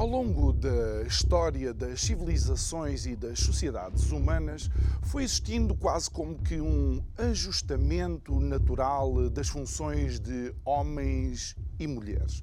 Ao 0.00 0.06
longo 0.06 0.50
da 0.50 1.02
história 1.06 1.74
das 1.74 2.00
civilizações 2.00 3.04
e 3.04 3.14
das 3.14 3.38
sociedades 3.38 4.10
humanas, 4.10 4.70
foi 5.02 5.24
existindo 5.24 5.74
quase 5.74 6.10
como 6.10 6.38
que 6.38 6.58
um 6.58 7.04
ajustamento 7.18 8.40
natural 8.40 9.28
das 9.28 9.50
funções 9.50 10.18
de 10.18 10.54
homens 10.64 11.54
e 11.80 11.86
mulheres. 11.86 12.42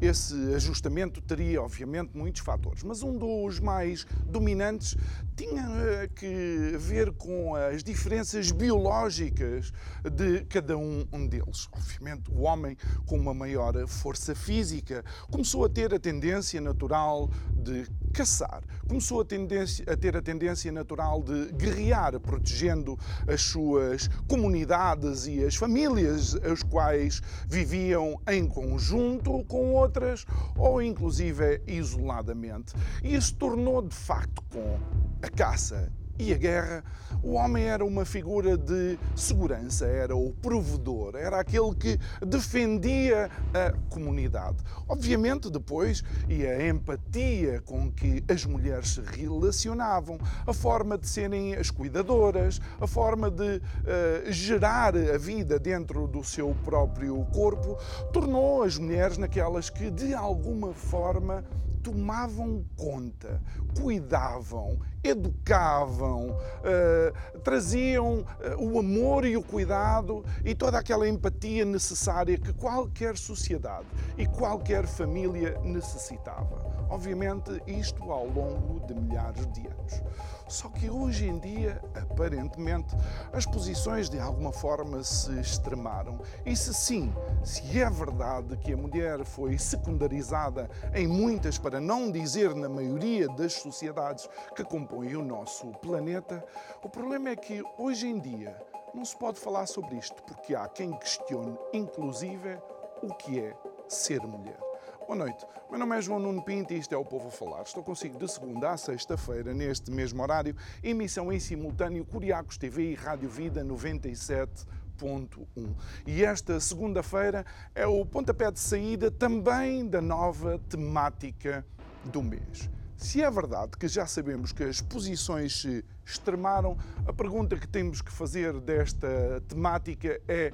Esse 0.00 0.34
ajustamento 0.54 1.20
teria, 1.20 1.60
obviamente, 1.60 2.16
muitos 2.16 2.40
fatores, 2.40 2.82
mas 2.82 3.02
um 3.02 3.16
dos 3.16 3.60
mais 3.60 4.06
dominantes 4.24 4.96
tinha 5.36 5.62
eh, 5.62 6.08
que 6.14 6.76
ver 6.78 7.12
com 7.12 7.54
as 7.54 7.82
diferenças 7.82 8.50
biológicas 8.50 9.72
de 10.10 10.44
cada 10.44 10.76
um 10.76 11.26
deles. 11.28 11.68
Obviamente, 11.72 12.30
o 12.30 12.42
homem, 12.42 12.76
com 13.06 13.18
uma 13.18 13.34
maior 13.34 13.86
força 13.86 14.34
física, 14.34 15.04
começou 15.30 15.64
a 15.64 15.68
ter 15.68 15.92
a 15.92 15.98
tendência 15.98 16.60
natural 16.60 17.28
de 17.52 17.86
caçar, 18.08 18.62
começou 18.86 19.20
a, 19.20 19.92
a 19.92 19.96
ter 19.96 20.16
a 20.16 20.22
tendência 20.22 20.70
natural 20.72 21.22
de 21.22 21.52
guerrear, 21.52 22.18
protegendo 22.20 22.98
as 23.26 23.42
suas 23.42 24.08
comunidades 24.26 25.26
e 25.26 25.44
as 25.44 25.54
famílias, 25.54 26.34
as 26.36 26.62
quais 26.62 27.20
viviam 27.48 28.20
em 28.28 28.46
conjunto 28.46 29.44
com 29.44 29.72
outras 29.74 30.24
ou 30.56 30.82
inclusive 30.82 31.60
isoladamente. 31.66 32.74
Isso 33.02 33.34
tornou 33.36 33.82
de 33.82 33.94
facto 33.94 34.42
com 34.50 34.78
a 35.22 35.28
caça 35.28 35.92
e 36.18 36.32
a 36.32 36.36
guerra, 36.36 36.84
o 37.22 37.34
homem 37.34 37.64
era 37.64 37.84
uma 37.84 38.04
figura 38.04 38.56
de 38.56 38.98
segurança, 39.14 39.86
era 39.86 40.16
o 40.16 40.32
provedor, 40.32 41.14
era 41.16 41.38
aquele 41.38 41.74
que 41.74 41.98
defendia 42.26 43.30
a 43.54 43.72
comunidade. 43.88 44.58
Obviamente, 44.88 45.50
depois, 45.50 46.02
e 46.28 46.44
a 46.44 46.68
empatia 46.68 47.60
com 47.64 47.90
que 47.90 48.24
as 48.28 48.44
mulheres 48.44 48.90
se 48.94 49.00
relacionavam, 49.00 50.18
a 50.46 50.52
forma 50.52 50.98
de 50.98 51.08
serem 51.08 51.54
as 51.54 51.70
cuidadoras, 51.70 52.60
a 52.80 52.86
forma 52.86 53.30
de 53.30 53.56
uh, 53.56 54.32
gerar 54.32 54.96
a 54.96 55.18
vida 55.18 55.58
dentro 55.58 56.06
do 56.06 56.24
seu 56.24 56.54
próprio 56.64 57.24
corpo, 57.32 57.78
tornou 58.12 58.62
as 58.62 58.76
mulheres 58.76 59.18
naquelas 59.18 59.70
que, 59.70 59.90
de 59.90 60.14
alguma 60.14 60.72
forma, 60.72 61.44
tomavam 61.88 62.62
conta, 62.76 63.40
cuidavam, 63.80 64.78
educavam, 65.02 66.30
uh, 66.30 67.40
traziam 67.40 68.18
uh, 68.18 68.62
o 68.62 68.78
amor 68.78 69.24
e 69.24 69.38
o 69.38 69.42
cuidado 69.42 70.22
e 70.44 70.54
toda 70.54 70.78
aquela 70.78 71.08
empatia 71.08 71.64
necessária 71.64 72.36
que 72.36 72.52
qualquer 72.52 73.16
sociedade 73.16 73.86
e 74.18 74.26
qualquer 74.26 74.86
família 74.86 75.58
necessitava. 75.62 76.86
Obviamente, 76.90 77.50
isto 77.66 78.12
ao 78.12 78.26
longo 78.26 78.86
de 78.86 78.94
milhares 78.94 79.50
de 79.52 79.66
anos. 79.66 80.02
Só 80.48 80.70
que 80.70 80.88
hoje 80.88 81.28
em 81.28 81.38
dia, 81.38 81.80
aparentemente, 81.94 82.96
as 83.32 83.44
posições 83.44 84.08
de 84.08 84.18
alguma 84.18 84.50
forma 84.50 85.04
se 85.04 85.38
extremaram. 85.38 86.18
E 86.44 86.56
se 86.56 86.72
sim, 86.72 87.14
se 87.44 87.78
é 87.78 87.88
verdade 87.90 88.56
que 88.56 88.72
a 88.72 88.76
mulher 88.76 89.24
foi 89.24 89.58
secundarizada 89.58 90.70
em 90.94 91.06
muitas, 91.06 91.58
para 91.58 91.80
não 91.80 92.10
dizer 92.10 92.54
na 92.54 92.68
maioria 92.68 93.28
das 93.28 93.52
sociedades 93.52 94.28
que 94.56 94.64
compõem 94.64 95.16
o 95.16 95.22
nosso 95.22 95.66
planeta, 95.82 96.42
o 96.82 96.88
problema 96.88 97.28
é 97.28 97.36
que 97.36 97.62
hoje 97.76 98.08
em 98.08 98.18
dia 98.18 98.56
não 98.94 99.04
se 99.04 99.16
pode 99.16 99.38
falar 99.38 99.66
sobre 99.66 99.96
isto, 99.96 100.22
porque 100.22 100.54
há 100.54 100.66
quem 100.66 100.92
questione, 100.92 101.58
inclusive, 101.74 102.58
o 103.02 103.14
que 103.14 103.38
é 103.38 103.54
ser 103.86 104.20
mulher. 104.22 104.67
Boa 105.08 105.16
noite. 105.16 105.44
Meu 105.70 105.78
nome 105.78 105.96
é 105.96 106.02
João 106.02 106.20
Nuno 106.20 106.42
Pinto 106.42 106.74
e 106.74 106.78
isto 106.78 106.94
é 106.94 106.98
o 106.98 107.02
Povo 107.02 107.28
a 107.28 107.30
Falar. 107.30 107.62
Estou 107.62 107.82
consigo 107.82 108.18
de 108.18 108.30
segunda 108.30 108.72
a 108.72 108.76
sexta-feira, 108.76 109.54
neste 109.54 109.90
mesmo 109.90 110.20
horário, 110.20 110.54
emissão 110.82 111.32
em 111.32 111.40
simultâneo 111.40 112.04
Curiacos 112.04 112.58
TV 112.58 112.90
e 112.90 112.94
Rádio 112.94 113.30
Vida 113.30 113.64
97.1. 113.64 115.74
E 116.06 116.22
esta 116.22 116.60
segunda-feira 116.60 117.46
é 117.74 117.86
o 117.86 118.04
pontapé 118.04 118.50
de 118.50 118.60
saída 118.60 119.10
também 119.10 119.88
da 119.88 120.02
nova 120.02 120.60
temática 120.68 121.64
do 122.04 122.22
mês. 122.22 122.68
Se 122.94 123.22
é 123.22 123.30
verdade 123.30 123.78
que 123.78 123.88
já 123.88 124.06
sabemos 124.06 124.52
que 124.52 124.64
as 124.64 124.82
posições 124.82 125.62
se 125.62 125.82
extremaram, 126.04 126.76
a 127.06 127.14
pergunta 127.14 127.56
que 127.56 127.66
temos 127.66 128.02
que 128.02 128.12
fazer 128.12 128.60
desta 128.60 129.42
temática 129.48 130.20
é: 130.28 130.52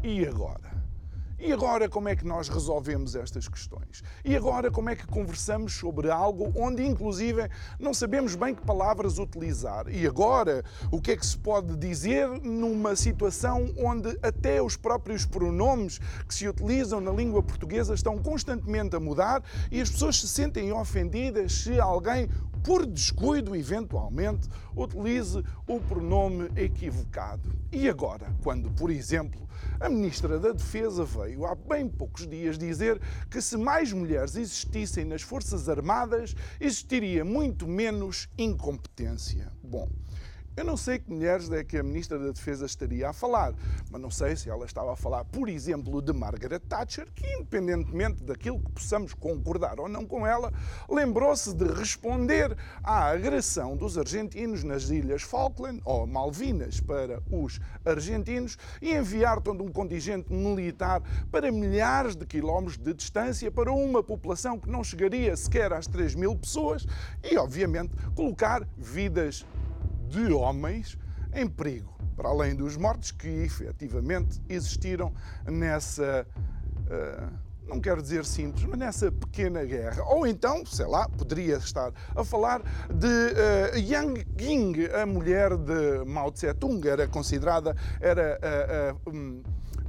e 0.00 0.24
agora? 0.24 0.75
E 1.38 1.52
agora 1.52 1.86
como 1.86 2.08
é 2.08 2.16
que 2.16 2.26
nós 2.26 2.48
resolvemos 2.48 3.14
estas 3.14 3.46
questões? 3.46 4.02
E 4.24 4.34
agora 4.34 4.70
como 4.70 4.88
é 4.88 4.96
que 4.96 5.06
conversamos 5.06 5.74
sobre 5.74 6.10
algo 6.10 6.50
onde 6.56 6.82
inclusive 6.82 7.50
não 7.78 7.92
sabemos 7.92 8.34
bem 8.34 8.54
que 8.54 8.62
palavras 8.62 9.18
utilizar? 9.18 9.86
E 9.86 10.06
agora 10.06 10.64
o 10.90 10.98
que 10.98 11.10
é 11.10 11.16
que 11.16 11.26
se 11.26 11.36
pode 11.36 11.76
dizer 11.76 12.26
numa 12.40 12.96
situação 12.96 13.70
onde 13.76 14.18
até 14.22 14.62
os 14.62 14.78
próprios 14.78 15.26
pronomes 15.26 15.98
que 16.26 16.34
se 16.34 16.48
utilizam 16.48 17.02
na 17.02 17.12
língua 17.12 17.42
portuguesa 17.42 17.92
estão 17.92 18.16
constantemente 18.16 18.96
a 18.96 19.00
mudar 19.00 19.42
e 19.70 19.78
as 19.78 19.90
pessoas 19.90 20.18
se 20.18 20.28
sentem 20.28 20.72
ofendidas 20.72 21.52
se 21.52 21.78
alguém 21.78 22.30
por 22.64 22.84
descuido, 22.84 23.54
eventualmente, 23.54 24.48
utilize 24.74 25.40
o 25.68 25.78
pronome 25.78 26.50
equivocado. 26.56 27.52
E 27.70 27.88
agora, 27.88 28.34
quando, 28.42 28.68
por 28.72 28.90
exemplo, 28.90 29.45
a 29.78 29.88
Ministra 29.88 30.38
da 30.38 30.52
Defesa 30.52 31.04
veio 31.04 31.44
há 31.44 31.54
bem 31.54 31.88
poucos 31.88 32.26
dias 32.26 32.58
dizer 32.58 33.00
que 33.30 33.40
se 33.40 33.56
mais 33.56 33.92
mulheres 33.92 34.36
existissem 34.36 35.04
nas 35.04 35.22
Forças 35.22 35.68
Armadas, 35.68 36.34
existiria 36.60 37.24
muito 37.24 37.66
menos 37.66 38.28
incompetência. 38.38 39.52
Bom, 39.62 39.88
eu 40.56 40.64
não 40.64 40.76
sei 40.76 40.98
que 40.98 41.10
mulheres 41.10 41.50
é 41.50 41.62
que 41.62 41.76
a 41.76 41.82
Ministra 41.82 42.18
da 42.18 42.30
Defesa 42.30 42.64
estaria 42.64 43.10
a 43.10 43.12
falar, 43.12 43.54
mas 43.90 44.00
não 44.00 44.10
sei 44.10 44.34
se 44.34 44.48
ela 44.48 44.64
estava 44.64 44.94
a 44.94 44.96
falar, 44.96 45.22
por 45.26 45.50
exemplo, 45.50 46.00
de 46.00 46.14
Margaret 46.14 46.60
Thatcher, 46.60 47.06
que, 47.14 47.26
independentemente 47.34 48.24
daquilo 48.24 48.58
que 48.60 48.72
possamos 48.72 49.12
concordar 49.12 49.78
ou 49.78 49.86
não 49.86 50.06
com 50.06 50.26
ela, 50.26 50.50
lembrou-se 50.88 51.54
de 51.54 51.64
responder 51.66 52.56
à 52.82 53.04
agressão 53.10 53.76
dos 53.76 53.98
argentinos 53.98 54.64
nas 54.64 54.88
Ilhas 54.88 55.22
Falkland, 55.22 55.82
ou 55.84 56.06
Malvinas, 56.06 56.80
para 56.80 57.22
os 57.30 57.60
argentinos, 57.84 58.56
e 58.80 58.94
enviar 58.94 59.42
todo 59.42 59.62
um 59.62 59.68
contingente 59.68 60.32
militar 60.32 61.02
para 61.30 61.52
milhares 61.52 62.16
de 62.16 62.24
quilómetros 62.24 62.78
de 62.78 62.94
distância 62.94 63.50
para 63.50 63.70
uma 63.70 64.02
população 64.02 64.58
que 64.58 64.70
não 64.70 64.82
chegaria 64.82 65.36
sequer 65.36 65.72
às 65.74 65.86
3 65.86 66.14
mil 66.14 66.34
pessoas 66.34 66.86
e, 67.22 67.36
obviamente, 67.36 67.94
colocar 68.14 68.66
vidas 68.78 69.44
de 70.16 70.32
homens 70.32 70.96
em 71.34 71.46
perigo, 71.46 71.94
para 72.16 72.30
além 72.30 72.54
dos 72.54 72.76
mortos 72.78 73.10
que 73.10 73.28
efetivamente 73.28 74.40
existiram 74.48 75.12
nessa. 75.46 76.26
Uh, 76.86 77.46
não 77.68 77.80
quero 77.80 78.00
dizer 78.00 78.24
simples, 78.24 78.64
mas 78.64 78.78
nessa 78.78 79.10
pequena 79.10 79.64
guerra. 79.64 80.02
Ou 80.04 80.24
então, 80.24 80.64
sei 80.64 80.86
lá, 80.86 81.08
poderia 81.08 81.56
estar 81.56 81.92
a 82.14 82.24
falar 82.24 82.62
de 82.88 83.06
uh, 83.06 83.76
Yang 83.76 84.24
Ying, 84.40 84.86
a 84.94 85.04
mulher 85.04 85.56
de 85.56 86.04
Mao 86.06 86.30
Tse-tung, 86.30 86.86
era 86.86 87.08
considerada, 87.08 87.76
era 88.00 88.38
uh, 89.04 89.10
uh, 89.10 89.12
um, 89.12 89.42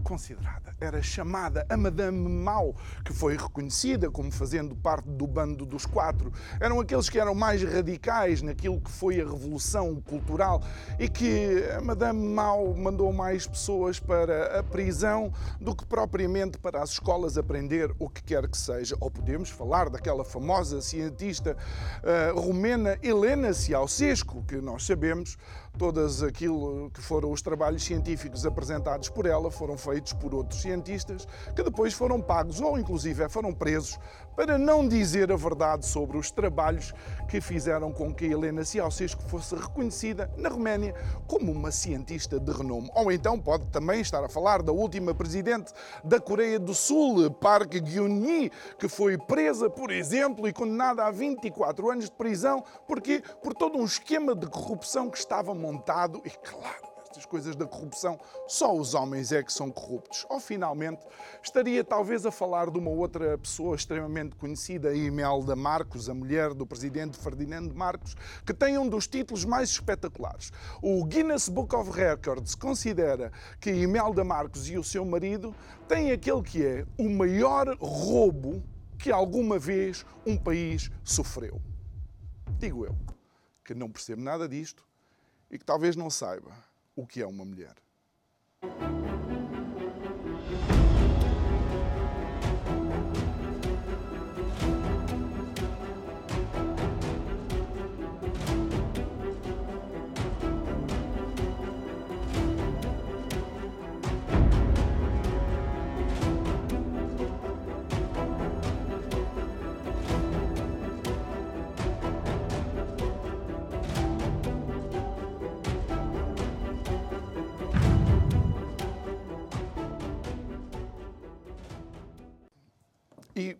considerada, 0.07 0.74
era 0.80 1.04
chamada 1.04 1.65
a 1.69 1.75
Madame 1.75 2.30
Mao, 2.30 2.74
que 3.04 3.12
foi 3.12 3.36
reconhecida 3.36 4.09
como 4.09 4.31
fazendo 4.31 4.74
parte 4.74 5.09
do 5.09 5.27
bando 5.27 5.65
dos 5.65 5.86
quatro. 5.86 6.31
Eram 6.62 6.80
aqueles 6.80 7.09
que 7.09 7.19
eram 7.19 7.36
mais 7.36 7.62
radicais 7.62 8.42
naquilo 8.42 8.80
que 8.80 8.89
foi 8.89 9.19
a 9.19 9.25
revolução 9.25 10.00
cultural 10.00 10.63
e 10.98 11.09
que 11.09 11.62
a 11.75 11.81
Madame 11.81 12.25
Mao 12.25 12.74
mandou 12.74 13.12
mais 13.12 13.45
pessoas 13.45 14.00
para 14.00 14.59
a 14.59 14.63
prisão 14.63 15.33
do 15.59 15.75
que 15.75 15.86
propriamente 15.86 16.57
para 16.57 16.81
as 16.81 16.92
escolas 16.92 17.38
aprender 17.38 17.94
o 18.00 18.09
que 18.09 18.24
quer 18.24 18.48
que 18.48 18.57
seja. 18.57 18.95
Ou 19.01 19.12
podemos 19.12 19.50
falar 19.50 19.89
daquela 19.89 20.24
famosa 20.24 20.81
cientista 20.81 21.57
uh, 22.01 22.39
romena 22.39 22.98
Helena 23.04 23.51
Ceausescu, 23.51 24.42
que 24.44 24.56
nós 24.56 24.86
sabemos, 24.86 25.38
todas 25.77 26.24
aquilo 26.24 26.89
que 26.92 27.01
foram 27.01 27.31
os 27.31 27.42
trabalhos 27.42 27.83
científicos 27.83 28.45
apresentados 28.45 29.09
por 29.09 29.25
ela 29.25 29.51
foram 29.51 29.77
feitos 29.77 29.96
feitos 29.97 30.13
por 30.13 30.35
outros 30.35 30.61
cientistas 30.61 31.27
que 31.55 31.63
depois 31.63 31.94
foram 31.94 32.21
pagos 32.21 32.61
ou 32.61 32.77
inclusive 32.77 33.27
foram 33.29 33.51
presos 33.51 33.97
para 34.35 34.55
não 34.55 34.88
dizer 34.88 35.31
a 35.31 35.35
verdade 35.35 35.88
sobre 35.88 36.17
os 36.17 36.29
trabalhos 36.29 36.94
que 37.27 37.41
fizeram 37.41 37.91
com 37.91 38.13
que 38.13 38.25
Helena 38.25 38.63
Ceausescu 38.63 39.23
fosse 39.23 39.55
reconhecida 39.55 40.29
na 40.38 40.49
Roménia 40.49 40.94
como 41.25 41.51
uma 41.51 41.71
cientista 41.71 42.39
de 42.39 42.51
renome. 42.51 42.88
Ou 42.94 43.11
então 43.11 43.39
pode 43.39 43.65
também 43.67 43.99
estar 43.99 44.23
a 44.23 44.29
falar 44.29 44.61
da 44.61 44.71
última 44.71 45.15
presidente 45.15 45.73
da 46.03 46.19
Coreia 46.19 46.59
do 46.59 46.75
Sul, 46.75 47.31
Park 47.31 47.73
Geun-hye, 47.83 48.51
que 48.77 48.88
foi 48.88 49.17
presa, 49.17 49.71
por 49.71 49.89
exemplo, 49.89 50.47
e 50.47 50.53
condenada 50.53 51.03
a 51.05 51.09
24 51.09 51.89
anos 51.89 52.05
de 52.05 52.11
prisão, 52.11 52.63
porque 52.85 53.23
por 53.41 53.55
todo 53.55 53.79
um 53.79 53.85
esquema 53.85 54.35
de 54.35 54.45
corrupção 54.45 55.09
que 55.09 55.17
estava 55.17 55.55
montado 55.55 56.21
e 56.23 56.29
claro, 56.29 56.96
estas 57.18 57.25
coisas 57.25 57.56
da 57.56 57.66
corrupção, 57.66 58.19
só 58.48 58.75
os 58.75 58.94
homens 58.94 59.31
é 59.31 59.42
que 59.42 59.52
são 59.52 59.72
corruptos. 59.72 60.25
Ou 60.30 60.40
finalmente 60.40 61.04
estaria 61.44 61.84
talvez 61.84 62.25
a 62.25 62.31
falar 62.31 62.69
de 62.69 62.78
uma 62.78 62.92
outra 62.92 63.38
pessoa 63.38 63.75
extremamente 63.75 64.36
conhecida, 64.36 64.96
Imelda 64.96 65.56
Marcos, 65.56 66.10
a 66.10 66.14
mulher 66.14 66.54
do 66.54 66.66
presidente 66.66 67.18
Ferdinando 67.18 67.74
Marcos, 67.74 68.16
que 68.46 68.54
tem 68.54 68.78
um 68.78 68.88
dos 68.88 69.08
títulos 69.08 69.44
mais 69.44 69.69
espetaculares. 69.69 70.52
O 70.81 71.04
Guinness 71.06 71.50
Book 71.50 71.75
of 71.75 71.92
Records 71.92 72.54
considera 72.54 73.31
que 73.60 73.72
Imelda 73.72 74.24
Marcos 74.24 74.69
e 74.69 74.78
o 74.78 74.84
seu 74.84 75.04
marido 75.04 75.56
têm 75.88 76.12
aquele 76.12 76.44
que 76.44 76.66
é 76.66 76.86
o 76.98 77.10
maior 77.10 77.75
roubo 77.80 78.64
que 79.00 79.12
alguma 79.12 79.58
vez 79.58 80.06
um 80.25 80.38
país 80.38 80.92
sofreu. 81.04 81.62
Digo 82.60 82.86
eu, 82.86 82.96
que 83.64 83.74
não 83.74 83.90
percebo 83.90 84.22
nada 84.22 84.48
disto 84.48 84.86
e 85.50 85.58
que 85.58 85.66
talvez 85.66 85.96
não 85.96 86.10
saiba 86.10 86.67
o 86.97 87.05
que 87.05 87.21
é 87.21 87.27
uma 87.27 87.45
mulher. 87.45 87.75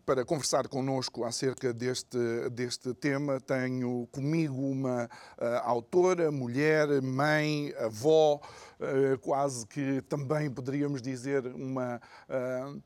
Para 0.07 0.24
conversar 0.24 0.69
connosco 0.69 1.25
acerca 1.25 1.74
deste, 1.74 2.18
deste 2.51 2.94
tema, 2.94 3.42
tenho 3.42 4.07
comigo 4.09 4.56
uma 4.56 5.04
uh, 5.04 5.45
autora, 5.63 6.31
mulher, 6.31 7.01
mãe, 7.01 7.74
avó, 7.77 8.39
uh, 8.80 9.19
quase 9.19 9.68
que 9.68 10.01
também 10.04 10.50
poderíamos 10.50 11.01
dizer 11.01 11.45
uma. 11.48 12.01
Uh, 12.30 12.81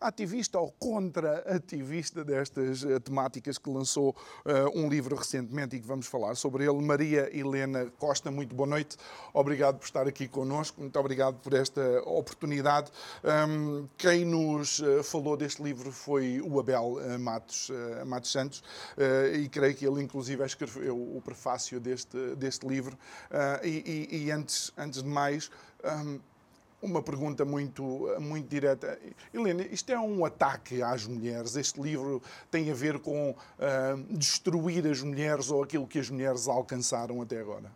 ativista 0.00 0.58
ou 0.58 0.72
contra-ativista 0.72 2.24
destas 2.24 2.82
uh, 2.82 2.98
temáticas 3.00 3.58
que 3.58 3.68
lançou 3.68 4.16
uh, 4.44 4.78
um 4.78 4.88
livro 4.88 5.14
recentemente 5.14 5.76
e 5.76 5.80
que 5.80 5.86
vamos 5.86 6.06
falar 6.06 6.34
sobre 6.34 6.64
ele. 6.64 6.80
Maria 6.80 7.28
Helena 7.36 7.90
Costa, 7.98 8.30
muito 8.30 8.54
boa 8.54 8.68
noite. 8.68 8.96
Obrigado 9.34 9.78
por 9.78 9.84
estar 9.84 10.08
aqui 10.08 10.26
connosco, 10.26 10.80
muito 10.80 10.98
obrigado 10.98 11.36
por 11.40 11.52
esta 11.52 11.82
oportunidade. 12.06 12.90
Um, 13.22 13.86
quem 13.98 14.24
nos 14.24 14.80
uh, 14.80 15.02
falou 15.02 15.36
deste 15.36 15.62
livro 15.62 15.92
foi 15.92 16.40
o 16.40 16.58
Abel 16.58 16.96
Matos, 17.18 17.70
Matos 18.06 18.32
Santos 18.32 18.62
e 19.34 19.48
creio 19.48 19.74
que 19.74 19.86
ele 19.86 20.02
inclusive 20.02 20.44
escreveu 20.44 20.96
o 20.96 21.20
prefácio 21.22 21.80
deste, 21.80 22.34
deste 22.36 22.66
livro. 22.66 22.96
E, 23.62 24.08
e, 24.10 24.24
e, 24.24 24.30
antes, 24.30 24.72
antes 24.76 25.02
de 25.02 25.08
mais, 25.08 25.50
um, 25.84 26.20
uma 26.82 27.02
pergunta 27.02 27.44
muito, 27.44 28.08
muito 28.18 28.48
direta. 28.48 28.98
Helena, 29.32 29.62
isto 29.62 29.90
é 29.90 29.98
um 29.98 30.24
ataque 30.24 30.82
às 30.82 31.06
mulheres? 31.06 31.56
Este 31.56 31.80
livro 31.80 32.22
tem 32.50 32.70
a 32.70 32.74
ver 32.74 32.98
com 32.98 33.30
uh, 33.30 33.36
destruir 34.10 34.86
as 34.86 35.02
mulheres 35.02 35.50
ou 35.50 35.62
aquilo 35.62 35.86
que 35.86 35.98
as 35.98 36.08
mulheres 36.08 36.48
alcançaram 36.48 37.20
até 37.20 37.38
agora? 37.40 37.70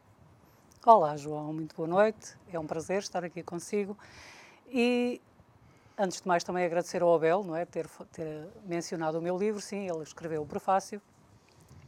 Olá, 0.86 1.16
João, 1.16 1.52
muito 1.52 1.74
boa 1.76 1.88
noite. 1.88 2.36
É 2.52 2.58
um 2.58 2.66
prazer 2.66 2.98
estar 2.98 3.24
aqui 3.24 3.42
consigo. 3.42 3.96
E, 4.68 5.20
antes 5.98 6.20
de 6.20 6.28
mais, 6.28 6.42
também 6.42 6.64
agradecer 6.64 7.02
ao 7.02 7.14
Abel 7.14 7.42
não 7.44 7.56
é, 7.56 7.64
ter, 7.64 7.86
ter 8.12 8.48
mencionado 8.64 9.18
o 9.18 9.22
meu 9.22 9.36
livro. 9.36 9.60
Sim, 9.60 9.88
ele 9.88 10.02
escreveu 10.02 10.42
o 10.42 10.46
prefácio. 10.46 11.00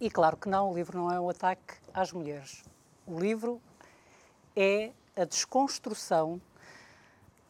E, 0.00 0.10
claro 0.10 0.36
que 0.36 0.48
não, 0.48 0.70
o 0.70 0.74
livro 0.74 0.98
não 0.98 1.10
é 1.10 1.18
um 1.18 1.28
ataque 1.30 1.74
às 1.92 2.12
mulheres. 2.12 2.62
O 3.06 3.18
livro 3.18 3.60
é 4.54 4.92
a 5.14 5.24
desconstrução 5.24 6.40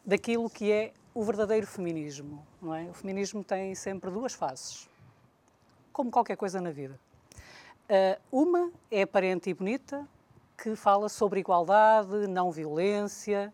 daquilo 0.07 0.49
que 0.49 0.71
é 0.71 0.93
o 1.13 1.21
verdadeiro 1.21 1.67
feminismo. 1.67 2.47
Não 2.61 2.73
é? 2.73 2.83
O 2.83 2.93
feminismo 2.93 3.43
tem 3.43 3.75
sempre 3.75 4.09
duas 4.09 4.33
faces, 4.33 4.87
como 5.91 6.09
qualquer 6.09 6.37
coisa 6.37 6.61
na 6.61 6.71
vida. 6.71 6.97
Uh, 7.89 8.43
uma 8.43 8.71
é 8.89 9.01
aparente 9.01 9.49
e 9.49 9.53
bonita, 9.53 10.07
que 10.57 10.75
fala 10.75 11.09
sobre 11.09 11.41
igualdade, 11.41 12.25
não 12.27 12.51
violência, 12.51 13.53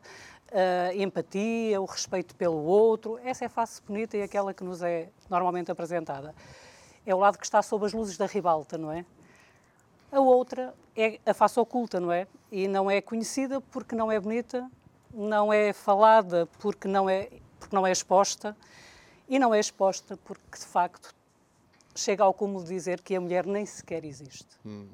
uh, 0.51 0.95
empatia, 0.95 1.81
o 1.81 1.85
respeito 1.85 2.35
pelo 2.35 2.63
outro. 2.63 3.19
Essa 3.23 3.45
é 3.45 3.47
a 3.47 3.49
face 3.49 3.81
bonita 3.81 4.15
e 4.15 4.21
aquela 4.21 4.53
que 4.53 4.63
nos 4.63 4.83
é 4.83 5.09
normalmente 5.29 5.71
apresentada. 5.71 6.35
É 7.05 7.13
o 7.15 7.17
lado 7.17 7.37
que 7.37 7.45
está 7.45 7.61
sob 7.61 7.85
as 7.85 7.93
luzes 7.93 8.15
da 8.15 8.27
ribalta, 8.27 8.77
não 8.77 8.91
é? 8.91 9.05
A 10.11 10.19
outra 10.19 10.73
é 10.95 11.19
a 11.25 11.33
face 11.33 11.59
oculta, 11.59 11.99
não 11.99 12.11
é? 12.11 12.27
E 12.51 12.67
não 12.67 12.89
é 12.89 13.01
conhecida 13.01 13.59
porque 13.59 13.95
não 13.95 14.11
é 14.11 14.19
bonita, 14.19 14.69
não 15.13 15.53
é 15.53 15.71
falada 15.71 16.47
porque 16.59 16.87
não 16.87 17.09
é, 17.09 17.29
porque 17.59 17.75
não 17.75 17.85
é 17.85 17.91
exposta 17.91 18.57
e 19.29 19.37
não 19.39 19.53
é 19.53 19.59
exposta 19.59 20.17
porque, 20.17 20.57
de 20.57 20.65
facto, 20.65 21.13
chega 21.95 22.23
ao 22.23 22.33
cúmulo 22.33 22.63
de 22.63 22.69
dizer 22.69 23.01
que 23.01 23.15
a 23.15 23.21
mulher 23.21 23.45
nem 23.45 23.65
sequer 23.65 24.03
existe. 24.03 24.47
Hum. 24.65 24.87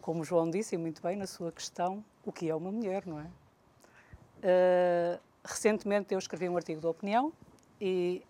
Como 0.00 0.24
João 0.24 0.50
disse, 0.50 0.76
muito 0.76 1.00
bem 1.02 1.16
na 1.16 1.26
sua 1.26 1.52
questão, 1.52 2.04
o 2.24 2.32
que 2.32 2.48
é 2.48 2.54
uma 2.54 2.72
mulher, 2.72 3.06
não 3.06 3.20
é? 3.20 3.26
Uh, 4.42 5.20
recentemente 5.44 6.12
eu 6.14 6.18
escrevi 6.18 6.48
um 6.48 6.56
artigo 6.56 6.80
de 6.80 6.86
opinião 6.86 7.32
e 7.80 8.22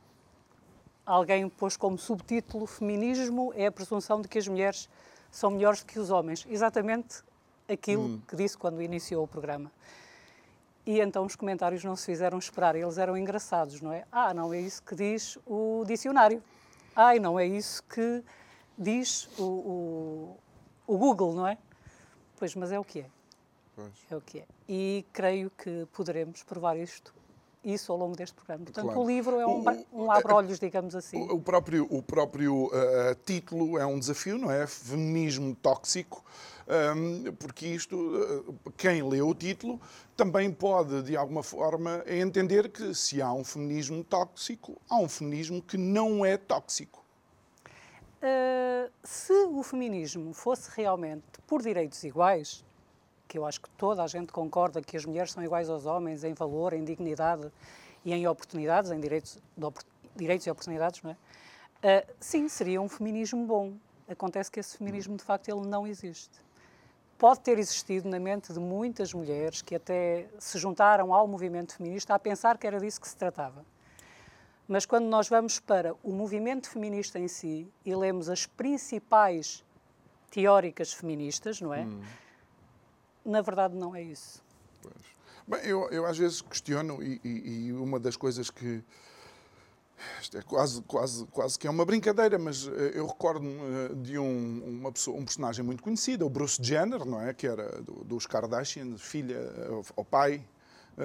alguém 1.06 1.48
pôs 1.48 1.76
como 1.76 1.96
subtítulo 1.96 2.66
Feminismo 2.66 3.52
é 3.54 3.66
a 3.66 3.72
presunção 3.72 4.20
de 4.20 4.28
que 4.28 4.38
as 4.38 4.46
mulheres 4.48 4.88
são 5.30 5.50
melhores 5.50 5.80
do 5.80 5.86
que 5.86 5.98
os 5.98 6.10
homens. 6.10 6.44
Exatamente 6.48 7.22
aquilo 7.68 8.02
hum. 8.02 8.22
que 8.26 8.36
disse 8.36 8.58
quando 8.58 8.82
iniciou 8.82 9.24
o 9.24 9.28
programa. 9.28 9.70
E 10.90 11.00
então 11.00 11.24
os 11.24 11.36
comentários 11.36 11.84
não 11.84 11.94
se 11.94 12.04
fizeram 12.04 12.36
esperar, 12.36 12.74
eles 12.74 12.98
eram 12.98 13.16
engraçados, 13.16 13.80
não 13.80 13.92
é? 13.92 14.04
Ah, 14.10 14.34
não 14.34 14.52
é 14.52 14.60
isso 14.60 14.82
que 14.82 14.96
diz 14.96 15.38
o 15.46 15.84
dicionário. 15.86 16.42
Ah, 16.96 17.14
não 17.14 17.38
é 17.38 17.46
isso 17.46 17.80
que 17.84 18.24
diz 18.76 19.28
o, 19.38 19.44
o, 19.44 20.36
o 20.88 20.98
Google, 20.98 21.32
não 21.32 21.46
é? 21.46 21.56
Pois, 22.36 22.56
mas 22.56 22.72
é 22.72 22.78
o 22.80 22.82
que 22.82 23.02
é. 23.02 23.06
Pois. 23.76 23.92
É 24.10 24.16
o 24.16 24.20
que 24.20 24.40
é. 24.40 24.44
E 24.68 25.06
creio 25.12 25.48
que 25.50 25.86
poderemos 25.92 26.42
provar 26.42 26.76
isto 26.76 27.14
isso 27.64 27.92
ao 27.92 27.98
longo 27.98 28.16
deste 28.16 28.34
programa. 28.34 28.64
Portanto, 28.64 28.86
claro. 28.86 29.00
o 29.00 29.06
livro 29.06 29.38
é 29.38 29.46
um, 29.46 29.62
um 29.92 30.10
abre-olhos, 30.10 30.58
digamos 30.58 30.96
assim. 30.96 31.22
O, 31.30 31.40
próprio, 31.40 31.86
o 31.88 32.02
próprio 32.02 32.64
uh, 32.64 33.14
título 33.24 33.78
é 33.78 33.86
um 33.86 33.98
desafio, 33.98 34.38
não 34.38 34.50
é? 34.50 34.66
Feminismo 34.66 35.54
tóxico 35.54 36.24
porque 37.38 37.66
isto, 37.66 37.96
eh, 38.56 38.70
quem 38.76 39.02
lê 39.02 39.20
o 39.20 39.34
título, 39.34 39.80
também 40.16 40.52
pode, 40.52 41.02
de 41.02 41.16
alguma 41.16 41.42
forma, 41.42 42.04
entender 42.06 42.68
que 42.68 42.94
se 42.94 43.20
há 43.20 43.32
um 43.32 43.44
feminismo 43.44 44.04
tóxico, 44.04 44.80
há 44.88 44.98
um 44.98 45.08
feminismo 45.08 45.60
que 45.60 45.76
não 45.76 46.24
é 46.24 46.36
tóxico. 46.36 47.04
Uh, 48.22 48.90
se 49.02 49.32
o 49.32 49.62
feminismo 49.62 50.34
fosse 50.34 50.70
realmente 50.76 51.24
por 51.46 51.62
direitos 51.62 52.04
iguais, 52.04 52.64
que 53.26 53.38
eu 53.38 53.46
acho 53.46 53.60
que 53.62 53.70
toda 53.70 54.02
a 54.02 54.06
gente 54.06 54.30
concorda 54.30 54.82
que 54.82 54.96
as 54.96 55.06
mulheres 55.06 55.32
são 55.32 55.42
iguais 55.42 55.70
aos 55.70 55.86
homens 55.86 56.22
em 56.22 56.34
valor, 56.34 56.74
em 56.74 56.84
dignidade 56.84 57.50
e 58.04 58.12
em 58.12 58.26
oportunidades, 58.26 58.90
em 58.90 59.00
direitos, 59.00 59.38
direitos 60.14 60.46
e 60.46 60.50
oportunidades, 60.50 61.02
não 61.02 61.12
é? 61.12 61.14
Uh, 62.02 62.14
sim, 62.20 62.46
seria 62.48 62.80
um 62.80 62.88
feminismo 62.88 63.46
bom. 63.46 63.72
Acontece 64.06 64.50
que 64.50 64.60
esse 64.60 64.76
feminismo, 64.76 65.16
de 65.16 65.24
facto, 65.24 65.48
ele 65.48 65.66
não 65.66 65.86
existe 65.86 66.38
pode 67.20 67.40
ter 67.40 67.58
existido 67.58 68.08
na 68.08 68.18
mente 68.18 68.50
de 68.50 68.58
muitas 68.58 69.12
mulheres 69.12 69.60
que 69.60 69.74
até 69.74 70.26
se 70.38 70.58
juntaram 70.58 71.12
ao 71.12 71.28
movimento 71.28 71.76
feminista 71.76 72.14
a 72.14 72.18
pensar 72.18 72.56
que 72.56 72.66
era 72.66 72.80
disso 72.80 72.98
que 72.98 73.06
se 73.06 73.14
tratava. 73.14 73.62
Mas 74.66 74.86
quando 74.86 75.04
nós 75.04 75.28
vamos 75.28 75.60
para 75.60 75.94
o 76.02 76.12
movimento 76.12 76.70
feminista 76.70 77.18
em 77.18 77.28
si 77.28 77.70
e 77.84 77.94
lemos 77.94 78.30
as 78.30 78.46
principais 78.46 79.62
teóricas 80.30 80.94
feministas, 80.94 81.60
não 81.60 81.74
é? 81.74 81.82
Hum. 81.82 82.00
Na 83.22 83.42
verdade, 83.42 83.76
não 83.76 83.94
é 83.94 84.02
isso. 84.02 84.42
Pois. 84.80 84.94
Bem, 85.46 85.60
eu, 85.68 85.90
eu 85.90 86.06
às 86.06 86.16
vezes 86.16 86.40
questiono 86.40 87.02
e, 87.02 87.20
e, 87.22 87.66
e 87.66 87.72
uma 87.74 88.00
das 88.00 88.16
coisas 88.16 88.48
que 88.48 88.82
isto 90.20 90.38
é 90.38 90.42
quase, 90.42 90.82
quase, 90.82 91.26
quase 91.26 91.58
que 91.58 91.66
é 91.66 91.70
uma 91.70 91.84
brincadeira, 91.84 92.38
mas 92.38 92.66
eh, 92.66 92.92
eu 92.94 93.06
recordo-me 93.06 93.54
eh, 93.54 93.94
de 93.94 94.18
um, 94.18 94.62
uma 94.64 94.92
pessoa, 94.92 95.18
um 95.18 95.24
personagem 95.24 95.64
muito 95.64 95.82
conhecido, 95.82 96.26
o 96.26 96.30
Bruce 96.30 96.58
Jenner, 96.62 97.04
não 97.04 97.20
é? 97.20 97.32
Que 97.32 97.46
era 97.46 97.82
dos 98.04 98.26
Kardashians, 98.26 99.00
filha 99.00 99.38
ou 99.96 100.04
pai 100.04 100.42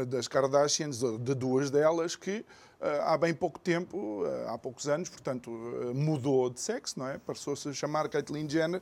das 0.08 0.28
Kardashians, 0.28 1.00
de 1.00 1.34
duas 1.34 1.72
delas, 1.72 2.16
que 2.16 2.44
há 2.82 3.18
bem 3.18 3.34
pouco 3.34 3.58
tempo, 3.60 4.24
há 4.48 4.58
poucos 4.58 4.90
anos, 4.90 5.08
portanto, 5.08 5.50
mudou 5.94 6.50
de 6.50 6.60
sexo, 6.60 7.00
não 7.00 7.08
é? 7.08 7.18
Passou-se 7.18 7.70
a 7.70 7.74
chamar 7.74 8.10
Caitlyn 8.10 8.50
Jenner. 8.50 8.82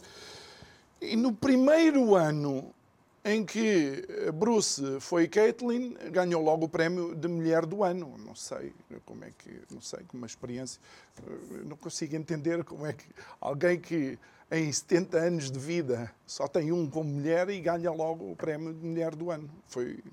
E 0.99 1.15
no 1.15 1.31
primeiro 1.31 2.15
ano 2.15 2.73
em 3.25 3.45
que 3.45 4.05
Bruce 4.33 4.99
foi 4.99 5.27
Caitlyn, 5.27 5.93
ganhou 6.11 6.43
logo 6.43 6.65
o 6.65 6.69
prémio 6.69 7.15
de 7.15 7.27
mulher 7.27 7.65
do 7.65 7.83
ano. 7.83 8.17
Não 8.17 8.35
sei 8.35 8.73
como 9.05 9.23
é 9.23 9.31
que, 9.31 9.61
não 9.71 9.79
sei, 9.79 10.01
uma 10.13 10.27
experiência, 10.27 10.81
não 11.65 11.77
consigo 11.77 12.15
entender 12.15 12.63
como 12.63 12.85
é 12.85 12.93
que 12.93 13.05
alguém 13.39 13.79
que 13.79 14.19
em 14.51 14.71
70 14.71 15.17
anos 15.17 15.51
de 15.51 15.57
vida 15.57 16.11
só 16.27 16.47
tem 16.47 16.71
um 16.71 16.89
como 16.89 17.09
mulher 17.09 17.49
e 17.49 17.59
ganha 17.61 17.91
logo 17.91 18.31
o 18.31 18.35
prémio 18.35 18.73
de 18.73 18.85
mulher 18.85 19.15
do 19.15 19.31
ano. 19.31 19.49
Foi 19.67 20.03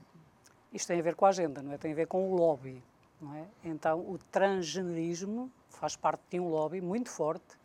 Isto 0.72 0.88
tem 0.88 1.00
a 1.00 1.02
ver 1.02 1.16
com 1.16 1.26
a 1.26 1.30
agenda, 1.30 1.62
não 1.62 1.72
é? 1.72 1.78
Tem 1.78 1.92
a 1.92 1.94
ver 1.94 2.06
com 2.06 2.30
o 2.30 2.36
lobby, 2.36 2.82
não 3.20 3.34
é? 3.34 3.44
Então, 3.64 3.98
o 3.98 4.18
transgenerismo 4.30 5.50
faz 5.68 5.96
parte 5.96 6.22
de 6.30 6.38
um 6.38 6.48
lobby 6.48 6.80
muito 6.80 7.10
forte 7.10 7.58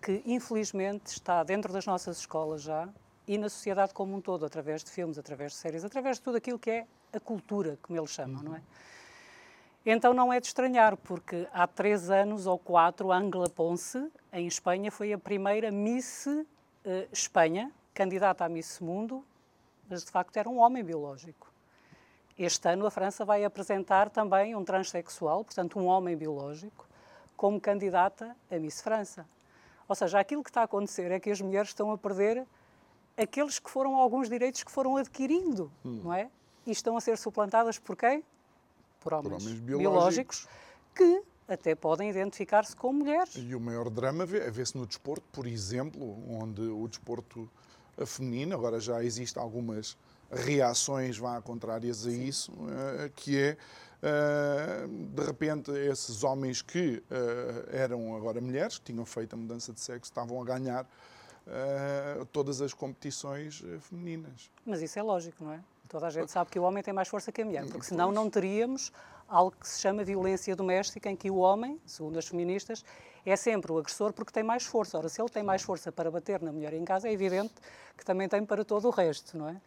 que 0.00 0.22
infelizmente 0.24 1.08
está 1.08 1.42
dentro 1.42 1.72
das 1.72 1.84
nossas 1.84 2.18
escolas 2.18 2.62
já 2.62 2.88
e 3.28 3.36
na 3.36 3.50
sociedade 3.50 3.92
como 3.92 4.16
um 4.16 4.20
todo, 4.22 4.46
através 4.46 4.82
de 4.82 4.90
filmes, 4.90 5.18
através 5.18 5.52
de 5.52 5.58
séries, 5.58 5.84
através 5.84 6.16
de 6.16 6.22
tudo 6.22 6.38
aquilo 6.38 6.58
que 6.58 6.70
é 6.70 6.86
a 7.12 7.20
cultura, 7.20 7.78
como 7.82 7.98
eles 7.98 8.10
chamam, 8.10 8.42
não 8.42 8.56
é? 8.56 8.62
Então 9.84 10.14
não 10.14 10.32
é 10.32 10.40
de 10.40 10.46
estranhar, 10.46 10.96
porque 10.96 11.46
há 11.52 11.66
três 11.66 12.10
anos 12.10 12.46
ou 12.46 12.58
quatro, 12.58 13.12
Angela 13.12 13.48
Ponce, 13.48 14.10
em 14.32 14.46
Espanha, 14.46 14.90
foi 14.90 15.12
a 15.12 15.18
primeira 15.18 15.70
Miss 15.70 16.26
uh, 16.26 16.46
Espanha, 17.12 17.70
candidata 17.92 18.46
a 18.46 18.48
Miss 18.48 18.80
Mundo, 18.80 19.22
mas 19.88 20.04
de 20.04 20.10
facto 20.10 20.36
era 20.38 20.48
um 20.48 20.58
homem 20.58 20.82
biológico. 20.82 21.52
Este 22.38 22.68
ano 22.68 22.86
a 22.86 22.90
França 22.90 23.24
vai 23.24 23.44
apresentar 23.44 24.08
também 24.08 24.54
um 24.54 24.64
transexual, 24.64 25.44
portanto 25.44 25.78
um 25.78 25.86
homem 25.86 26.16
biológico, 26.16 26.86
como 27.36 27.60
candidata 27.60 28.34
a 28.50 28.58
Miss 28.58 28.80
França. 28.80 29.26
Ou 29.86 29.94
seja, 29.94 30.18
aquilo 30.18 30.42
que 30.42 30.50
está 30.50 30.62
a 30.62 30.64
acontecer 30.64 31.10
é 31.10 31.20
que 31.20 31.30
as 31.30 31.40
mulheres 31.40 31.70
estão 31.70 31.90
a 31.92 31.98
perder 31.98 32.46
aqueles 33.18 33.58
que 33.58 33.68
foram 33.68 33.96
alguns 33.96 34.28
direitos 34.28 34.62
que 34.62 34.70
foram 34.70 34.96
adquirindo, 34.96 35.70
hum. 35.84 36.00
não 36.04 36.12
é? 36.12 36.30
E 36.66 36.70
estão 36.70 36.96
a 36.96 37.00
ser 37.00 37.18
suplantadas 37.18 37.78
por 37.78 37.96
quem? 37.96 38.24
Por 39.00 39.12
homens, 39.12 39.28
por 39.28 39.42
homens 39.42 39.60
biológicos. 39.60 40.46
biológicos 40.46 40.48
que 40.94 41.22
até 41.48 41.74
podem 41.74 42.10
identificar-se 42.10 42.76
com 42.76 42.92
mulheres. 42.92 43.34
E 43.36 43.54
o 43.54 43.60
maior 43.60 43.88
drama 43.88 44.24
é 44.24 44.50
vê-se 44.50 44.76
no 44.76 44.86
desporto, 44.86 45.24
por 45.32 45.46
exemplo, 45.46 46.18
onde 46.28 46.60
o 46.60 46.86
desporto 46.86 47.50
feminino, 48.06 48.54
agora 48.54 48.78
já 48.78 49.02
existem 49.02 49.42
algumas 49.42 49.96
reações 50.30 51.16
vá 51.16 51.40
contrárias 51.40 52.06
a 52.06 52.10
Sim. 52.10 52.24
isso, 52.24 52.52
uh, 52.52 53.10
que 53.16 53.38
é 53.38 53.56
uh, 54.02 54.88
de 54.88 55.24
repente 55.24 55.70
esses 55.70 56.22
homens 56.22 56.60
que 56.60 57.02
eram 57.72 58.14
agora 58.14 58.40
mulheres, 58.40 58.78
que 58.78 58.92
tinham 58.92 59.06
feito 59.06 59.34
a 59.34 59.36
mudança 59.36 59.72
de 59.72 59.80
sexo, 59.80 60.10
estavam 60.10 60.40
a 60.40 60.44
ganhar 60.44 60.86
uh, 61.48 62.24
todas 62.26 62.60
as 62.60 62.72
competições 62.72 63.62
eh, 63.64 63.78
femininas. 63.80 64.50
Mas 64.64 64.82
isso 64.82 64.98
é 64.98 65.02
lógico, 65.02 65.42
não 65.42 65.52
é? 65.52 65.60
Toda 65.88 66.06
a 66.06 66.10
gente 66.10 66.30
sabe 66.30 66.50
que 66.50 66.58
o 66.58 66.62
homem 66.62 66.82
tem 66.82 66.92
mais 66.92 67.08
força 67.08 67.32
que 67.32 67.40
a 67.40 67.44
mulher, 67.44 67.66
porque 67.66 67.86
senão 67.86 68.12
não 68.12 68.28
teríamos 68.28 68.92
algo 69.26 69.54
que 69.58 69.66
se 69.68 69.80
chama 69.80 70.04
violência 70.04 70.54
doméstica, 70.54 71.10
em 71.10 71.16
que 71.16 71.30
o 71.30 71.36
homem, 71.36 71.80
segundo 71.86 72.18
as 72.18 72.26
feministas, 72.26 72.84
é 73.24 73.36
sempre 73.36 73.72
o 73.72 73.78
agressor 73.78 74.12
porque 74.12 74.32
tem 74.32 74.42
mais 74.42 74.64
força. 74.64 74.98
Ora, 74.98 75.08
se 75.08 75.20
ele 75.20 75.28
tem 75.28 75.42
mais 75.42 75.62
força 75.62 75.90
para 75.90 76.10
bater 76.10 76.40
na 76.42 76.52
mulher 76.52 76.72
em 76.74 76.84
casa, 76.84 77.08
é 77.08 77.12
evidente 77.12 77.54
que 77.96 78.04
também 78.04 78.28
tem 78.28 78.44
para 78.44 78.64
todo 78.64 78.86
o 78.86 78.90
resto, 78.90 79.36
não 79.36 79.48
é? 79.48 79.60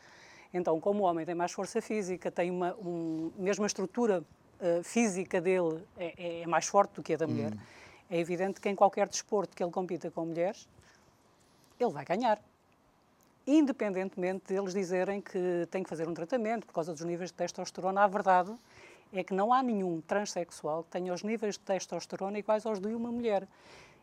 Então, 0.53 0.79
como 0.79 1.03
o 1.03 1.05
homem 1.05 1.25
tem 1.25 1.35
mais 1.35 1.51
força 1.51 1.81
física, 1.81 2.29
tem 2.29 2.51
uma 2.51 2.75
um, 2.75 3.31
mesmo 3.37 3.63
a 3.63 3.67
estrutura 3.67 4.23
uh, 4.59 4.83
física 4.83 5.39
dele 5.39 5.83
é, 5.97 6.41
é, 6.41 6.47
mais 6.47 6.65
forte 6.65 6.95
do 6.95 7.03
que 7.03 7.13
a 7.13 7.17
da 7.17 7.27
mulher, 7.27 7.53
hum. 7.53 7.59
é 8.09 8.19
evidente 8.19 8.59
que 8.59 8.67
em 8.67 8.75
qualquer 8.75 9.07
desporto 9.07 9.55
que 9.55 9.63
ele 9.63 9.71
compita 9.71 10.11
com 10.11 10.25
mulheres, 10.25 10.67
ele 11.83 11.93
vai 11.93 12.05
ganhar. 12.05 12.41
Independentemente 13.45 14.45
deles 14.47 14.73
dizerem 14.73 15.19
que 15.19 15.67
tem 15.71 15.83
que 15.83 15.89
fazer 15.89 16.07
um 16.07 16.13
tratamento 16.13 16.65
por 16.67 16.73
causa 16.73 16.93
dos 16.93 17.01
níveis 17.01 17.31
de 17.31 17.35
testosterona, 17.35 18.03
a 18.03 18.07
verdade 18.07 18.55
é 19.11 19.23
que 19.23 19.33
não 19.33 19.51
há 19.51 19.61
nenhum 19.61 19.99
transexual 20.01 20.83
que 20.83 20.91
tenha 20.91 21.13
os 21.13 21.23
níveis 21.23 21.55
de 21.55 21.61
testosterona 21.61 22.37
iguais 22.37 22.65
aos 22.65 22.79
de 22.79 22.93
uma 22.93 23.11
mulher. 23.11 23.47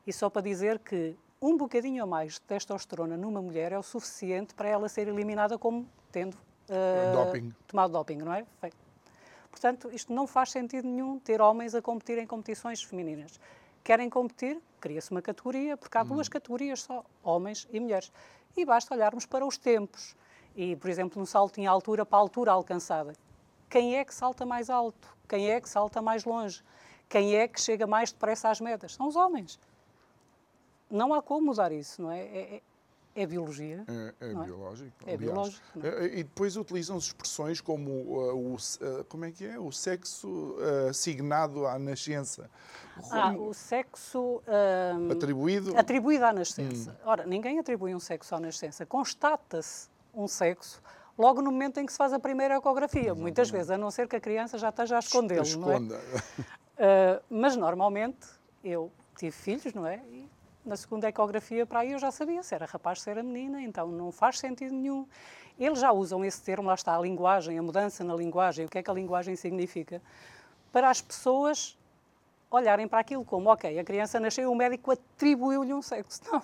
E 0.06 0.12
só 0.12 0.28
para 0.28 0.42
dizer 0.42 0.78
que 0.80 1.16
um 1.40 1.56
bocadinho 1.56 2.02
a 2.02 2.06
mais 2.06 2.34
de 2.34 2.40
testosterona 2.42 3.16
numa 3.16 3.40
mulher 3.40 3.72
é 3.72 3.78
o 3.78 3.82
suficiente 3.82 4.54
para 4.54 4.68
ela 4.68 4.88
ser 4.88 5.06
eliminada 5.08 5.56
como 5.56 5.88
tendo 6.10 6.34
uh, 6.34 7.24
doping. 7.24 7.54
tomado 7.66 7.92
doping, 7.92 8.16
não 8.16 8.34
é? 8.34 8.44
Portanto, 9.50 9.90
isto 9.92 10.12
não 10.12 10.26
faz 10.26 10.50
sentido 10.50 10.86
nenhum 10.86 11.18
ter 11.18 11.40
homens 11.40 11.74
a 11.74 11.80
competir 11.80 12.18
em 12.18 12.26
competições 12.26 12.82
femininas 12.82 13.40
querem 13.84 14.08
competir, 14.10 14.60
cria-se 14.80 15.10
uma 15.10 15.22
categoria, 15.22 15.76
porque 15.76 15.96
há 15.96 16.02
duas 16.02 16.26
hum. 16.26 16.30
categorias 16.30 16.82
só, 16.82 17.04
homens 17.22 17.66
e 17.70 17.80
mulheres. 17.80 18.12
E 18.56 18.64
basta 18.64 18.94
olharmos 18.94 19.26
para 19.26 19.46
os 19.46 19.56
tempos. 19.56 20.16
E, 20.56 20.74
por 20.76 20.90
exemplo, 20.90 21.20
no 21.20 21.26
salto 21.26 21.58
em 21.58 21.66
altura 21.66 22.04
para 22.04 22.18
a 22.18 22.20
altura 22.20 22.52
alcançada. 22.52 23.12
Quem 23.68 23.96
é 23.96 24.04
que 24.04 24.14
salta 24.14 24.44
mais 24.44 24.70
alto? 24.70 25.16
Quem 25.28 25.50
é 25.50 25.60
que 25.60 25.68
salta 25.68 26.00
mais 26.00 26.24
longe? 26.24 26.62
Quem 27.08 27.36
é 27.36 27.46
que 27.46 27.60
chega 27.60 27.86
mais 27.86 28.12
depressa 28.12 28.50
às 28.50 28.60
metas? 28.60 28.94
São 28.94 29.06
os 29.06 29.16
homens. 29.16 29.58
Não 30.90 31.12
há 31.12 31.22
como 31.22 31.46
mudar 31.46 31.70
isso, 31.70 32.02
não 32.02 32.10
é? 32.10 32.20
é, 32.20 32.54
é 32.56 32.62
é 33.22 33.26
biologia. 33.26 33.84
É, 33.88 34.26
é, 34.26 34.30
é? 34.30 34.34
biológico. 34.34 34.92
É 35.00 35.14
aliás. 35.14 35.20
biológico. 35.20 35.62
É? 35.82 36.06
E 36.06 36.22
depois 36.22 36.56
utilizam-se 36.56 37.08
expressões 37.08 37.60
como 37.60 37.90
uh, 37.90 38.36
o, 38.36 38.54
uh, 38.54 39.04
como 39.08 39.24
é 39.24 39.32
que 39.32 39.44
é? 39.44 39.58
O 39.58 39.72
sexo 39.72 40.28
uh, 40.28 40.88
assignado 40.90 41.66
à 41.66 41.78
nascença. 41.78 42.50
Ah, 43.10 43.32
o 43.32 43.54
sexo 43.54 44.42
um, 44.98 45.12
atribuído. 45.12 45.76
atribuído 45.78 46.24
à 46.24 46.32
nascença. 46.32 46.90
Hum. 46.90 47.08
Ora, 47.08 47.26
ninguém 47.26 47.58
atribui 47.58 47.94
um 47.94 48.00
sexo 48.00 48.34
à 48.34 48.40
nascença. 48.40 48.84
Constata-se 48.84 49.88
um 50.12 50.26
sexo 50.26 50.82
logo 51.16 51.42
no 51.42 51.50
momento 51.50 51.78
em 51.78 51.86
que 51.86 51.92
se 51.92 51.98
faz 51.98 52.12
a 52.12 52.18
primeira 52.18 52.56
ecografia. 52.56 53.00
Exatamente. 53.00 53.22
Muitas 53.22 53.50
vezes, 53.50 53.70
a 53.70 53.78
não 53.78 53.90
ser 53.90 54.08
que 54.08 54.16
a 54.16 54.20
criança 54.20 54.58
já 54.58 54.68
esteja 54.68 54.96
a 54.96 54.98
escondê-lo. 55.00 55.42
Esconda. 55.42 55.96
É? 55.96 56.58
Uh, 56.78 57.20
mas 57.28 57.56
normalmente 57.56 58.24
eu 58.62 58.92
tive 59.16 59.32
filhos, 59.32 59.74
não 59.74 59.84
é? 59.84 60.00
E 60.12 60.30
na 60.68 60.76
segunda 60.76 61.08
ecografia 61.08 61.66
para 61.66 61.80
aí 61.80 61.92
eu 61.92 61.98
já 61.98 62.10
sabia 62.10 62.42
se 62.42 62.54
era 62.54 62.66
rapaz, 62.66 63.00
se 63.00 63.10
era 63.10 63.22
menina, 63.22 63.60
então 63.62 63.88
não 63.88 64.12
faz 64.12 64.38
sentido 64.38 64.74
nenhum. 64.74 65.06
Eles 65.58 65.80
já 65.80 65.90
usam 65.90 66.24
esse 66.24 66.40
termo, 66.42 66.68
lá 66.68 66.74
está 66.74 66.96
a 66.96 67.00
linguagem, 67.00 67.58
a 67.58 67.62
mudança 67.62 68.04
na 68.04 68.14
linguagem, 68.14 68.66
o 68.66 68.68
que 68.68 68.78
é 68.78 68.82
que 68.82 68.90
a 68.90 68.94
linguagem 68.94 69.34
significa, 69.34 70.00
para 70.70 70.88
as 70.88 71.00
pessoas 71.00 71.76
olharem 72.50 72.86
para 72.86 73.00
aquilo 73.00 73.24
como, 73.24 73.50
ok, 73.50 73.78
a 73.78 73.84
criança 73.84 74.20
nasceu, 74.20 74.52
o 74.52 74.54
médico 74.54 74.92
atribuiu-lhe 74.92 75.74
um 75.74 75.82
sexo. 75.82 76.20
Não, 76.26 76.38
não 76.38 76.42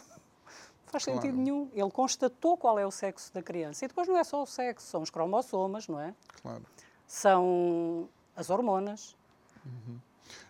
faz 0.86 1.04
sentido 1.04 1.22
claro. 1.22 1.36
nenhum. 1.36 1.70
Ele 1.72 1.90
constatou 1.90 2.56
qual 2.56 2.78
é 2.78 2.86
o 2.86 2.90
sexo 2.90 3.32
da 3.32 3.42
criança. 3.42 3.84
E 3.84 3.88
depois 3.88 4.06
não 4.08 4.16
é 4.16 4.24
só 4.24 4.42
o 4.42 4.46
sexo, 4.46 4.86
são 4.86 5.02
os 5.02 5.10
cromossomas, 5.10 5.88
não 5.88 6.00
é? 6.00 6.14
Claro. 6.42 6.62
São 7.06 8.08
as 8.36 8.50
hormonas. 8.50 9.16
Uhum. 9.64 9.98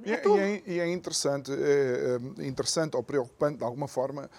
E, 0.04 0.12
é, 0.12 0.22
e, 0.26 0.38
é, 0.38 0.62
e 0.66 0.80
é, 0.80 0.92
interessante, 0.92 1.52
é, 1.52 2.18
é, 2.38 2.46
interessante 2.46 2.96
ou 2.96 3.02
preocupante, 3.02 3.58
de 3.58 3.64
alguma 3.64 3.88
forma, 3.88 4.30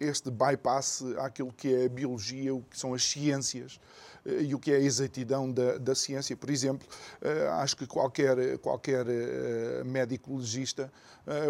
este 0.00 0.30
bypass 0.30 1.04
àquilo 1.18 1.52
que 1.52 1.74
é 1.74 1.84
a 1.86 1.88
biologia, 1.88 2.54
o 2.54 2.62
que 2.62 2.78
são 2.78 2.92
as 2.92 3.04
ciências 3.04 3.78
eh, 4.26 4.42
e 4.42 4.54
o 4.54 4.58
que 4.58 4.72
é 4.72 4.76
a 4.76 4.80
exatidão 4.80 5.50
da, 5.50 5.78
da 5.78 5.94
ciência. 5.94 6.36
Por 6.36 6.50
exemplo, 6.50 6.86
eh, 7.22 7.48
acho 7.52 7.76
que 7.76 7.86
qualquer, 7.86 8.58
qualquer 8.58 9.06
eh, 9.08 9.84
médico 9.84 10.36
legista 10.36 10.92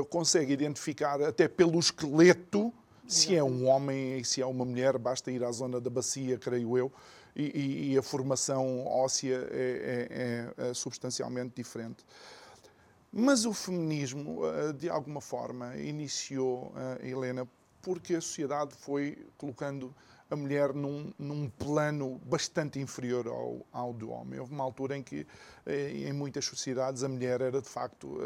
consegue 0.08 0.54
identificar, 0.54 1.20
até 1.20 1.46
pelo 1.46 1.78
esqueleto, 1.78 2.72
se 3.06 3.36
é 3.36 3.44
um 3.44 3.68
homem 3.68 4.18
e 4.18 4.24
se 4.24 4.40
é 4.40 4.46
uma 4.46 4.64
mulher, 4.64 4.96
basta 4.96 5.30
ir 5.30 5.44
à 5.44 5.52
zona 5.52 5.78
da 5.78 5.90
bacia, 5.90 6.38
creio 6.38 6.78
eu, 6.78 6.90
e, 7.36 7.92
e 7.92 7.98
a 7.98 8.02
formação 8.02 8.86
óssea 8.86 9.46
é, 9.50 10.54
é, 10.56 10.70
é 10.70 10.72
substancialmente 10.72 11.52
diferente. 11.54 12.06
Mas 13.18 13.46
o 13.46 13.54
feminismo, 13.54 14.44
eh, 14.44 14.74
de 14.74 14.90
alguma 14.90 15.22
forma, 15.22 15.74
iniciou, 15.78 16.70
eh, 16.76 17.08
Helena, 17.08 17.48
porque 17.80 18.14
a 18.14 18.20
sociedade 18.20 18.74
foi 18.74 19.26
colocando 19.38 19.94
a 20.28 20.36
mulher 20.36 20.74
num, 20.74 21.10
num, 21.18 21.48
plano 21.48 22.20
bastante 22.26 22.78
inferior 22.78 23.26
ao, 23.26 23.66
ao, 23.72 23.94
do 23.94 24.10
homem. 24.10 24.38
Houve 24.38 24.52
uma 24.52 24.62
altura 24.62 24.98
em 24.98 25.02
que, 25.02 25.26
eh, 25.64 25.92
em 25.92 26.12
muitas 26.12 26.44
sociedades, 26.44 27.02
a 27.02 27.08
mulher 27.08 27.40
era 27.40 27.62
de 27.62 27.66
facto 27.66 28.18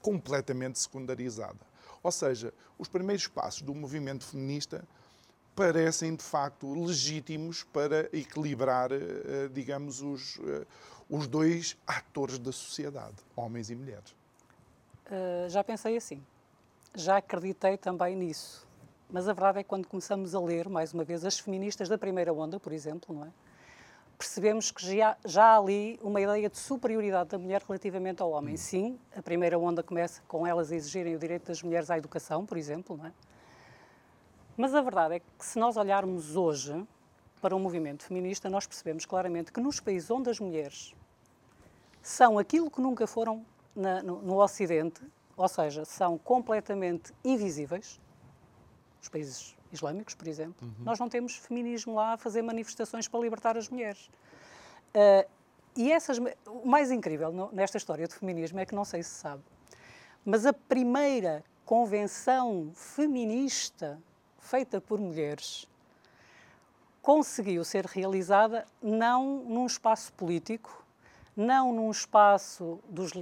completamente 0.00 0.78
secundarizada. 0.78 1.60
Ou 2.02 2.10
seja, 2.10 2.50
os 2.78 2.88
primeiros 2.88 3.26
passos 3.26 3.60
do 3.60 3.74
movimento 3.74 4.24
feminista 4.24 4.82
parecem 5.54 6.16
de 6.16 6.24
facto 6.24 6.72
legítimos 6.72 7.64
para 7.64 8.08
equilibrar, 8.16 8.88
digamos, 9.52 10.00
os, 10.00 10.40
os 11.10 11.26
dois 11.26 11.76
atores 11.86 12.38
da 12.38 12.52
sociedade, 12.52 13.16
homens 13.36 13.68
e 13.68 13.74
mulheres. 13.76 14.17
Uh, 15.08 15.48
já 15.48 15.64
pensei 15.64 15.96
assim. 15.96 16.22
Já 16.94 17.16
acreditei 17.16 17.76
também 17.76 18.16
nisso. 18.16 18.66
Mas 19.10 19.28
a 19.28 19.32
verdade 19.32 19.60
é 19.60 19.62
que 19.62 19.68
quando 19.68 19.86
começamos 19.86 20.34
a 20.34 20.40
ler, 20.40 20.68
mais 20.68 20.92
uma 20.92 21.04
vez, 21.04 21.24
as 21.24 21.38
feministas 21.38 21.88
da 21.88 21.96
primeira 21.96 22.32
onda, 22.32 22.60
por 22.60 22.72
exemplo, 22.72 23.14
não 23.14 23.24
é? 23.24 23.30
percebemos 24.18 24.72
que 24.72 24.84
já, 24.96 25.16
já 25.24 25.44
há 25.44 25.58
ali 25.58 25.98
uma 26.02 26.20
ideia 26.20 26.50
de 26.50 26.58
superioridade 26.58 27.30
da 27.30 27.38
mulher 27.38 27.62
relativamente 27.66 28.20
ao 28.20 28.32
homem. 28.32 28.54
Hum. 28.54 28.58
Sim, 28.58 28.98
a 29.16 29.22
primeira 29.22 29.56
onda 29.56 29.82
começa 29.82 30.20
com 30.26 30.44
elas 30.44 30.72
a 30.72 30.76
exigirem 30.76 31.14
o 31.14 31.18
direito 31.18 31.46
das 31.46 31.62
mulheres 31.62 31.88
à 31.88 31.96
educação, 31.96 32.44
por 32.44 32.58
exemplo, 32.58 32.96
não 32.96 33.06
é? 33.06 33.12
Mas 34.56 34.74
a 34.74 34.82
verdade 34.82 35.14
é 35.14 35.18
que 35.20 35.26
se 35.38 35.56
nós 35.56 35.76
olharmos 35.76 36.34
hoje 36.34 36.84
para 37.40 37.54
o 37.54 37.60
movimento 37.60 38.02
feminista, 38.02 38.50
nós 38.50 38.66
percebemos 38.66 39.06
claramente 39.06 39.52
que 39.52 39.60
nos 39.60 39.78
países 39.78 40.10
onde 40.10 40.28
as 40.28 40.40
mulheres 40.40 40.92
são 42.02 42.40
aquilo 42.40 42.68
que 42.68 42.80
nunca 42.80 43.06
foram 43.06 43.46
na, 43.78 44.02
no, 44.02 44.20
no 44.20 44.42
Ocidente, 44.42 45.00
ou 45.36 45.46
seja, 45.46 45.84
são 45.84 46.18
completamente 46.18 47.14
invisíveis, 47.24 48.00
os 49.00 49.08
países 49.08 49.56
islâmicos, 49.72 50.14
por 50.14 50.26
exemplo, 50.26 50.56
uhum. 50.66 50.84
nós 50.84 50.98
não 50.98 51.08
temos 51.08 51.36
feminismo 51.36 51.94
lá 51.94 52.14
a 52.14 52.16
fazer 52.16 52.42
manifestações 52.42 53.06
para 53.06 53.20
libertar 53.20 53.56
as 53.56 53.68
mulheres. 53.68 54.10
Uh, 54.88 55.28
e 55.76 55.92
essas, 55.92 56.18
o 56.18 56.66
mais 56.66 56.90
incrível 56.90 57.32
no, 57.32 57.52
nesta 57.52 57.76
história 57.76 58.06
do 58.08 58.14
feminismo 58.14 58.58
é 58.58 58.66
que 58.66 58.74
não 58.74 58.84
sei 58.84 59.02
se 59.02 59.10
sabe, 59.10 59.42
mas 60.24 60.44
a 60.44 60.52
primeira 60.52 61.44
convenção 61.64 62.72
feminista 62.74 64.02
feita 64.40 64.80
por 64.80 64.98
mulheres 64.98 65.68
conseguiu 67.00 67.64
ser 67.64 67.86
realizada 67.86 68.66
não 68.82 69.44
num 69.44 69.66
espaço 69.66 70.12
político, 70.14 70.84
não 71.36 71.72
num 71.72 71.90
espaço 71.90 72.80
dos, 72.88 73.12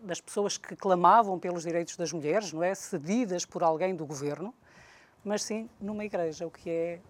das 0.00 0.20
pessoas 0.20 0.56
que 0.56 0.76
clamavam 0.76 1.38
pelos 1.38 1.62
direitos 1.62 1.96
das 1.96 2.12
mulheres, 2.12 2.52
não 2.52 2.62
é, 2.62 2.74
cedidas 2.74 3.44
por 3.44 3.62
alguém 3.62 3.94
do 3.94 4.06
governo, 4.06 4.54
mas 5.24 5.42
sim 5.42 5.68
numa 5.80 6.04
igreja, 6.04 6.46
o 6.46 6.50
que 6.50 6.70
é. 6.70 7.00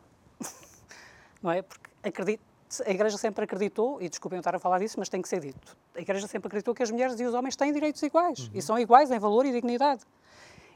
não 1.42 1.50
é? 1.50 1.62
Porque 1.62 1.90
acredito, 2.02 2.42
a 2.85 2.90
igreja 2.90 3.16
sempre 3.16 3.45
acreditou, 3.45 4.00
e 4.00 4.09
desculpem 4.09 4.37
eu 4.37 4.40
estar 4.40 4.54
a 4.54 4.59
falar 4.59 4.78
disso, 4.78 4.97
mas 4.99 5.09
tem 5.09 5.23
que 5.23 5.28
ser 5.28 5.40
dito. 5.40 5.76
A 5.95 6.00
igreja 6.00 6.26
sempre 6.26 6.49
acreditou 6.49 6.75
que 6.75 6.83
as 6.83 6.90
mulheres 6.90 7.18
e 7.18 7.25
os 7.25 7.35
homens 7.35 7.57
têm 7.57 7.73
direitos 7.73 8.02
iguais 8.02 8.40
uhum. 8.40 8.50
e 8.54 8.62
são 8.62 8.78
iguais 8.78 9.11
em 9.11 9.18
valor 9.18 9.47
e 9.47 9.52
dignidade. 9.52 10.04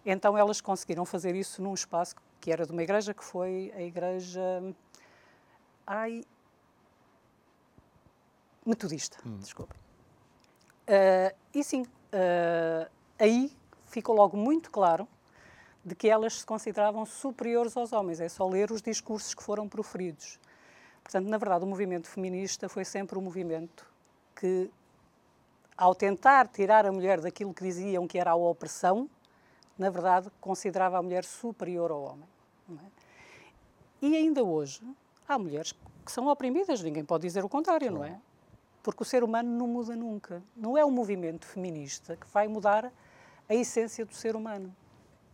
Então 0.05 0.37
elas 0.37 0.61
conseguiram 0.61 1.05
fazer 1.05 1.35
isso 1.37 1.63
num 1.63 1.75
espaço 1.75 2.17
que 2.41 2.51
era 2.51 2.67
de 2.67 2.73
uma 2.73 2.83
igreja 2.83 3.15
que 3.15 3.25
foi 3.25 3.73
a 3.77 3.83
igreja. 3.83 4.75
Ai. 5.87 6.25
Metodista, 8.67 9.19
hum. 9.27 9.39
desculpa. 9.39 9.75
Uh, 10.83 11.35
e 11.55 11.63
sim, 11.63 11.85
uh, 12.13 12.91
aí 13.19 13.53
ficou 13.87 14.15
logo 14.15 14.37
muito 14.37 14.71
claro 14.71 15.07
de 15.85 15.95
que 15.95 16.09
elas 16.09 16.41
se 16.41 16.47
consideravam 16.47 17.05
superiores 17.05 17.77
aos 17.77 17.93
homens. 17.93 18.21
É 18.21 18.29
só 18.29 18.49
ler 18.49 18.71
os 18.71 18.81
discursos 18.81 19.35
que 19.35 19.43
foram 19.43 19.69
proferidos. 19.69 20.39
Portanto, 21.03 21.29
na 21.29 21.37
verdade, 21.39 21.65
o 21.65 21.67
movimento 21.67 22.09
feminista 22.09 22.69
foi 22.69 22.85
sempre 22.85 23.19
um 23.19 23.23
movimento 23.23 23.85
que, 24.37 24.71
ao 25.77 25.95
tentar 25.95 26.47
tirar 26.49 26.87
a 26.87 26.93
mulher 26.93 27.21
daquilo 27.21 27.53
que 27.53 27.65
diziam 27.65 28.07
que 28.07 28.19
era 28.19 28.31
a 28.31 28.37
opressão, 28.37 29.11
na 29.77 29.91
verdade, 29.91 30.31
considerava 30.41 30.99
a 30.99 31.03
mulher 31.03 31.25
superior 31.25 31.91
ao 31.91 32.03
homem. 32.03 32.29
É? 32.71 33.03
E 34.07 34.17
ainda 34.17 34.45
hoje, 34.45 34.81
há 35.29 35.39
mulheres 35.39 35.73
que 36.05 36.13
são 36.13 36.29
oprimidas, 36.29 36.83
ninguém 36.83 37.05
pode 37.05 37.23
dizer 37.23 37.45
o 37.45 37.49
contrário, 37.49 37.91
não 37.91 38.05
é? 38.05 38.21
Porque 38.83 39.03
o 39.03 39.07
ser 39.07 39.23
humano 39.23 39.51
não 39.51 39.67
muda 39.67 39.95
nunca. 39.95 40.43
Não 40.57 40.77
é 40.77 40.85
o 40.85 40.91
movimento 40.91 41.47
feminista 41.47 42.17
que 42.17 42.27
vai 42.27 42.49
mudar 42.49 42.93
a 43.49 43.55
essência 43.55 44.05
do 44.05 44.15
ser 44.15 44.35
humano. 44.35 44.75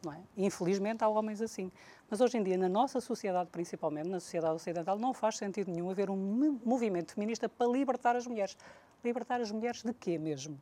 Não 0.05 0.12
é? 0.12 0.21
Infelizmente 0.37 1.02
há 1.02 1.09
homens 1.09 1.40
assim. 1.40 1.73
Mas 2.11 2.21
hoje 2.21 2.38
em 2.38 2.43
dia, 2.43 2.57
na 2.57 2.69
nossa 2.69 3.00
sociedade, 3.00 3.50
principalmente 3.50 4.08
na 4.08 4.21
sociedade 4.21 4.54
ocidental, 4.54 4.99
não 4.99 5.13
faz 5.13 5.37
sentido 5.37 5.71
nenhum 5.71 5.91
haver 5.91 6.11
um 6.11 6.58
movimento 6.65 7.13
feminista 7.13 7.49
para 7.49 7.67
libertar 7.67 8.17
as 8.17 8.26
mulheres. 8.26 8.56
Libertar 9.04 9.41
as 9.41 9.50
mulheres 9.50 9.82
de 9.82 9.93
quê 9.93 10.19
mesmo? 10.19 10.61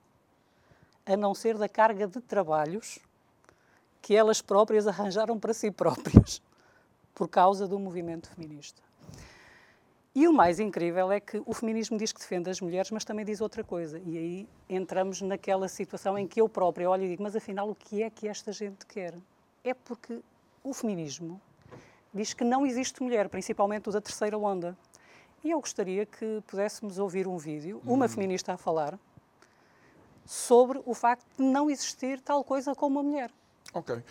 A 1.05 1.17
não 1.17 1.35
ser 1.35 1.57
da 1.57 1.69
carga 1.69 2.07
de 2.07 2.21
trabalhos 2.21 2.99
que 4.03 4.15
elas 4.15 4.41
próprias 4.41 4.87
arranjaram 4.87 5.39
para 5.39 5.53
si 5.53 5.71
próprias, 5.71 6.41
por 7.15 7.29
causa 7.29 7.67
do 7.67 7.79
movimento 7.79 8.29
feminista. 8.29 8.81
E 10.17 10.27
o 10.27 10.33
mais 10.33 10.59
incrível 10.59 11.13
é 11.13 11.21
que 11.21 11.43
o 11.45 11.53
feminismo 11.53 11.99
diz 11.99 12.11
que 12.11 12.19
defende 12.19 12.49
as 12.49 12.59
mulheres, 12.59 12.91
mas 12.91 13.05
também 13.05 13.23
diz 13.23 13.43
outra 13.43 13.63
coisa. 13.63 14.01
E 14.03 14.17
aí 14.17 14.49
entramos 14.67 15.21
naquela 15.21 15.69
situação 15.69 16.17
em 16.17 16.27
que 16.27 16.41
eu 16.41 16.49
própria 16.49 16.89
olho 16.89 17.05
e 17.05 17.09
digo: 17.09 17.23
mas 17.23 17.37
afinal, 17.37 17.69
o 17.69 17.75
que 17.75 18.03
é 18.03 18.09
que 18.09 18.27
esta 18.27 18.51
gente 18.51 18.87
quer? 18.87 19.13
É 19.63 19.75
porque 19.75 20.23
o 20.65 20.73
feminismo 20.73 21.39
diz 22.15 22.33
que 22.33 22.45
não 22.45 22.65
existe 22.65 23.03
mulher, 23.03 23.29
principalmente 23.29 23.91
o 23.91 23.93
da 23.93 24.01
terceira 24.01 24.39
onda. 24.39 24.75
E 25.45 25.51
eu 25.51 25.61
gostaria 25.61 26.07
que 26.07 26.43
pudéssemos 26.47 26.99
ouvir 26.99 27.29
um 27.29 27.37
vídeo, 27.37 27.83
uma 27.85 28.07
hum. 28.07 28.09
feminista 28.09 28.55
a 28.55 28.57
falar, 28.57 28.99
sobre 30.25 30.81
o 30.87 30.95
facto 30.95 31.27
de 31.37 31.45
não 31.45 31.69
existir 31.69 32.23
tal 32.23 32.43
coisa 32.43 32.75
como 32.75 32.99
uma 32.99 33.07
mulher. 33.07 33.31
Ok. 33.77 33.95
Uh, 33.95 34.03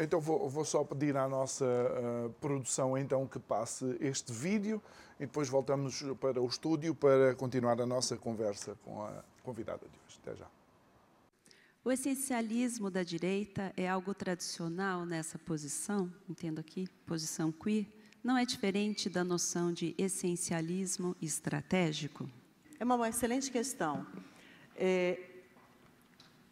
então 0.00 0.20
vou, 0.20 0.48
vou, 0.48 0.64
só 0.64 0.84
pedir 0.84 1.16
à 1.16 1.26
nossa 1.26 1.64
uh, 1.64 2.30
produção 2.34 2.96
então 2.96 3.26
que 3.26 3.40
passe 3.40 3.96
este 4.00 4.32
vídeo 4.32 4.80
e 5.18 5.26
depois 5.26 5.48
voltamos 5.48 6.04
para 6.20 6.40
o 6.40 6.46
estúdio 6.46 6.94
para 6.94 7.34
continuar 7.34 7.80
a 7.80 7.84
nossa 7.84 8.16
conversa 8.16 8.76
com 8.84 9.02
a 9.02 9.24
convidada 9.42 9.88
de 9.88 9.98
hoje. 10.06 10.20
Até 10.22 10.36
já. 10.36 10.46
O 11.84 11.90
essencialismo 11.90 12.88
da 12.88 13.02
direita 13.02 13.72
é 13.76 13.88
algo 13.88 14.14
tradicional 14.14 15.04
nessa 15.04 15.36
posição, 15.36 16.12
entendo 16.28 16.60
aqui, 16.60 16.86
posição 17.04 17.50
queer, 17.50 17.88
não 18.22 18.38
é 18.38 18.46
diferente 18.46 19.10
da 19.10 19.24
noção 19.24 19.72
de 19.72 19.96
essencialismo 19.98 21.16
estratégico? 21.20 22.30
É 22.78 22.84
uma 22.84 23.08
excelente 23.08 23.50
questão. 23.50 24.06
É, 24.76 25.35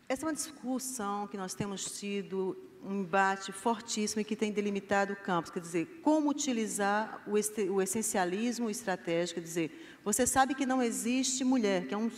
essa 0.08 0.24
é 0.24 0.26
uma 0.26 0.34
discussão 0.34 1.26
que 1.26 1.36
nós 1.36 1.54
temos 1.54 1.98
tido 1.98 2.56
um 2.84 3.00
embate 3.00 3.50
fortíssimo 3.50 4.20
e 4.20 4.24
que 4.24 4.36
tem 4.36 4.52
delimitado 4.52 5.16
campos, 5.16 5.50
quer 5.50 5.60
dizer, 5.60 6.00
como 6.02 6.28
utilizar 6.28 7.22
o, 7.26 7.32
o 7.72 7.80
essencialismo 7.80 8.68
estratégico, 8.68 9.40
quer 9.40 9.46
dizer, 9.46 9.98
você 10.04 10.26
sabe 10.26 10.54
que 10.54 10.66
não 10.66 10.82
existe 10.82 11.42
mulher, 11.42 11.86
que 11.86 11.94
é 11.94 11.96
um, 11.96 12.10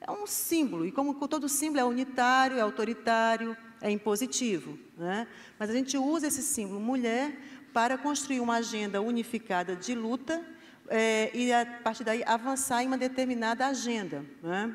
é 0.00 0.10
um 0.12 0.26
símbolo, 0.26 0.86
e 0.86 0.92
como 0.92 1.14
todo 1.26 1.48
símbolo 1.48 1.80
é 1.80 1.84
unitário, 1.84 2.58
é 2.58 2.60
autoritário, 2.60 3.56
é 3.80 3.90
impositivo, 3.90 4.78
né? 4.96 5.26
mas 5.58 5.68
a 5.68 5.72
gente 5.72 5.98
usa 5.98 6.28
esse 6.28 6.42
símbolo 6.42 6.78
mulher 6.78 7.36
para 7.72 7.98
construir 7.98 8.38
uma 8.38 8.56
agenda 8.56 9.02
unificada 9.02 9.74
de 9.74 9.94
luta 9.96 10.44
é, 10.88 11.30
e, 11.34 11.52
a 11.52 11.66
partir 11.66 12.04
daí, 12.04 12.22
avançar 12.24 12.84
em 12.84 12.86
uma 12.86 12.98
determinada 12.98 13.66
agenda. 13.66 14.24
Né? 14.42 14.72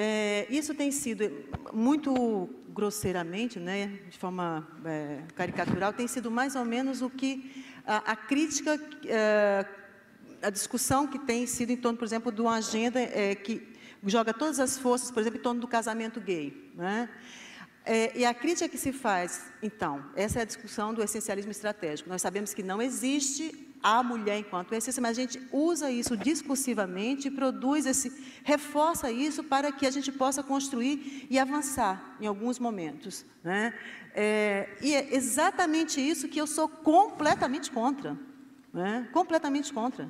É, 0.00 0.46
isso 0.48 0.76
tem 0.76 0.92
sido 0.92 1.28
muito 1.72 2.48
grosseiramente, 2.68 3.58
né, 3.58 3.98
de 4.08 4.16
forma 4.16 4.64
é, 4.84 5.24
caricatural, 5.34 5.92
tem 5.92 6.06
sido 6.06 6.30
mais 6.30 6.54
ou 6.54 6.64
menos 6.64 7.02
o 7.02 7.10
que 7.10 7.64
a, 7.84 8.12
a 8.12 8.14
crítica, 8.14 8.80
é, 9.06 9.66
a 10.40 10.50
discussão 10.50 11.04
que 11.04 11.18
tem 11.18 11.48
sido 11.48 11.70
em 11.70 11.76
torno, 11.76 11.98
por 11.98 12.04
exemplo, 12.04 12.30
de 12.30 12.40
uma 12.40 12.54
agenda 12.54 13.00
é, 13.00 13.34
que 13.34 13.74
joga 14.06 14.32
todas 14.32 14.60
as 14.60 14.78
forças, 14.78 15.10
por 15.10 15.18
exemplo, 15.18 15.40
em 15.40 15.42
torno 15.42 15.60
do 15.60 15.66
casamento 15.66 16.20
gay. 16.20 16.70
Né? 16.76 17.08
É, 17.84 18.16
e 18.16 18.24
a 18.24 18.32
crítica 18.32 18.68
que 18.68 18.78
se 18.78 18.92
faz, 18.92 19.50
então, 19.60 20.04
essa 20.14 20.38
é 20.38 20.42
a 20.42 20.44
discussão 20.44 20.94
do 20.94 21.02
essencialismo 21.02 21.50
estratégico. 21.50 22.08
Nós 22.08 22.22
sabemos 22.22 22.54
que 22.54 22.62
não 22.62 22.80
existe 22.80 23.67
a 23.82 24.02
mulher 24.02 24.38
enquanto 24.38 24.74
essência, 24.74 25.00
mas 25.00 25.18
a 25.18 25.20
gente 25.20 25.40
usa 25.52 25.90
isso 25.90 26.16
discursivamente, 26.16 27.30
produz 27.30 27.86
esse, 27.86 28.12
reforça 28.42 29.10
isso 29.10 29.44
para 29.44 29.70
que 29.72 29.86
a 29.86 29.90
gente 29.90 30.10
possa 30.10 30.42
construir 30.42 31.26
e 31.30 31.38
avançar 31.38 32.16
em 32.20 32.26
alguns 32.26 32.58
momentos. 32.58 33.24
Né? 33.42 33.72
É, 34.14 34.68
e 34.82 34.94
é 34.94 35.14
exatamente 35.14 36.00
isso 36.00 36.28
que 36.28 36.40
eu 36.40 36.46
sou 36.46 36.68
completamente 36.68 37.70
contra. 37.70 38.16
Né? 38.72 39.08
Completamente 39.12 39.72
contra. 39.72 40.08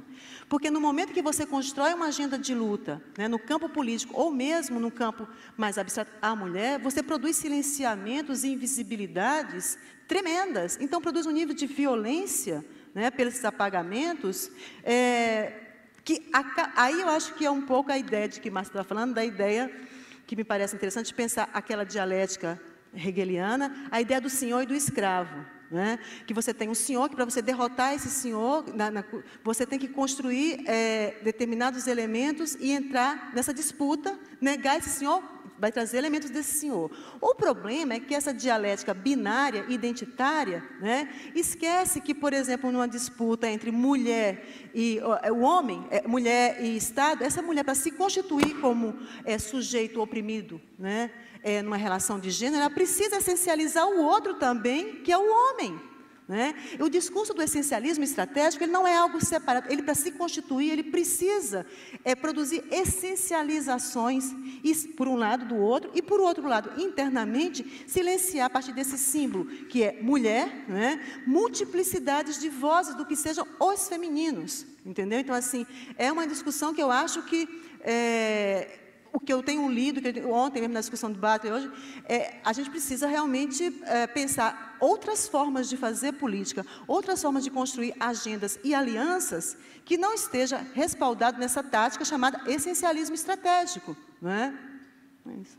Porque 0.49 0.71
no 0.71 0.81
momento 0.81 1.13
que 1.13 1.23
você 1.23 1.47
constrói 1.47 1.95
uma 1.95 2.07
agenda 2.07 2.37
de 2.37 2.55
luta, 2.55 3.01
né, 3.17 3.29
no 3.29 3.39
campo 3.39 3.69
político, 3.69 4.13
ou 4.19 4.33
mesmo 4.33 4.81
no 4.81 4.91
campo 4.91 5.29
mais 5.57 5.79
abstrato, 5.79 6.11
a 6.21 6.35
mulher, 6.35 6.79
você 6.81 7.01
produz 7.01 7.37
silenciamentos 7.37 8.43
e 8.43 8.49
invisibilidades 8.49 9.79
tremendas. 10.09 10.77
Então, 10.81 11.01
produz 11.01 11.25
um 11.27 11.31
nível 11.31 11.55
de 11.55 11.67
violência 11.67 12.65
né, 12.95 13.11
pelos 13.11 13.45
apagamentos, 13.45 14.51
é, 14.83 15.53
que 16.05 16.29
a, 16.33 16.73
aí 16.77 17.01
eu 17.01 17.09
acho 17.09 17.35
que 17.35 17.45
é 17.45 17.51
um 17.51 17.63
pouco 17.63 17.93
a 17.93 17.99
ideia 17.99 18.29
de 18.29 18.41
que 18.41 18.51
Márcio 18.51 18.73
está 18.73 18.85
falando, 18.85 19.15
da 19.15 19.25
ideia 19.25 19.71
que 20.27 20.37
me 20.37 20.45
parece 20.45 20.75
interessante 20.75 21.13
pensar 21.15 21.49
aquela 21.53 21.85
dialética 21.85 22.61
hegeliana, 22.95 23.89
a 23.91 24.01
ideia 24.01 24.21
do 24.21 24.31
senhor 24.31 24.63
e 24.63 24.67
do 24.67 24.75
escravo. 24.75 25.58
Né? 25.71 25.99
Que 26.27 26.33
você 26.33 26.55
tem 26.55 26.69
um 26.69 26.75
senhor, 26.75 27.09
que 27.09 27.15
para 27.15 27.27
você 27.27 27.43
derrotar 27.43 27.95
esse 27.95 28.09
senhor, 28.09 28.65
na, 28.75 28.91
na, 28.91 29.05
você 29.45 29.67
tem 29.67 29.79
que 29.79 29.89
construir 29.89 30.65
é, 30.67 31.17
determinados 31.23 31.87
elementos 31.87 32.57
e 32.59 32.73
entrar 32.73 33.33
nessa 33.35 33.53
disputa, 33.53 34.19
negar 34.41 34.79
esse 34.79 34.89
senhor, 34.89 35.23
vai 35.59 35.73
trazer 35.73 35.99
elementos 35.99 36.31
desse 36.31 36.59
senhor. 36.59 36.91
O 37.21 37.35
problema 37.35 37.95
é 37.95 38.01
que 38.01 38.15
essa 38.15 38.33
dialética 38.33 38.95
binária, 38.95 39.65
identitária, 39.69 40.65
né, 40.81 41.09
esquece 41.35 42.01
que, 42.01 42.15
por 42.15 42.33
exemplo, 42.33 42.71
numa 42.71 42.87
disputa 42.87 43.49
entre 43.49 43.71
mulher 43.71 44.47
e 44.73 45.01
é, 45.23 45.33
o 45.33 45.41
homem, 45.41 45.87
é, 45.91 46.07
mulher 46.07 46.63
e 46.63 46.77
Estado, 46.77 47.25
essa 47.25 47.43
mulher, 47.43 47.65
para 47.65 47.75
se 47.75 47.91
constituir 47.91 48.61
como 48.61 48.97
é, 49.25 49.39
sujeito 49.39 50.01
oprimido, 50.01 50.61
né, 50.79 51.11
é, 51.43 51.63
numa 51.63 51.77
relação 51.77 52.19
de 52.19 52.31
gênero, 52.31 52.63
ela 52.63 52.71
precisa 52.71 53.17
essencializar 53.17 53.87
o 53.87 54.03
outro 54.03 54.35
também, 54.35 54.97
que 54.97 55.13
é 55.13 55.19
o 55.19 55.23
homem. 55.23 55.89
Né? 56.29 56.55
O 56.79 56.91
discurso 56.91 57.33
do 57.33 57.41
essencialismo 57.41 58.05
estratégico 58.05 58.63
ele 58.63 58.71
não 58.71 58.87
é 58.87 58.95
algo 58.95 59.25
separado. 59.25 59.73
Ele, 59.73 59.83
para 59.83 59.95
se 59.95 60.13
constituir, 60.13 60.71
ele 60.71 60.83
precisa 60.83 61.65
é, 62.05 62.15
produzir 62.15 62.63
essencializações, 62.71 64.27
por 64.95 65.09
um 65.09 65.17
lado 65.17 65.47
do 65.47 65.57
outro, 65.57 65.91
e 65.95 66.03
por 66.03 66.21
outro 66.21 66.47
lado, 66.47 66.79
internamente, 66.79 67.85
silenciar 67.87 68.45
a 68.45 68.51
partir 68.51 68.75
desse 68.75 68.99
símbolo, 68.99 69.47
que 69.47 69.83
é 69.83 70.03
mulher, 70.03 70.67
né? 70.69 71.03
multiplicidades 71.27 72.39
de 72.39 72.51
vozes 72.51 72.95
do 72.95 73.07
que 73.07 73.17
sejam 73.17 73.49
os 73.59 73.89
femininos. 73.89 74.67
Entendeu? 74.85 75.21
Então, 75.21 75.35
assim, 75.35 75.67
é 75.97 76.13
uma 76.13 76.27
discussão 76.27 76.75
que 76.75 76.83
eu 76.83 76.91
acho 76.91 77.23
que. 77.23 77.49
É, 77.81 78.88
o 79.19 79.21
que 79.21 79.33
eu 79.33 79.43
tenho 79.43 79.69
lido, 79.69 80.01
que 80.01 80.21
ontem 80.23 80.61
mesmo 80.61 80.75
na 80.75 80.81
discussão 80.81 81.11
do 81.11 81.17
debate 81.17 81.49
hoje, 81.49 81.69
é, 82.05 82.37
a 82.45 82.53
gente 82.53 82.71
precisa 82.71 83.09
realmente 83.09 83.83
é, 83.85 84.07
pensar 84.07 84.77
outras 84.81 85.27
formas 85.27 85.69
de 85.69 85.77
fazer 85.77 86.13
política, 86.13 86.65
outras 86.87 87.21
formas 87.21 87.43
de 87.43 87.51
construir 87.51 87.93
agendas 87.99 88.61
e 88.63 88.73
alianças 88.77 89.57
que 89.85 89.99
não 89.99 90.15
esteja 90.15 90.59
respaldado 90.73 91.37
nessa 91.39 91.65
tática 91.65 92.05
chamada 92.05 92.41
essencialismo 92.47 93.17
estratégico. 93.17 93.97
Não 94.23 94.31
é? 94.31 94.55
é 95.27 95.33
isso. 95.33 95.59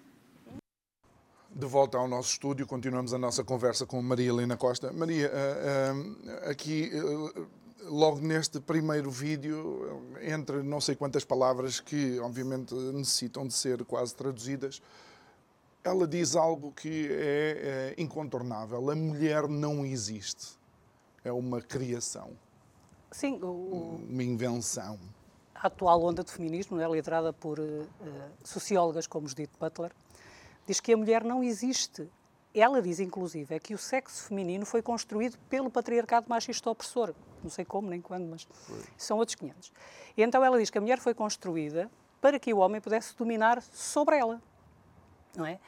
De 1.54 1.68
volta 1.68 1.98
ao 1.98 2.08
nosso 2.08 2.32
estúdio, 2.32 2.66
continuamos 2.66 3.14
a 3.14 3.18
nossa 3.18 3.44
conversa 3.44 3.86
com 3.86 4.02
Maria 4.02 4.30
Helena 4.30 4.56
Costa. 4.56 4.94
Maria, 4.94 5.30
eh, 5.34 5.94
eh, 6.26 6.50
aqui 6.50 6.90
eh, 6.94 7.42
logo 7.84 8.20
neste 8.20 8.60
primeiro 8.60 9.10
vídeo, 9.10 10.16
entre 10.22 10.62
não 10.64 10.82
sei 10.82 10.96
quantas 10.96 11.24
palavras 11.24 11.80
que, 11.80 12.20
obviamente, 12.20 12.74
necessitam 12.74 13.48
de 13.48 13.54
ser 13.54 13.84
quase 13.86 14.14
traduzidas, 14.16 14.82
ela 15.84 16.08
diz 16.08 16.36
algo 16.36 16.72
que 16.72 17.08
é, 17.12 17.96
é 17.98 18.02
incontornável: 18.02 18.90
a 18.90 18.96
mulher 18.96 19.48
não 19.48 19.86
existe. 19.86 20.58
É 21.24 21.32
uma 21.32 21.62
criação. 21.62 22.32
Sim, 23.12 23.40
o, 23.42 24.00
uma 24.08 24.24
invenção. 24.24 25.00
A 25.56 25.68
atual 25.68 26.04
onda 26.04 26.24
de 26.24 26.32
feminismo, 26.32 26.80
é 26.80 26.90
liderada 26.90 27.34
por 27.34 27.60
uh, 27.60 27.88
sociólogas 28.44 29.08
como 29.08 29.28
Judith 29.28 29.52
Butler, 29.60 29.92
diz 30.66 30.80
que 30.80 30.94
a 30.94 30.98
mulher 30.98 31.24
não 31.24 31.44
existe. 31.44 32.08
Ela 32.54 32.82
diz, 32.82 33.00
inclusive, 33.00 33.56
é 33.56 33.60
que 33.60 33.74
o 33.74 33.78
sexo 33.78 34.24
feminino 34.24 34.66
foi 34.66 34.82
construído 34.82 35.38
pelo 35.50 35.70
patriarcado 35.70 36.28
machista 36.28 36.70
opressor 36.70 37.14
não 37.44 37.50
sei 37.50 37.66
como 37.66 37.90
nem 37.90 38.02
quando, 38.02 38.28
mas 38.28 38.48
são 38.98 39.18
outros 39.18 39.36
500. 39.36 39.72
E 40.16 40.22
então 40.22 40.44
ela 40.44 40.58
diz 40.58 40.70
que 40.70 40.78
a 40.78 40.82
mulher 40.82 41.00
foi 41.00 41.14
construída 41.14 41.90
para 42.22 42.40
que 42.40 42.54
o 42.54 42.58
homem 42.58 42.82
pudesse 42.82 43.16
dominar 43.16 43.62
sobre 43.62 44.18
ela, 44.18 44.42
não 45.36 45.46
é? 45.46 45.60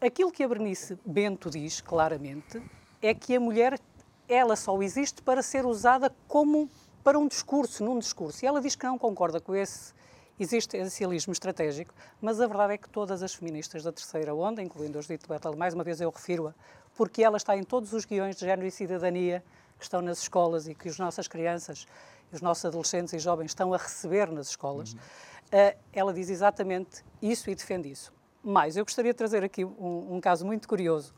Aquilo 0.00 0.30
que 0.30 0.44
a 0.44 0.48
Bernice 0.48 0.98
Bento 1.04 1.50
diz 1.50 1.80
claramente 1.80 2.62
é 3.00 3.14
que 3.14 3.34
a 3.34 3.40
mulher 3.40 3.80
ela 4.28 4.56
só 4.56 4.80
existe 4.82 5.22
para 5.22 5.42
ser 5.42 5.66
usada 5.66 6.14
como 6.28 6.70
para 7.02 7.18
um 7.18 7.26
discurso, 7.26 7.84
num 7.84 7.98
discurso. 7.98 8.44
E 8.44 8.48
ela 8.48 8.60
diz 8.60 8.74
que 8.74 8.86
não 8.86 8.98
concorda 8.98 9.40
com 9.40 9.54
esse 9.54 9.92
existencialismo 10.38 11.32
estratégico, 11.32 11.94
mas 12.20 12.40
a 12.40 12.46
verdade 12.46 12.74
é 12.74 12.78
que 12.78 12.88
todas 12.88 13.22
as 13.22 13.34
feministas 13.34 13.82
da 13.84 13.92
terceira 13.92 14.34
onda, 14.34 14.62
incluindo 14.62 14.98
a 14.98 15.02
Judith 15.02 15.26
Bertal, 15.28 15.56
mais 15.56 15.74
uma 15.74 15.84
vez 15.84 16.00
eu 16.00 16.10
refiro-a, 16.10 16.54
porque 16.96 17.22
ela 17.22 17.36
está 17.36 17.56
em 17.56 17.62
todos 17.62 17.92
os 17.92 18.04
guiões 18.04 18.36
de 18.36 18.44
género 18.44 18.66
e 18.66 18.70
cidadania 18.70 19.44
que 19.78 19.84
estão 19.84 20.00
nas 20.00 20.18
escolas 20.18 20.66
e 20.66 20.74
que 20.74 20.88
as 20.88 20.98
nossas 20.98 21.28
crianças, 21.28 21.86
os 22.32 22.40
nossos 22.40 22.64
adolescentes 22.64 23.12
e 23.12 23.18
jovens 23.18 23.50
estão 23.50 23.72
a 23.72 23.76
receber 23.76 24.30
nas 24.30 24.48
escolas, 24.48 24.92
uhum. 24.92 24.98
uh, 24.98 25.78
ela 25.92 26.12
diz 26.12 26.28
exatamente 26.30 27.04
isso 27.22 27.50
e 27.50 27.54
defende 27.54 27.90
isso. 27.90 28.12
Mais, 28.42 28.76
eu 28.76 28.84
gostaria 28.84 29.12
de 29.12 29.16
trazer 29.16 29.42
aqui 29.42 29.64
um, 29.64 30.16
um, 30.16 30.20
caso 30.20 30.44
muito 30.44 30.68
curioso, 30.68 31.14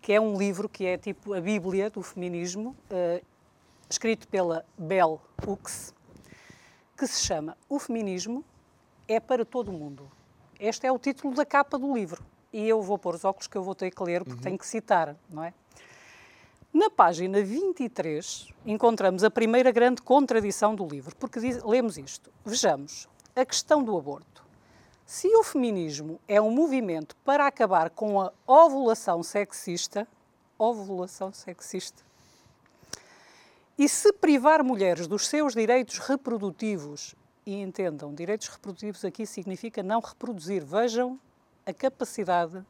que 0.00 0.12
é 0.12 0.20
um 0.20 0.38
livro 0.38 0.68
que 0.68 0.86
é 0.86 0.96
tipo 0.96 1.34
a 1.34 1.40
Bíblia 1.40 1.90
do 1.90 2.02
feminismo, 2.02 2.76
uh, 2.90 3.24
escrito 3.88 4.26
pela 4.28 4.64
Bell 4.78 5.20
Hooks, 5.46 5.94
que 6.96 7.06
se 7.06 7.20
chama 7.20 7.56
O 7.68 7.78
Feminismo 7.78 8.44
é 9.06 9.20
para 9.20 9.44
todo 9.44 9.68
o 9.68 9.72
mundo. 9.72 10.10
Este 10.58 10.86
é 10.86 10.92
o 10.92 10.98
título 10.98 11.34
da 11.34 11.44
capa 11.44 11.78
do 11.78 11.94
livro. 11.94 12.24
E 12.52 12.66
eu 12.66 12.80
vou 12.80 12.96
pôr 12.96 13.14
os 13.14 13.24
óculos 13.24 13.46
que 13.46 13.56
eu 13.56 13.62
vou 13.62 13.74
ter 13.74 13.90
que 13.90 14.02
ler, 14.02 14.24
porque 14.24 14.38
uhum. 14.38 14.42
tenho 14.42 14.58
que 14.58 14.66
citar, 14.66 15.14
não 15.28 15.44
é? 15.44 15.52
Na 16.72 16.90
página 16.90 17.42
23, 17.42 18.48
encontramos 18.64 19.22
a 19.22 19.30
primeira 19.30 19.70
grande 19.70 20.00
contradição 20.00 20.74
do 20.74 20.86
livro, 20.86 21.14
porque 21.16 21.38
diz, 21.38 21.62
lemos 21.62 21.98
isto. 21.98 22.30
Vejamos, 22.44 23.08
a 23.34 23.44
questão 23.44 23.82
do 23.82 23.96
aborto. 23.96 24.44
Se 25.04 25.28
o 25.36 25.42
feminismo 25.44 26.18
é 26.26 26.40
um 26.40 26.50
movimento 26.50 27.14
para 27.24 27.46
acabar 27.46 27.90
com 27.90 28.20
a 28.20 28.32
ovulação 28.46 29.22
sexista, 29.22 30.08
ovulação 30.58 31.32
sexista, 31.32 32.02
e 33.78 33.88
se 33.88 34.12
privar 34.12 34.64
mulheres 34.64 35.06
dos 35.06 35.26
seus 35.26 35.54
direitos 35.54 35.98
reprodutivos, 35.98 37.14
e 37.44 37.60
entendam, 37.60 38.14
direitos 38.14 38.48
reprodutivos 38.48 39.04
aqui 39.04 39.26
significa 39.26 39.82
não 39.82 40.00
reproduzir, 40.00 40.64
vejam 40.64 41.18
a 41.64 41.72
capacidade 41.72 42.64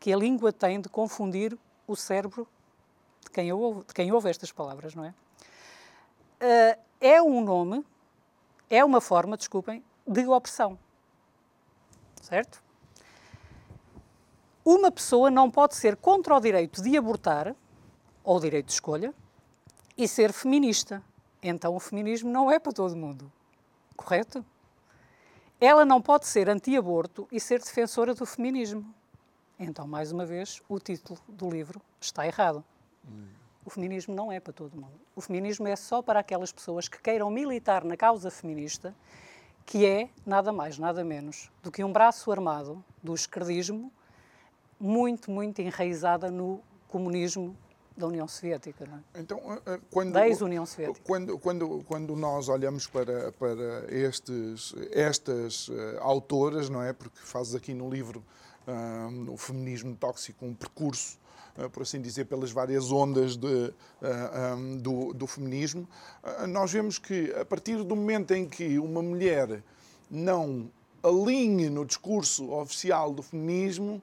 que 0.00 0.12
a 0.12 0.16
língua 0.16 0.52
tem 0.52 0.80
de 0.80 0.88
confundir 0.88 1.56
o 1.86 1.94
cérebro 1.94 2.46
de 3.22 3.30
quem 3.30 3.52
ouve, 3.52 3.84
de 3.86 3.94
quem 3.94 4.12
ouve 4.12 4.28
estas 4.28 4.52
palavras, 4.52 4.94
não 4.94 5.04
é? 5.04 5.14
Uh, 6.40 6.80
é 7.00 7.22
um 7.22 7.42
nome, 7.42 7.84
é 8.68 8.84
uma 8.84 9.00
forma, 9.00 9.36
desculpem, 9.36 9.82
de 10.06 10.26
opressão. 10.26 10.78
Certo? 12.20 12.62
Uma 14.64 14.90
pessoa 14.90 15.30
não 15.30 15.50
pode 15.50 15.76
ser 15.76 15.96
contra 15.96 16.34
o 16.34 16.40
direito 16.40 16.82
de 16.82 16.96
abortar, 16.96 17.54
ou 18.22 18.36
o 18.36 18.40
direito 18.40 18.66
de 18.66 18.72
escolha, 18.72 19.14
e 19.96 20.08
ser 20.08 20.32
feminista. 20.32 21.02
Então 21.42 21.74
o 21.74 21.80
feminismo 21.80 22.30
não 22.30 22.50
é 22.50 22.58
para 22.58 22.72
todo 22.72 22.96
mundo. 22.96 23.30
Correto? 23.96 24.44
Ela 25.60 25.84
não 25.84 26.00
pode 26.00 26.26
ser 26.26 26.48
anti-aborto 26.48 27.28
e 27.30 27.38
ser 27.38 27.60
defensora 27.60 28.14
do 28.14 28.26
feminismo. 28.26 28.84
Então, 29.58 29.86
mais 29.86 30.10
uma 30.10 30.26
vez, 30.26 30.60
o 30.68 30.80
título 30.80 31.18
do 31.28 31.48
livro 31.48 31.80
está 32.00 32.26
errado. 32.26 32.64
O 33.64 33.70
feminismo 33.70 34.14
não 34.14 34.30
é 34.30 34.40
para 34.40 34.52
todo 34.52 34.74
mundo. 34.74 35.00
O 35.14 35.20
feminismo 35.20 35.66
é 35.66 35.76
só 35.76 36.02
para 36.02 36.20
aquelas 36.20 36.52
pessoas 36.52 36.88
que 36.88 37.00
queiram 37.00 37.30
militar 37.30 37.84
na 37.84 37.96
causa 37.96 38.30
feminista, 38.30 38.94
que 39.64 39.86
é 39.86 40.10
nada 40.26 40.52
mais, 40.52 40.78
nada 40.78 41.02
menos 41.02 41.50
do 41.62 41.70
que 41.70 41.82
um 41.82 41.92
braço 41.92 42.30
armado 42.30 42.84
do 43.02 43.14
esquerdismo, 43.14 43.90
muito, 44.78 45.30
muito 45.30 45.62
enraizada 45.62 46.30
no 46.30 46.60
comunismo 46.88 47.56
da 47.96 48.06
União 48.06 48.26
Soviética. 48.26 48.86
Não 48.86 48.96
é? 48.96 49.20
Então, 49.20 49.40
eh, 49.52 49.60
eh, 49.66 49.80
quando, 49.90 50.12
da 50.12 50.26
ex-União 50.26 50.66
Soviética. 50.66 51.00
Quando, 51.04 51.38
quando, 51.38 51.84
quando 51.86 52.16
nós 52.16 52.48
olhamos 52.48 52.86
para, 52.86 53.32
para 53.32 53.86
estes, 53.94 54.74
estas 54.90 55.68
uh, 55.68 55.98
autoras, 56.00 56.68
não 56.68 56.82
é? 56.82 56.92
Porque 56.92 57.18
fazes 57.20 57.54
aqui 57.54 57.74
no 57.74 57.88
livro 57.88 58.24
o 59.28 59.36
feminismo 59.36 59.94
tóxico 59.94 60.46
um 60.46 60.54
percurso 60.54 61.18
eh, 61.56 61.68
por 61.68 61.82
assim 61.82 62.00
dizer, 62.00 62.24
pelas 62.24 62.50
várias 62.50 62.90
ondas 62.90 63.36
de, 63.36 63.72
eh, 64.02 64.54
um, 64.54 64.76
do, 64.76 65.12
do, 65.14 65.26
feminismo, 65.26 65.88
nós 66.48 66.72
vemos 66.72 66.98
que 66.98 67.32
a 67.32 67.44
partir 67.44 67.82
do 67.84 67.94
momento 67.94 68.32
em 68.32 68.48
que 68.48 68.78
uma 68.78 69.00
mulher 69.00 69.62
não 70.10 70.68
alinhe 71.02 71.70
no 71.70 71.84
discurso 71.84 72.50
oficial 72.50 73.12
do 73.12 73.22
feminismo, 73.22 74.02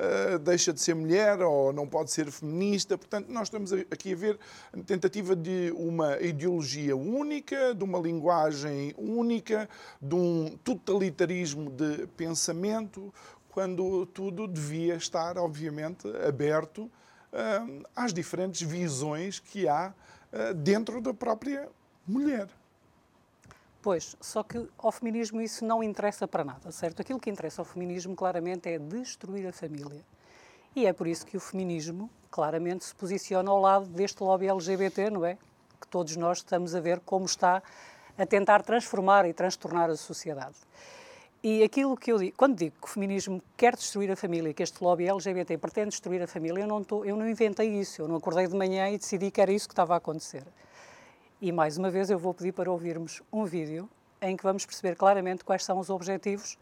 Uh, 0.00 0.38
deixa 0.38 0.72
de 0.72 0.80
ser 0.80 0.94
mulher 0.94 1.42
ou 1.42 1.74
não 1.74 1.86
pode 1.86 2.10
ser 2.10 2.30
feminista. 2.30 2.96
Portanto, 2.96 3.28
nós 3.28 3.48
estamos 3.48 3.70
aqui 3.70 4.14
a 4.14 4.16
ver 4.16 4.38
a 4.72 4.82
tentativa 4.82 5.36
de 5.36 5.70
uma 5.76 6.18
ideologia 6.22 6.96
única, 6.96 7.74
de 7.74 7.84
uma 7.84 7.98
linguagem 7.98 8.94
única, 8.96 9.68
de 10.00 10.14
um 10.14 10.56
totalitarismo 10.64 11.68
de 11.70 12.06
pensamento, 12.16 13.12
quando 13.50 14.06
tudo 14.06 14.48
devia 14.48 14.94
estar, 14.94 15.36
obviamente, 15.36 16.08
aberto 16.26 16.84
uh, 16.84 17.86
às 17.94 18.14
diferentes 18.14 18.62
visões 18.62 19.38
que 19.38 19.68
há 19.68 19.92
uh, 20.32 20.54
dentro 20.54 21.02
da 21.02 21.12
própria 21.12 21.68
mulher. 22.06 22.48
Pois, 23.82 24.14
só 24.20 24.42
que 24.42 24.68
ao 24.76 24.92
feminismo 24.92 25.40
isso 25.40 25.64
não 25.64 25.82
interessa 25.82 26.28
para 26.28 26.44
nada, 26.44 26.70
certo? 26.70 27.00
Aquilo 27.00 27.18
que 27.18 27.30
interessa 27.30 27.62
ao 27.62 27.64
feminismo 27.64 28.14
claramente 28.14 28.68
é 28.68 28.78
destruir 28.78 29.46
a 29.46 29.52
família. 29.52 30.04
E 30.76 30.86
é 30.86 30.92
por 30.92 31.06
isso 31.06 31.24
que 31.24 31.36
o 31.36 31.40
feminismo 31.40 32.10
claramente 32.30 32.84
se 32.84 32.94
posiciona 32.94 33.50
ao 33.50 33.58
lado 33.58 33.86
deste 33.86 34.22
lobby 34.22 34.48
LGBT, 34.48 35.08
não 35.08 35.24
é? 35.24 35.38
Que 35.80 35.88
todos 35.88 36.14
nós 36.16 36.38
estamos 36.38 36.74
a 36.74 36.80
ver 36.80 37.00
como 37.00 37.24
está 37.24 37.62
a 38.18 38.26
tentar 38.26 38.62
transformar 38.62 39.26
e 39.26 39.32
transtornar 39.32 39.88
a 39.88 39.96
sociedade. 39.96 40.56
E 41.42 41.62
aquilo 41.62 41.96
que 41.96 42.12
eu 42.12 42.18
digo, 42.18 42.36
quando 42.36 42.56
digo 42.56 42.76
que 42.78 42.86
o 42.86 42.90
feminismo 42.90 43.42
quer 43.56 43.74
destruir 43.74 44.10
a 44.10 44.16
família, 44.16 44.52
que 44.52 44.62
este 44.62 44.84
lobby 44.84 45.08
LGBT 45.08 45.56
pretende 45.56 45.88
destruir 45.88 46.22
a 46.22 46.26
família, 46.26 46.64
eu 46.64 46.68
não, 46.68 46.84
tô, 46.84 47.02
eu 47.02 47.16
não 47.16 47.26
inventei 47.26 47.80
isso, 47.80 48.02
eu 48.02 48.06
não 48.08 48.16
acordei 48.16 48.46
de 48.46 48.54
manhã 48.54 48.90
e 48.90 48.98
decidi 48.98 49.30
que 49.30 49.40
era 49.40 49.50
isso 49.50 49.66
que 49.66 49.72
estava 49.72 49.94
a 49.94 49.96
acontecer. 49.96 50.44
E 51.40 51.50
mais 51.50 51.78
uma 51.78 51.90
vez 51.90 52.10
eu 52.10 52.18
vou 52.18 52.34
pedir 52.34 52.52
para 52.52 52.70
ouvirmos 52.70 53.22
um 53.32 53.46
vídeo 53.46 53.88
em 54.20 54.36
que 54.36 54.42
vamos 54.42 54.66
perceber 54.66 54.94
claramente 54.94 55.42
quais 55.42 55.64
são 55.64 55.78
os 55.78 55.88
objetivos 55.88 56.58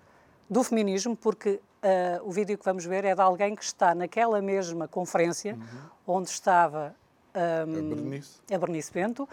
do 0.48 0.62
feminismo, 0.62 1.16
porque 1.16 1.60
uh, 1.82 2.22
o 2.22 2.30
vídeo 2.30 2.56
que 2.56 2.64
vamos 2.64 2.84
ver 2.84 3.04
é 3.04 3.12
de 3.12 3.20
alguém 3.20 3.56
que 3.56 3.64
está 3.64 3.92
naquela 3.92 4.40
mesma 4.40 4.86
conferência 4.86 5.54
uhum. 5.54 6.18
onde 6.18 6.30
estava 6.30 6.94
um, 7.34 7.92
a, 7.92 7.94
Bernice. 7.94 8.40
a 8.52 8.58
Bernice 8.58 8.92
Bento 8.92 9.28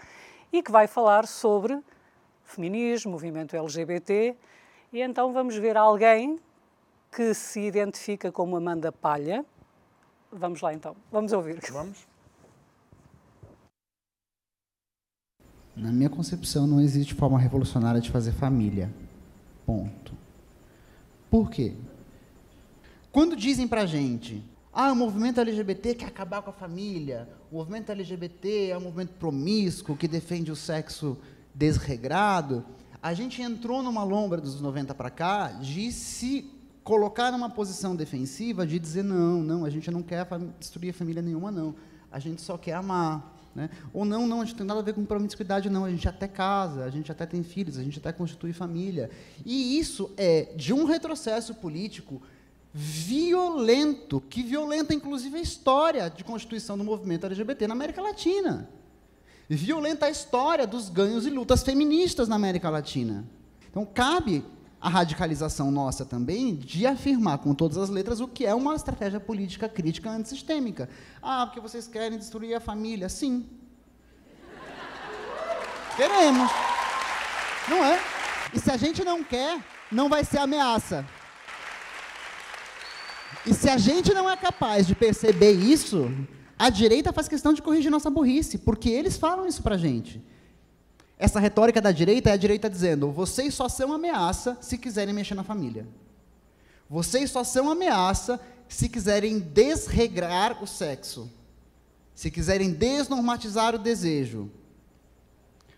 e 0.52 0.62
que 0.62 0.72
vai 0.72 0.88
falar 0.88 1.28
sobre 1.28 1.80
feminismo, 2.42 3.12
movimento 3.12 3.56
LGBT 3.56 4.36
e 4.92 5.00
então 5.00 5.32
vamos 5.32 5.56
ver 5.56 5.76
alguém 5.76 6.40
que 7.12 7.32
se 7.34 7.60
identifica 7.60 8.32
como 8.32 8.56
Amanda 8.56 8.90
Palha. 8.90 9.44
Vamos 10.32 10.60
lá 10.60 10.74
então, 10.74 10.96
vamos 11.12 11.32
ouvir. 11.32 11.60
Vamos. 11.70 12.15
Na 15.76 15.92
minha 15.92 16.08
concepção, 16.08 16.66
não 16.66 16.80
existe 16.80 17.12
forma 17.12 17.38
revolucionária 17.38 18.00
de 18.00 18.10
fazer 18.10 18.32
família. 18.32 18.90
Ponto. 19.66 20.14
Por 21.30 21.50
quê? 21.50 21.74
Quando 23.12 23.36
dizem 23.36 23.68
pra 23.68 23.84
gente, 23.84 24.42
ah, 24.72 24.90
o 24.92 24.96
movimento 24.96 25.40
LGBT 25.40 25.94
quer 25.94 26.06
acabar 26.06 26.40
com 26.42 26.50
a 26.50 26.52
família, 26.52 27.28
o 27.50 27.56
movimento 27.56 27.92
LGBT 27.92 28.68
é 28.68 28.78
um 28.78 28.80
movimento 28.80 29.10
promíscuo 29.18 29.96
que 29.96 30.08
defende 30.08 30.50
o 30.50 30.56
sexo 30.56 31.18
desregrado, 31.54 32.64
a 33.02 33.14
gente 33.14 33.40
entrou 33.42 33.82
numa 33.82 34.02
lombra 34.02 34.40
dos 34.40 34.60
90 34.60 34.94
para 34.94 35.10
cá 35.10 35.48
de 35.48 35.92
se 35.92 36.50
colocar 36.82 37.30
numa 37.30 37.50
posição 37.50 37.94
defensiva 37.94 38.66
de 38.66 38.78
dizer 38.78 39.02
não, 39.02 39.42
não, 39.42 39.64
a 39.64 39.70
gente 39.70 39.90
não 39.90 40.02
quer 40.02 40.26
destruir 40.58 40.90
a 40.90 40.94
família 40.94 41.20
nenhuma, 41.20 41.50
não. 41.50 41.74
A 42.10 42.18
gente 42.18 42.40
só 42.40 42.56
quer 42.56 42.74
amar. 42.74 43.35
Né? 43.56 43.70
Ou 43.92 44.04
não, 44.04 44.26
não, 44.26 44.42
a 44.42 44.44
gente 44.44 44.56
tem 44.56 44.66
nada 44.66 44.80
a 44.80 44.82
ver 44.82 44.92
com 44.92 45.04
promiscuidade, 45.04 45.70
não. 45.70 45.86
A 45.86 45.90
gente 45.90 46.06
até 46.06 46.28
casa, 46.28 46.84
a 46.84 46.90
gente 46.90 47.10
até 47.10 47.24
tem 47.24 47.42
filhos, 47.42 47.78
a 47.78 47.82
gente 47.82 47.98
até 47.98 48.12
constitui 48.12 48.52
família. 48.52 49.10
E 49.44 49.78
isso 49.78 50.12
é 50.16 50.52
de 50.54 50.74
um 50.74 50.84
retrocesso 50.84 51.54
político 51.54 52.20
violento, 52.72 54.20
que 54.20 54.42
violenta 54.42 54.92
inclusive 54.92 55.38
a 55.38 55.40
história 55.40 56.10
de 56.10 56.22
constituição 56.22 56.76
do 56.76 56.84
movimento 56.84 57.24
LGBT 57.24 57.66
na 57.66 57.72
América 57.72 58.02
Latina 58.02 58.68
violenta 59.48 60.06
a 60.06 60.10
história 60.10 60.66
dos 60.66 60.88
ganhos 60.88 61.26
e 61.26 61.30
lutas 61.30 61.62
feministas 61.62 62.26
na 62.26 62.34
América 62.34 62.68
Latina. 62.68 63.24
Então, 63.70 63.86
cabe 63.86 64.44
a 64.80 64.88
radicalização 64.88 65.70
nossa 65.70 66.04
também 66.04 66.54
de 66.54 66.86
afirmar 66.86 67.38
com 67.38 67.54
todas 67.54 67.78
as 67.78 67.88
letras 67.88 68.20
o 68.20 68.28
que 68.28 68.44
é 68.44 68.54
uma 68.54 68.74
estratégia 68.74 69.18
política 69.18 69.68
crítica 69.68 70.10
antissistêmica. 70.10 70.88
Ah, 71.22 71.46
porque 71.46 71.60
vocês 71.60 71.86
querem 71.86 72.18
destruir 72.18 72.54
a 72.54 72.60
família? 72.60 73.08
Sim. 73.08 73.46
Queremos. 75.96 76.50
Não 77.68 77.84
é? 77.84 77.98
E 78.52 78.60
se 78.60 78.70
a 78.70 78.76
gente 78.76 79.02
não 79.02 79.24
quer, 79.24 79.58
não 79.90 80.08
vai 80.08 80.24
ser 80.24 80.38
ameaça. 80.38 81.06
E 83.46 83.54
se 83.54 83.68
a 83.68 83.78
gente 83.78 84.12
não 84.12 84.28
é 84.28 84.36
capaz 84.36 84.86
de 84.86 84.94
perceber 84.94 85.52
isso, 85.52 86.10
a 86.58 86.68
direita 86.68 87.12
faz 87.12 87.28
questão 87.28 87.52
de 87.52 87.62
corrigir 87.62 87.90
nossa 87.90 88.10
burrice, 88.10 88.58
porque 88.58 88.90
eles 88.90 89.16
falam 89.16 89.46
isso 89.46 89.62
pra 89.62 89.76
gente. 89.76 90.22
Essa 91.18 91.40
retórica 91.40 91.80
da 91.80 91.92
direita 91.92 92.30
é 92.30 92.32
a 92.32 92.36
direita 92.36 92.68
dizendo: 92.68 93.10
vocês 93.10 93.54
só 93.54 93.68
são 93.68 93.92
ameaça 93.92 94.58
se 94.60 94.76
quiserem 94.76 95.14
mexer 95.14 95.34
na 95.34 95.44
família. 95.44 95.86
Vocês 96.88 97.30
só 97.30 97.42
são 97.42 97.70
ameaça 97.70 98.40
se 98.68 98.88
quiserem 98.88 99.38
desregrar 99.38 100.62
o 100.62 100.66
sexo. 100.66 101.30
Se 102.14 102.30
quiserem 102.30 102.72
desnormatizar 102.72 103.74
o 103.74 103.78
desejo. 103.78 104.50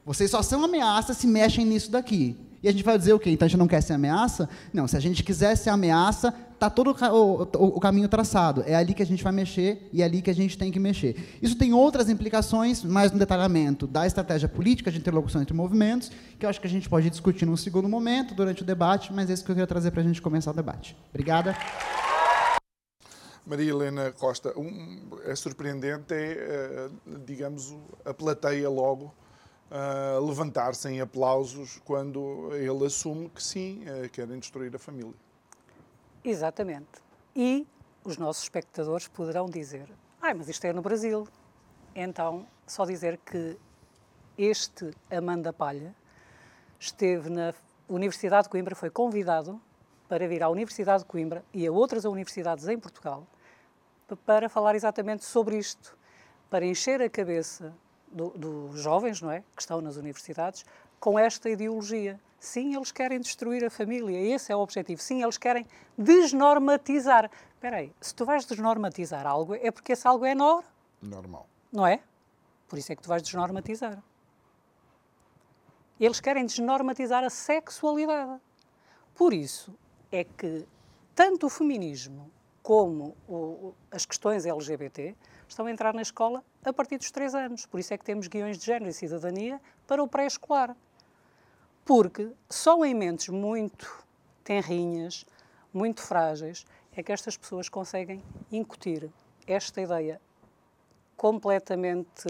Vocês 0.05 0.31
só 0.31 0.43
são 0.43 0.65
ameaça 0.65 1.15
se 1.15 1.27
mexem 1.27 1.65
nisso 1.65 1.91
daqui. 1.91 2.37
E 2.63 2.69
a 2.69 2.73
gente 2.73 2.83
vai 2.83 2.99
dizer 2.99 3.13
o 3.13 3.19
quê? 3.19 3.31
Então 3.31 3.47
a 3.47 3.49
gente 3.49 3.59
não 3.59 3.69
quer 3.69 3.81
ser 3.81 3.93
ameaça? 3.93 4.49
Não, 4.73 4.89
se 4.89 4.97
a 4.97 5.01
gente 5.01 5.23
quiser 5.23 5.57
ser 5.57 5.71
ameaça, 5.71 6.35
está 6.55 6.69
todo 6.69 6.91
o, 6.91 7.43
o, 7.43 7.67
o, 7.77 7.81
caminho 7.81 8.09
traçado. 8.09 8.65
É 8.67 8.75
ali 8.75 8.93
que 8.93 9.03
a 9.03 9.07
gente 9.07 9.23
vai 9.23 9.33
mexer 9.33 9.89
e 9.93 10.03
é 10.03 10.05
ali 10.05 10.21
que 10.21 10.31
a 10.31 10.35
gente 10.35 10.59
tem 10.59 10.73
que 10.73 10.81
mexer. 10.81 11.39
Isso 11.41 11.57
tem 11.57 11.73
outras 11.73 12.09
implicações, 12.09 12.83
mais 12.83 13.13
no 13.13 13.19
detalhamento 13.19 13.87
da 13.87 14.07
estratégia 14.07 14.49
política 14.49 14.91
de 14.91 14.99
interlocução 14.99 15.41
entre 15.41 15.55
movimentos, 15.55 16.11
que 16.39 16.45
eu 16.45 16.51
acho 16.51 16.61
que 16.61 16.67
a 16.67 16.71
gente 16.71 16.89
pode 16.89 17.09
discutir 17.09 17.47
num 17.47 17.57
segundo 17.57 17.89
momento, 17.89 18.35
durante 18.35 18.63
o 18.63 18.65
debate, 18.65 19.13
mas 19.13 19.31
é 19.31 19.35
isso 19.35 19.45
que 19.45 19.51
eu 19.51 19.55
queria 19.55 19.67
trazer 19.67 19.93
para 19.93 20.01
a 20.01 20.05
gente 20.05 20.21
começar 20.21 20.51
o 20.51 20.55
debate. 20.55 20.97
Obrigada. 21.11 21.57
Maria 23.47 23.71
Helena 23.71 24.13
Costa, 24.13 24.53
um, 24.59 25.09
é 25.25 25.35
surpreendente, 25.35 26.13
é, 26.13 26.89
digamos, 27.25 27.75
a 28.05 28.13
plateia 28.13 28.69
logo 28.69 29.15
uh, 29.71 30.25
levantar-se 30.25 30.89
em 30.89 31.01
aplausos 31.01 31.81
quando 31.85 32.51
ele 32.55 32.87
assume 32.87 33.29
que 33.29 33.43
sim, 33.43 33.83
uh, 33.85 34.09
querem 34.11 34.39
destruir 34.39 34.75
a 34.75 34.79
família. 34.79 35.15
Exatamente. 36.25 37.03
E 37.35 37.67
os 38.05 38.17
nossos 38.17 38.43
espectadores 38.43 39.09
poderão 39.09 39.47
dizer: 39.47 39.89
ah, 40.21 40.35
mas 40.35 40.49
isto 40.49 40.65
é 40.65 40.73
no 40.73 40.83
Brasil. 40.83 41.27
Então, 41.95 42.47
só 42.67 42.85
dizer 42.85 43.19
que 43.19 43.59
este 44.37 44.91
Amanda 45.11 45.53
Palha 45.53 45.95
esteve 46.79 47.29
na 47.29 47.53
Universidade 47.89 48.45
de 48.45 48.51
Coimbra, 48.51 48.75
foi 48.75 48.91
convidado 48.91 49.61
para 50.09 50.27
vir 50.29 50.43
à 50.43 50.49
Universidade 50.49 51.03
de 51.03 51.09
Coimbra 51.09 51.45
e 51.53 51.67
a 51.67 51.73
outras 51.73 52.05
universidades 52.05 52.69
em 52.69 52.79
Portugal 52.79 53.27
para 54.25 54.49
falar 54.49 54.75
exatamente 54.75 55.25
sobre 55.25 55.59
isto, 55.59 55.97
para 56.49 56.65
encher 56.65 57.03
a 57.03 57.11
cabeça 57.11 57.75
dos 58.13 58.33
do 58.35 58.77
jovens, 58.77 59.21
não 59.21 59.31
é, 59.31 59.41
que 59.55 59.63
estão 59.63 59.81
nas 59.81 59.97
universidades, 59.97 60.65
com 61.01 61.19
esta 61.19 61.49
ideologia. 61.49 62.21
Sim, 62.41 62.77
eles 62.77 62.93
querem 62.93 63.21
destruir 63.21 63.65
a 63.65 63.71
família, 63.71 64.19
esse 64.35 64.53
é 64.53 64.57
o 64.57 64.61
objetivo. 64.61 65.01
Sim, 65.03 65.23
eles 65.23 65.37
querem 65.37 65.67
desnormatizar. 65.97 67.31
Espera 67.55 67.79
aí, 67.79 67.93
se 68.01 68.15
tu 68.15 68.25
vais 68.25 68.45
desnormatizar 68.45 69.27
algo, 69.27 69.55
é 69.55 69.71
porque 69.71 69.93
esse 69.93 70.07
algo 70.07 70.25
é 70.25 70.35
nor... 70.35 70.63
normal. 71.03 71.49
Não 71.73 71.87
é? 71.87 72.01
Por 72.69 72.79
isso 72.79 72.93
é 72.93 72.97
que 72.97 73.03
tu 73.03 73.09
vais 73.09 73.23
desnormatizar. 73.23 74.03
Eles 75.99 76.21
querem 76.21 76.47
desnormatizar 76.47 77.25
a 77.25 77.31
sexualidade. 77.31 78.41
Por 79.15 79.35
isso 79.35 79.75
é 80.13 80.23
que 80.23 80.65
tanto 81.15 81.47
o 81.47 81.51
feminismo 81.51 82.31
como 82.63 83.17
o, 83.27 83.75
as 83.91 84.07
questões 84.07 84.47
LGBT 84.47 85.17
estão 85.49 85.67
a 85.67 85.71
entrar 85.71 85.95
na 85.95 86.03
escola 86.03 86.45
a 86.65 86.73
partir 86.73 86.99
dos 86.99 87.11
três 87.11 87.35
anos. 87.35 87.67
Por 87.67 87.81
isso 87.81 87.93
é 87.95 87.99
que 87.99 88.05
temos 88.05 88.29
guiões 88.29 88.59
de 88.59 88.67
género 88.67 88.91
e 88.91 88.93
cidadania 88.93 89.61
para 89.87 90.03
o 90.03 90.09
pré-escolar. 90.09 90.77
Porque 91.85 92.31
só 92.49 92.85
em 92.85 92.95
mentes 92.95 93.29
muito 93.29 94.05
tenrinhas, 94.45 95.25
muito 95.73 96.03
frágeis, 96.03 96.67
é 96.93 97.03
que 97.03 97.13
estas 97.13 97.37
pessoas 97.37 97.69
conseguem 97.69 98.23
incutir 98.53 99.11
esta 99.47 99.81
ideia 99.81 100.21
completamente 101.17 102.29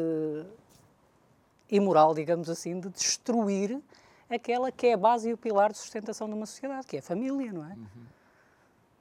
imoral, 1.71 2.15
digamos 2.15 2.49
assim, 2.49 2.79
de 2.81 2.89
destruir 2.89 3.83
aquela 4.31 4.71
que 4.71 4.89
é 4.89 4.95
a 4.95 4.97
base 4.97 5.31
e 5.31 5.33
o 5.33 5.37
pilar 5.37 5.73
de 5.73 5.79
sustentação 5.79 6.29
de 6.29 6.35
uma 6.35 6.47
sociedade, 6.47 6.87
que 6.87 6.97
é 6.97 6.99
a 7.01 7.03
família, 7.03 7.53
não 7.53 7.65
é? 7.65 7.75
Uhum. 7.75 8.07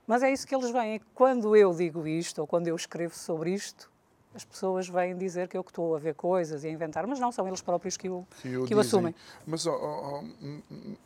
Mas 0.05 0.23
é 0.23 0.31
isso 0.31 0.47
que 0.47 0.55
eles 0.55 0.71
veem. 0.71 1.01
Quando 1.13 1.55
eu 1.55 1.73
digo 1.73 2.07
isto, 2.07 2.39
ou 2.39 2.47
quando 2.47 2.67
eu 2.67 2.75
escrevo 2.75 3.13
sobre 3.13 3.53
isto, 3.53 3.91
as 4.37 4.45
pessoas 4.45 4.87
vêm 4.87 5.17
dizer 5.17 5.47
que 5.47 5.57
eu 5.57 5.63
que 5.63 5.71
estou 5.71 5.95
a 5.95 5.99
ver 5.99 6.13
coisas 6.13 6.63
e 6.63 6.67
a 6.67 6.71
inventar, 6.71 7.07
mas 7.07 7.19
não, 7.19 7.31
são 7.31 7.47
eles 7.47 7.59
próprios 7.59 7.97
que 7.97 8.07
o, 8.07 8.23
que 8.39 8.55
o, 8.55 8.65
que 8.65 8.75
o 8.75 8.79
assumem. 8.79 9.13
Mas, 9.47 9.65
oh, 9.65 9.71
oh, 9.71 10.23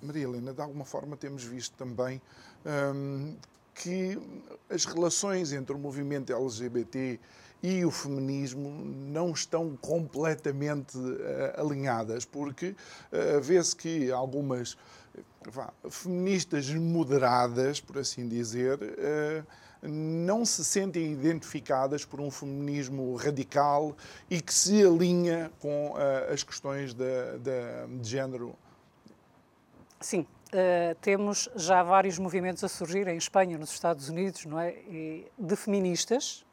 Maria 0.02 0.24
Helena, 0.24 0.54
de 0.54 0.62
alguma 0.62 0.84
forma 0.84 1.16
temos 1.16 1.42
visto 1.44 1.74
também 1.78 2.22
hum, 2.94 3.38
que 3.74 4.20
as 4.70 4.84
relações 4.84 5.54
entre 5.54 5.74
o 5.74 5.80
movimento 5.80 6.34
LGBT 6.34 7.20
e 7.64 7.86
o 7.86 7.92
feminismo 7.92 8.70
não 8.70 9.32
estão 9.32 9.78
completamente 9.78 10.98
uh, 10.98 11.62
alinhadas, 11.62 12.26
porque 12.26 12.76
uh, 13.14 13.40
vê-se 13.42 13.74
que 13.74 14.12
algumas 14.12 14.78
feministas 15.90 16.70
moderadas, 16.70 17.80
por 17.80 17.98
assim 17.98 18.28
dizer, 18.28 18.78
uh, 18.78 19.46
não 19.82 20.46
se 20.46 20.64
sentem 20.64 21.12
identificadas 21.12 22.06
por 22.06 22.22
um 22.22 22.30
feminismo 22.30 23.16
radical 23.16 23.96
e 24.30 24.40
que 24.40 24.54
se 24.54 24.86
alinha 24.86 25.52
com 25.60 25.92
uh, 25.92 26.32
as 26.32 26.44
questões 26.44 26.94
de, 26.94 27.38
de, 27.40 28.00
de 28.00 28.10
género? 28.10 28.56
Sim, 30.00 30.22
uh, 30.22 30.96
temos 31.02 31.50
já 31.56 31.82
vários 31.82 32.20
movimentos 32.20 32.64
a 32.64 32.68
surgir 32.68 33.08
em 33.08 33.18
Espanha, 33.18 33.58
nos 33.58 33.72
Estados 33.72 34.10
Unidos, 34.10 34.46
não 34.46 34.60
é? 34.60 34.72
E 34.72 35.28
de 35.38 35.56
feministas, 35.56 36.46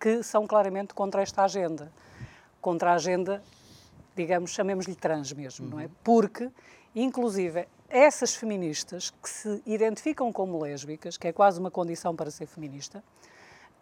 que 0.00 0.22
são 0.22 0.46
claramente 0.46 0.94
contra 0.94 1.22
esta 1.22 1.44
agenda. 1.44 1.90
Contra 2.60 2.92
a 2.92 2.94
agenda, 2.94 3.42
digamos, 4.14 4.50
chamemos-lhe 4.50 4.94
trans 4.94 5.32
mesmo, 5.32 5.64
uhum. 5.64 5.70
não 5.72 5.80
é? 5.80 5.88
Porque, 6.04 6.50
inclusive, 6.94 7.66
essas 7.88 8.34
feministas 8.34 9.10
que 9.10 9.28
se 9.28 9.62
identificam 9.64 10.32
como 10.32 10.62
lésbicas, 10.62 11.16
que 11.16 11.28
é 11.28 11.32
quase 11.32 11.58
uma 11.58 11.70
condição 11.70 12.14
para 12.14 12.30
ser 12.30 12.46
feminista, 12.46 13.02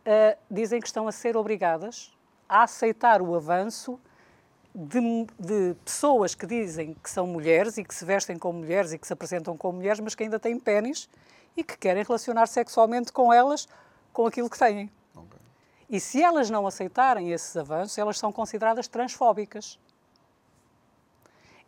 uh, 0.06 0.38
dizem 0.50 0.80
que 0.80 0.86
estão 0.86 1.08
a 1.08 1.12
ser 1.12 1.36
obrigadas 1.36 2.16
a 2.48 2.62
aceitar 2.62 3.20
o 3.20 3.34
avanço 3.34 3.98
de, 4.72 5.00
de, 5.38 5.74
pessoas 5.84 6.34
que 6.34 6.46
dizem 6.46 6.94
que 6.94 7.10
são 7.10 7.26
mulheres 7.26 7.78
e 7.78 7.84
que 7.84 7.94
se 7.94 8.04
vestem 8.04 8.38
como 8.38 8.58
mulheres 8.60 8.92
e 8.92 8.98
que 8.98 9.06
se 9.06 9.12
apresentam 9.12 9.56
como 9.56 9.78
mulheres, 9.78 9.98
mas 10.00 10.14
que 10.14 10.22
ainda 10.22 10.38
têm 10.38 10.58
pênis 10.58 11.08
e 11.56 11.64
que 11.64 11.76
querem 11.76 12.04
relacionar 12.04 12.46
sexualmente 12.46 13.10
com 13.10 13.32
elas 13.32 13.66
com 14.12 14.26
aquilo 14.26 14.48
que 14.48 14.58
têm. 14.58 14.90
Okay. 15.14 15.40
E 15.88 15.98
se 15.98 16.22
elas 16.22 16.50
não 16.50 16.66
aceitarem 16.66 17.32
esses 17.32 17.56
avanços, 17.56 17.96
elas 17.98 18.18
são 18.18 18.30
consideradas 18.30 18.86
transfóbicas. 18.86 19.78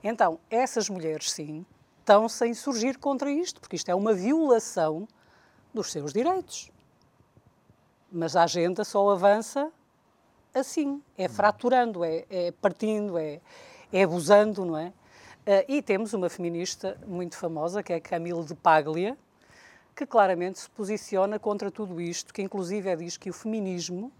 Então, 0.05 0.39
essas 0.51 0.89
mulheres, 0.89 1.33
sim, 1.33 1.67
estão-se 2.09 2.43
a 2.43 2.47
insurgir 2.47 2.99
contra 2.99 3.31
isto, 3.31 3.61
porque 3.61 3.77
isto 3.77 3.91
é 3.91 3.95
uma 3.95 4.15
violação 4.15 5.07
dos 5.75 5.93
seus 5.93 6.11
direitos. 6.11 6.71
Mas 8.11 8.35
a 8.35 8.45
agenda 8.45 8.83
só 8.83 9.11
avança 9.11 9.71
assim, 10.55 11.03
é 11.19 11.29
fraturando, 11.29 12.03
é, 12.03 12.25
é 12.31 12.51
partindo, 12.51 13.19
é, 13.19 13.41
é 13.93 14.03
abusando, 14.03 14.65
não 14.65 14.79
é? 14.79 14.87
Uh, 14.89 15.65
e 15.69 15.83
temos 15.83 16.15
uma 16.15 16.31
feminista 16.31 16.99
muito 17.07 17.37
famosa, 17.37 17.83
que 17.83 17.93
é 17.93 18.01
Camille 18.01 18.43
de 18.43 18.55
Paglia, 18.55 19.17
que 19.95 20.07
claramente 20.07 20.59
se 20.59 20.71
posiciona 20.71 21.39
contra 21.39 21.71
tudo 21.71 22.01
isto, 22.01 22.33
que 22.33 22.41
inclusive 22.41 22.97
diz 22.97 23.19
que 23.19 23.29
o 23.29 23.33
feminismo 23.35 24.11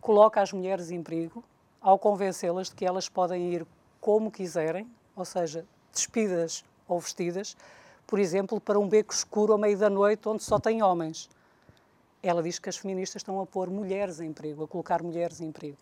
coloca 0.00 0.40
as 0.40 0.52
mulheres 0.52 0.90
em 0.90 1.02
perigo 1.02 1.42
ao 1.80 1.98
convencê-las 1.98 2.68
de 2.68 2.74
que 2.74 2.84
elas 2.84 3.08
podem 3.08 3.52
ir 3.52 3.66
como 4.00 4.30
quiserem, 4.30 4.86
ou 5.16 5.24
seja, 5.24 5.64
despidas 5.92 6.64
ou 6.92 7.00
vestidas, 7.00 7.56
por 8.06 8.18
exemplo, 8.18 8.60
para 8.60 8.78
um 8.78 8.88
beco 8.88 9.14
escuro 9.14 9.52
ao 9.52 9.58
meio 9.58 9.78
da 9.78 9.88
noite 9.88 10.28
onde 10.28 10.42
só 10.42 10.58
tem 10.58 10.82
homens. 10.82 11.28
Ela 12.22 12.42
diz 12.42 12.58
que 12.58 12.68
as 12.68 12.76
feministas 12.76 13.20
estão 13.20 13.40
a 13.40 13.46
pôr 13.46 13.70
mulheres 13.70 14.20
em 14.20 14.32
perigo, 14.32 14.64
a 14.64 14.68
colocar 14.68 15.02
mulheres 15.02 15.40
em 15.40 15.50
perigo. 15.50 15.78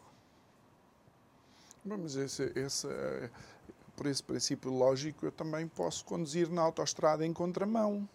Mas 1.84 2.16
esse, 2.16 2.52
esse, 2.54 2.86
por 3.96 4.06
esse 4.06 4.22
princípio 4.22 4.70
lógico, 4.70 5.26
eu 5.26 5.32
também 5.32 5.66
posso 5.66 6.04
conduzir 6.04 6.50
na 6.50 6.62
autoestrada 6.62 7.24
em 7.24 7.32
contramão. 7.32 8.08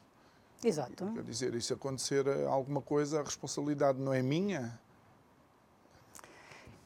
Exato. 0.64 1.12
Quer 1.14 1.24
dizer, 1.24 1.56
e 1.56 1.62
se 1.62 1.74
acontecer 1.74 2.26
alguma 2.48 2.82
coisa, 2.82 3.20
a 3.20 3.24
responsabilidade 3.24 4.00
não 4.00 4.14
é 4.14 4.22
minha? 4.22 4.80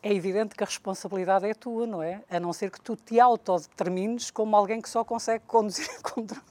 É 0.01 0.13
evidente 0.13 0.55
que 0.55 0.63
a 0.63 0.67
responsabilidade 0.67 1.45
é 1.45 1.53
tua, 1.53 1.88
não 1.88 2.01
é? 2.01 2.21
A 2.29 2.39
não 2.39 2.53
ser 2.53 2.71
que 2.71 2.79
tu 2.79 2.95
te 2.95 3.19
autodetermines 3.19 4.31
como 4.31 4.55
alguém 4.55 4.81
que 4.81 4.89
só 4.89 5.03
consegue 5.03 5.43
conduzir 5.47 5.89
contra 6.01 6.41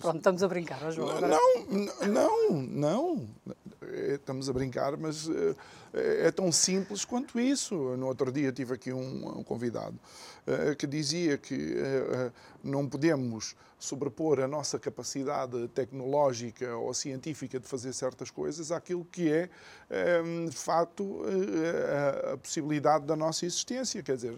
Pronto, 0.00 0.16
estamos 0.16 0.42
a 0.42 0.48
brincar, 0.48 0.90
João. 0.90 1.10
Agora... 1.10 1.28
Não, 1.28 2.08
não, 2.08 2.52
não. 2.52 3.28
É, 3.92 4.14
estamos 4.14 4.48
a 4.48 4.52
brincar, 4.52 4.96
mas 4.96 5.28
é, 5.94 6.26
é 6.26 6.30
tão 6.30 6.50
simples 6.50 7.04
quanto 7.04 7.38
isso. 7.38 7.74
No 7.96 8.06
outro 8.06 8.32
dia 8.32 8.50
tive 8.50 8.74
aqui 8.74 8.92
um, 8.92 9.42
convidado 9.44 9.98
uh, 10.46 10.74
que 10.76 10.86
dizia 10.86 11.36
que 11.36 11.76
não 12.64 12.88
podemos 12.88 13.54
sobrepor 13.78 14.38
a 14.38 14.46
nossa 14.46 14.78
capacidade 14.78 15.66
tecnológica 15.68 16.76
ou 16.76 16.94
científica 16.94 17.58
de 17.58 17.66
fazer 17.66 17.92
certas 17.92 18.30
coisas 18.30 18.70
àquilo 18.70 19.04
que 19.04 19.30
é, 19.30 19.50
de 20.48 20.56
facto, 20.56 21.22
a 22.32 22.36
possibilidade 22.36 23.04
da 23.04 23.16
nossa 23.16 23.44
existência. 23.44 24.00
Quer 24.00 24.14
dizer, 24.14 24.36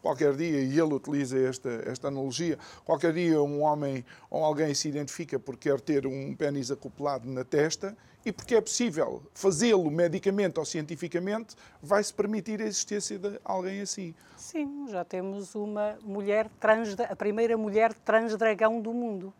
qualquer 0.00 0.36
dia, 0.36 0.60
e 0.60 0.78
ele 0.78 0.94
utiliza 0.94 1.36
esta, 1.36 1.70
esta 1.86 2.06
analogia, 2.06 2.56
qualquer 2.84 3.12
dia 3.12 3.42
um 3.42 3.62
homem 3.62 4.04
ou 4.30 4.44
alguém 4.44 4.72
se 4.74 4.88
identifica 4.88 5.40
por 5.40 5.56
quer 5.56 5.80
ter 5.80 6.06
um 6.06 6.32
pênis 6.36 6.70
acoplado 6.70 7.28
na 7.28 7.42
testa 7.42 7.96
e 8.24 8.32
porque 8.32 8.54
é 8.54 8.60
possível 8.60 9.22
fazê-lo 9.34 9.90
medicamente 9.90 10.58
ou 10.58 10.64
cientificamente, 10.64 11.54
vai-se 11.82 12.12
permitir 12.12 12.60
a 12.62 12.64
existência 12.64 13.18
de 13.18 13.38
alguém 13.44 13.80
assim. 13.80 14.14
Sim, 14.36 14.86
já 14.88 15.04
temos 15.04 15.54
uma 15.54 15.98
mulher 16.02 16.48
trans, 16.58 16.96
a 16.98 17.14
primeira 17.14 17.56
mulher 17.56 17.92
transdragão 17.92 18.80
do 18.80 18.92
mundo. 18.92 19.32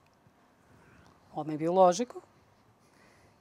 Homem 1.34 1.56
biológico, 1.56 2.22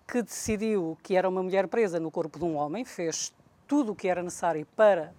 que 0.08 0.21
decidiu 0.21 0.97
que 1.03 1.15
era 1.15 1.27
uma 1.27 1.43
mulher 1.43 1.67
presa 1.67 1.99
no 1.99 2.10
corpo 2.10 2.39
de 2.39 2.45
um 2.45 2.56
homem, 2.56 2.86
fez 2.86 3.34
tudo 3.67 3.91
o 3.91 3.95
que 3.95 4.08
era 4.08 4.23
necessário 4.23 4.65
para 4.75 5.13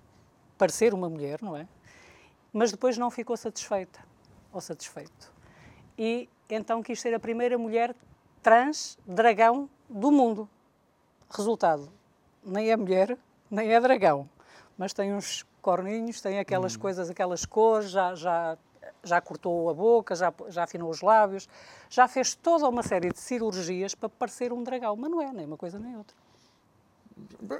parecer 0.57 0.95
uma 0.95 1.09
mulher, 1.09 1.43
não 1.43 1.57
é? 1.57 1.69
Mas 2.53 2.71
depois 2.71 2.97
não 2.97 3.11
ficou 3.11 3.37
satisfeita 3.37 4.01
ou 4.53 4.61
satisfeito. 4.61 5.33
E 5.99 6.29
então 6.49 6.83
quis 6.83 7.01
ser 7.01 7.15
a 7.15 7.21
primeira 7.21 7.59
mulher 7.59 7.95
trans 8.45 8.99
dragão 9.07 9.71
do 9.89 10.13
mundo. 10.13 10.47
Resultado, 11.31 11.91
nem 12.45 12.71
é 12.71 12.77
mulher, 12.77 13.17
nem 13.51 13.73
é 13.73 13.81
dragão, 13.81 14.29
mas 14.77 14.93
tem 14.93 15.15
uns 15.15 15.47
corninhos, 15.63 16.21
tem 16.21 16.39
aquelas 16.39 16.77
hum. 16.77 16.79
coisas, 16.79 17.09
aquelas 17.09 17.47
cores, 17.47 17.91
já, 17.91 18.15
já, 18.15 18.59
já 19.03 19.21
cortou 19.21 19.71
a 19.71 19.75
boca, 19.75 20.15
já, 20.15 20.33
já 20.49 20.65
afinou 20.65 20.91
os 20.91 21.01
lábios, 21.01 21.49
já 21.89 22.07
fez 22.07 22.35
toda 22.35 22.69
uma 22.69 22.83
série 22.83 23.11
de 23.11 23.19
cirurgias 23.19 23.95
para 23.95 24.11
parecer 24.11 24.53
um 24.53 24.63
dragão, 24.63 24.95
mas 24.95 25.11
não 25.11 25.23
é 25.23 25.33
nem 25.33 25.47
uma 25.47 25.57
coisa 25.57 25.79
nem 25.79 25.97
outra. 25.97 26.15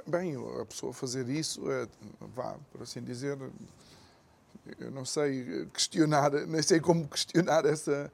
Bem, 0.05 0.35
a 0.61 0.65
pessoa 0.65 0.93
fazer 0.93 1.27
isso, 1.27 1.69
é, 1.71 1.87
vá, 2.19 2.55
por 2.71 2.83
assim 2.83 3.01
dizer, 3.01 3.39
eu 4.79 4.91
não 4.91 5.03
sei 5.03 5.65
questionar, 5.73 6.29
nem 6.45 6.61
sei 6.61 6.79
como 6.79 7.07
questionar 7.07 7.65
essa, 7.65 8.11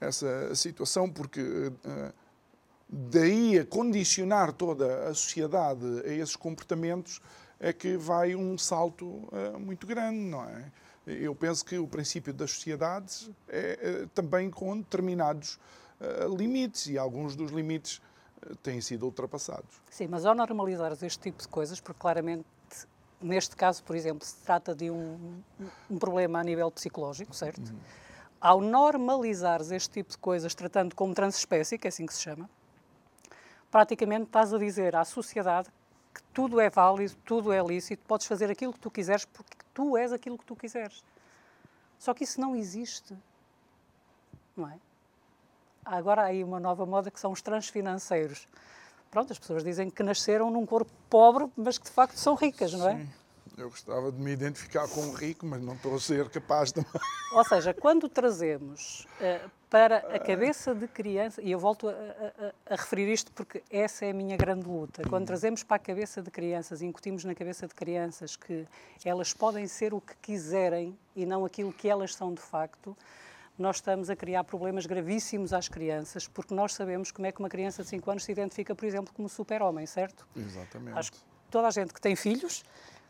essa 0.00 0.54
situação, 0.54 1.10
porque 1.10 1.40
uh, 1.40 2.12
daí 2.88 3.58
a 3.58 3.66
condicionar 3.66 4.52
toda 4.52 5.08
a 5.08 5.14
sociedade 5.14 5.84
a 6.04 6.12
esses 6.12 6.36
comportamentos 6.36 7.20
é 7.60 7.72
que 7.72 7.96
vai 7.96 8.34
um 8.34 8.56
salto 8.56 9.06
uh, 9.06 9.58
muito 9.58 9.86
grande, 9.86 10.18
não 10.18 10.44
é? 10.44 10.70
Eu 11.06 11.34
penso 11.34 11.64
que 11.64 11.78
o 11.78 11.86
princípio 11.86 12.34
das 12.34 12.50
sociedades 12.50 13.30
é, 13.48 13.78
é 14.02 14.06
também 14.14 14.50
com 14.50 14.76
determinados 14.76 15.58
limites 16.36 16.86
e 16.86 16.98
alguns 16.98 17.34
dos 17.34 17.50
limites 17.50 18.00
têm 18.62 18.78
sido 18.82 19.06
ultrapassados. 19.06 19.80
Sim, 19.90 20.06
mas 20.06 20.26
ao 20.26 20.34
normalizares 20.34 21.02
este 21.02 21.18
tipo 21.18 21.42
de 21.42 21.48
coisas, 21.48 21.80
porque 21.80 21.98
claramente 21.98 22.44
neste 23.22 23.56
caso, 23.56 23.82
por 23.84 23.96
exemplo, 23.96 24.24
se 24.24 24.36
trata 24.44 24.74
de 24.74 24.90
um, 24.90 25.42
um 25.90 25.98
problema 25.98 26.40
a 26.40 26.44
nível 26.44 26.70
psicológico, 26.70 27.34
certo? 27.34 27.70
Uhum 27.70 27.78
ao 28.40 28.60
normalizares 28.60 29.70
este 29.70 29.90
tipo 29.90 30.10
de 30.10 30.18
coisas, 30.18 30.54
tratando 30.54 30.94
como 30.94 31.14
transespécie, 31.14 31.78
que 31.78 31.86
é 31.86 31.90
assim 31.90 32.06
que 32.06 32.14
se 32.14 32.22
chama, 32.22 32.48
praticamente 33.70 34.24
estás 34.24 34.52
a 34.54 34.58
dizer 34.58 34.94
à 34.96 35.04
sociedade 35.04 35.68
que 36.14 36.22
tudo 36.32 36.60
é 36.60 36.70
válido, 36.70 37.14
tudo 37.24 37.52
é 37.52 37.62
lícito, 37.62 38.02
podes 38.06 38.26
fazer 38.26 38.50
aquilo 38.50 38.72
que 38.72 38.80
tu 38.80 38.90
quiseres 38.90 39.24
porque 39.24 39.56
tu 39.74 39.96
és 39.96 40.12
aquilo 40.12 40.38
que 40.38 40.44
tu 40.44 40.56
quiseres. 40.56 41.04
Só 41.98 42.14
que 42.14 42.24
isso 42.24 42.40
não 42.40 42.54
existe. 42.54 43.16
Não 44.56 44.68
é? 44.68 44.78
Agora 45.84 46.22
há 46.22 46.24
aí 46.26 46.44
uma 46.44 46.60
nova 46.60 46.84
moda 46.84 47.10
que 47.10 47.18
são 47.18 47.32
os 47.32 47.42
transfinanceiros. 47.42 48.48
Pronto, 49.10 49.32
as 49.32 49.38
pessoas 49.38 49.64
dizem 49.64 49.88
que 49.88 50.02
nasceram 50.02 50.50
num 50.50 50.66
corpo 50.66 50.90
pobre, 51.08 51.50
mas 51.56 51.78
que 51.78 51.84
de 51.86 51.90
facto 51.90 52.16
são 52.16 52.34
ricas, 52.34 52.72
não 52.72 52.88
é? 52.88 52.96
Sim. 52.96 53.08
Eu 53.58 53.70
gostava 53.70 54.12
de 54.12 54.20
me 54.20 54.30
identificar 54.30 54.86
com 54.86 55.00
um 55.00 55.12
rico, 55.12 55.44
mas 55.44 55.60
não 55.60 55.74
estou 55.74 55.96
a 55.96 55.98
ser 55.98 56.28
capaz 56.28 56.70
de. 56.70 56.80
Ou 57.32 57.44
seja, 57.44 57.74
quando 57.74 58.08
trazemos 58.08 59.04
uh, 59.20 59.50
para 59.68 59.96
a 59.96 60.18
cabeça 60.20 60.72
de 60.72 60.86
criança, 60.86 61.42
e 61.42 61.50
eu 61.50 61.58
volto 61.58 61.88
a, 61.88 61.92
a, 61.92 62.74
a, 62.74 62.76
referir 62.76 63.12
isto 63.12 63.32
porque 63.32 63.60
essa 63.68 64.06
é 64.06 64.10
a 64.10 64.14
minha 64.14 64.36
grande 64.36 64.68
luta, 64.68 65.02
quando 65.08 65.26
trazemos 65.26 65.64
para 65.64 65.74
a 65.74 65.80
cabeça 65.80 66.22
de 66.22 66.30
crianças, 66.30 66.82
incutimos 66.82 67.24
na 67.24 67.34
cabeça 67.34 67.66
de 67.66 67.74
crianças 67.74 68.36
que 68.36 68.64
elas 69.04 69.32
podem 69.32 69.66
ser 69.66 69.92
o 69.92 70.00
que 70.00 70.14
quiserem 70.22 70.96
e 71.16 71.26
não 71.26 71.44
aquilo 71.44 71.72
que 71.72 71.88
elas 71.88 72.14
são 72.14 72.32
de 72.32 72.40
facto, 72.40 72.96
nós 73.58 73.76
estamos 73.76 74.08
a 74.08 74.14
criar 74.14 74.44
problemas 74.44 74.86
gravíssimos 74.86 75.52
às 75.52 75.68
crianças, 75.68 76.28
porque 76.28 76.54
nós 76.54 76.74
sabemos 76.74 77.10
como 77.10 77.26
é 77.26 77.32
que 77.32 77.40
uma 77.40 77.48
criança 77.48 77.82
de 77.82 77.88
5 77.88 78.08
anos 78.08 78.24
se 78.24 78.30
identifica, 78.30 78.72
por 78.72 78.86
exemplo, 78.86 79.12
como 79.12 79.28
super-homem, 79.28 79.84
certo? 79.84 80.24
Exatamente. 80.36 80.96
Acho 80.96 81.12
que 81.12 81.18
toda 81.50 81.66
a 81.66 81.70
gente 81.72 81.92
que 81.92 82.00
tem 82.00 82.14
filhos 82.14 82.62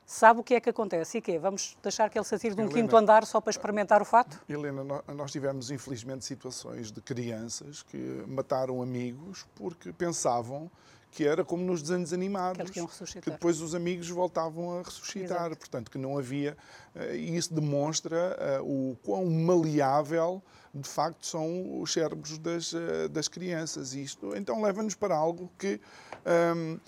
sabe 0.09 0.41
o 0.41 0.43
que 0.43 0.55
é 0.55 0.61
que 0.61 0.71
acontece. 0.71 1.19
E 1.19 1.21
quê? 1.21 1.39
Vamos 1.39 1.77
deixar 1.83 2.09
que 2.09 2.19
ele 2.19 2.25
se 2.25 2.35
atire 2.35 2.55
de 2.55 2.63
um 2.63 2.65
Helena, 2.65 2.81
quinto 2.81 2.97
andar 2.97 3.27
só 3.27 3.43
para 3.43 3.51
experimentar 3.51 4.01
o 4.01 4.07
fato? 4.07 4.41
Helena, 4.49 4.83
nós 5.15 5.31
tivemos 5.31 5.71
infelizmente 5.71 6.25
situações 6.25 6.91
de 6.91 7.03
crianças 7.03 7.83
que 7.83 8.25
mataram 8.27 8.81
amigos 8.81 9.47
porque 9.55 9.93
pensavam 9.93 10.71
que 11.11 11.27
era 11.27 11.45
como 11.45 11.63
nos 11.63 11.83
desenhos 11.83 12.13
animados, 12.13 12.71
que, 12.71 13.21
que 13.21 13.31
depois 13.31 13.61
os 13.61 13.75
amigos 13.75 14.09
voltavam 14.09 14.79
a 14.79 14.83
ressuscitar. 14.83 15.47
Exato. 15.47 15.57
Portanto, 15.59 15.91
que 15.91 15.99
não 15.99 16.19
havia. 16.19 16.57
Eh, 16.95 17.17
e 17.17 17.37
isso 17.37 17.53
demonstra 17.53 18.61
uh, 18.61 18.91
o 18.91 18.97
quão 19.03 19.27
maleável, 19.27 20.43
de 20.75 20.89
facto, 20.89 21.27
são 21.27 21.81
os 21.81 21.93
cérebros 21.93 22.39
das, 22.39 22.73
uh, 22.73 23.09
das 23.11 23.27
crianças. 23.27 23.95
Isto 23.95 24.37
então 24.37 24.63
leva-nos 24.63 24.95
para 24.95 25.15
algo 25.15 25.51
que. 25.59 25.81
Ehm, 26.25 26.79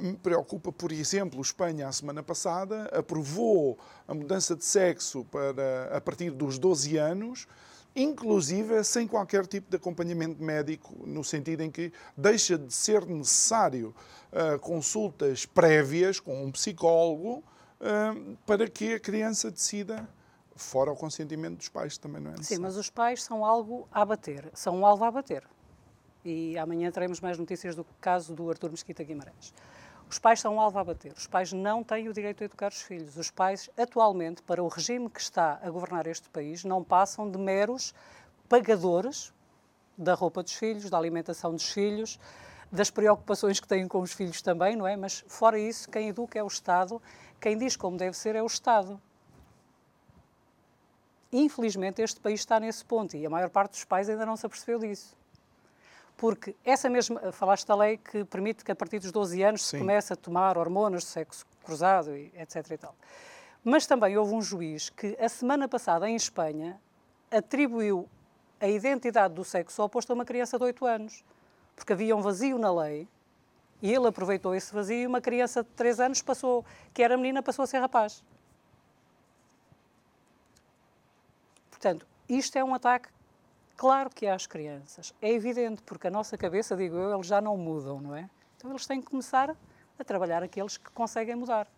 me 0.00 0.16
preocupa, 0.16 0.70
por 0.70 0.92
exemplo, 0.92 1.40
Espanha, 1.40 1.88
a 1.88 1.92
semana 1.92 2.22
passada, 2.22 2.84
aprovou 2.92 3.78
a 4.06 4.14
mudança 4.14 4.54
de 4.54 4.64
sexo 4.64 5.24
para, 5.24 5.96
a 5.96 6.00
partir 6.00 6.30
dos 6.30 6.58
12 6.58 6.96
anos, 6.96 7.48
inclusive 7.96 8.84
sem 8.84 9.08
qualquer 9.08 9.46
tipo 9.46 9.70
de 9.70 9.76
acompanhamento 9.76 10.42
médico, 10.42 10.94
no 11.06 11.24
sentido 11.24 11.62
em 11.62 11.70
que 11.70 11.90
deixa 12.16 12.58
de 12.58 12.72
ser 12.72 13.06
necessário 13.06 13.94
uh, 14.30 14.58
consultas 14.58 15.46
prévias 15.46 16.20
com 16.20 16.44
um 16.44 16.52
psicólogo 16.52 17.42
uh, 17.80 18.36
para 18.46 18.68
que 18.68 18.94
a 18.94 19.00
criança 19.00 19.50
decida 19.50 20.06
fora 20.54 20.92
o 20.92 20.96
consentimento 20.96 21.56
dos 21.56 21.68
pais 21.68 21.98
também 21.98 22.20
não 22.20 22.30
é 22.30 22.34
necessário. 22.36 22.56
Sim, 22.56 22.62
mas 22.62 22.76
os 22.76 22.90
pais 22.90 23.22
são 23.22 23.44
algo 23.44 23.88
a 23.90 24.04
bater, 24.04 24.50
são 24.54 24.76
um 24.78 24.86
alvo 24.86 25.04
a 25.04 25.10
bater 25.10 25.42
e 26.26 26.58
amanhã 26.58 26.90
teremos 26.90 27.20
mais 27.20 27.38
notícias 27.38 27.76
do 27.76 27.86
caso 28.00 28.34
do 28.34 28.50
Artur 28.50 28.68
Mesquita 28.70 29.04
Guimarães. 29.04 29.54
Os 30.10 30.18
pais 30.18 30.40
são 30.40 30.56
um 30.56 30.60
alvo 30.60 30.76
a 30.78 30.84
bater. 30.84 31.12
Os 31.12 31.26
pais 31.26 31.52
não 31.52 31.84
têm 31.84 32.08
o 32.08 32.12
direito 32.12 32.42
a 32.42 32.46
educar 32.46 32.72
os 32.72 32.82
filhos. 32.82 33.16
Os 33.16 33.30
pais, 33.30 33.70
atualmente, 33.76 34.42
para 34.42 34.62
o 34.62 34.66
regime 34.66 35.08
que 35.08 35.20
está 35.20 35.60
a 35.62 35.70
governar 35.70 36.06
este 36.08 36.28
país, 36.28 36.64
não 36.64 36.82
passam 36.82 37.30
de 37.30 37.38
meros 37.38 37.94
pagadores 38.48 39.32
da 39.96 40.14
roupa 40.14 40.42
dos 40.42 40.52
filhos, 40.52 40.90
da 40.90 40.98
alimentação 40.98 41.52
dos 41.52 41.70
filhos, 41.70 42.18
das 42.72 42.90
preocupações 42.90 43.60
que 43.60 43.68
têm 43.68 43.86
com 43.86 44.00
os 44.00 44.12
filhos 44.12 44.42
também, 44.42 44.74
não 44.74 44.86
é? 44.86 44.96
Mas, 44.96 45.24
fora 45.28 45.58
isso, 45.58 45.88
quem 45.88 46.08
educa 46.08 46.38
é 46.38 46.42
o 46.42 46.48
Estado, 46.48 47.00
quem 47.40 47.56
diz 47.56 47.76
como 47.76 47.96
deve 47.96 48.16
ser 48.16 48.34
é 48.34 48.42
o 48.42 48.46
Estado. 48.46 49.00
Infelizmente, 51.32 52.02
este 52.02 52.18
país 52.18 52.40
está 52.40 52.58
nesse 52.58 52.84
ponto 52.84 53.16
e 53.16 53.24
a 53.24 53.30
maior 53.30 53.50
parte 53.50 53.72
dos 53.72 53.84
pais 53.84 54.08
ainda 54.08 54.26
não 54.26 54.36
se 54.36 54.44
apercebeu 54.44 54.80
disso 54.80 55.16
porque 56.16 56.56
essa 56.64 56.88
mesma, 56.88 57.30
falaste 57.32 57.66
da 57.66 57.76
lei 57.76 57.98
que 57.98 58.24
permite 58.24 58.64
que 58.64 58.72
a 58.72 58.76
partir 58.76 58.98
dos 58.98 59.12
12 59.12 59.42
anos 59.42 59.62
Sim. 59.62 59.76
se 59.76 59.78
comece 59.78 60.12
a 60.12 60.16
tomar 60.16 60.56
hormonas 60.56 61.02
de 61.02 61.08
sexo 61.08 61.44
cruzado, 61.62 62.16
e 62.16 62.32
etc. 62.36 62.70
E 62.70 62.78
tal. 62.78 62.94
Mas 63.62 63.86
também 63.86 64.16
houve 64.16 64.34
um 64.34 64.40
juiz 64.40 64.88
que, 64.88 65.16
a 65.20 65.28
semana 65.28 65.68
passada, 65.68 66.08
em 66.08 66.16
Espanha, 66.16 66.80
atribuiu 67.30 68.08
a 68.60 68.68
identidade 68.68 69.34
do 69.34 69.44
sexo 69.44 69.82
oposto 69.82 70.10
a 70.10 70.14
uma 70.14 70.24
criança 70.24 70.56
de 70.56 70.64
8 70.64 70.86
anos, 70.86 71.24
porque 71.74 71.92
havia 71.92 72.16
um 72.16 72.22
vazio 72.22 72.58
na 72.58 72.72
lei 72.72 73.06
e 73.82 73.92
ele 73.92 74.06
aproveitou 74.06 74.54
esse 74.54 74.72
vazio 74.72 75.00
e 75.00 75.06
uma 75.06 75.20
criança 75.20 75.62
de 75.62 75.68
3 75.70 76.00
anos 76.00 76.22
passou, 76.22 76.64
que 76.94 77.02
era 77.02 77.16
menina, 77.16 77.42
passou 77.42 77.62
a 77.62 77.66
ser 77.66 77.78
rapaz. 77.78 78.24
Portanto, 81.70 82.06
isto 82.26 82.56
é 82.56 82.64
um 82.64 82.74
ataque 82.74 83.10
Claro 83.76 84.08
que 84.08 84.26
há 84.26 84.34
as 84.34 84.46
crianças, 84.46 85.12
é 85.20 85.30
evidente, 85.30 85.82
porque 85.82 86.06
a 86.06 86.10
nossa 86.10 86.38
cabeça, 86.38 86.74
digo 86.74 86.96
eu, 86.96 87.14
eles 87.14 87.26
já 87.26 87.40
não 87.40 87.56
mudam, 87.56 88.00
não 88.00 88.16
é? 88.16 88.28
Então 88.56 88.70
eles 88.70 88.86
têm 88.86 89.00
que 89.00 89.06
começar 89.06 89.54
a 89.98 90.04
trabalhar 90.04 90.42
aqueles 90.42 90.78
que 90.78 90.90
conseguem 90.92 91.34
mudar 91.34 91.68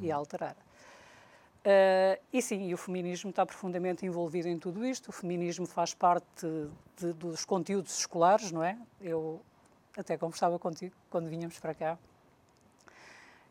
e 0.00 0.12
a 0.12 0.16
alterar. 0.16 0.56
Uh, 1.62 2.20
e 2.32 2.42
sim, 2.42 2.68
e 2.68 2.74
o 2.74 2.76
feminismo 2.76 3.30
está 3.30 3.46
profundamente 3.46 4.04
envolvido 4.04 4.48
em 4.48 4.58
tudo 4.58 4.84
isto. 4.84 5.08
O 5.08 5.12
feminismo 5.12 5.66
faz 5.66 5.94
parte 5.94 6.46
de, 6.96 7.12
dos 7.12 7.44
conteúdos 7.44 7.98
escolares, 7.98 8.50
não 8.50 8.62
é? 8.62 8.76
Eu 9.00 9.40
até 9.96 10.16
conversava 10.16 10.58
contigo 10.58 10.94
quando 11.10 11.28
vínhamos 11.28 11.58
para 11.58 11.74
cá, 11.74 11.98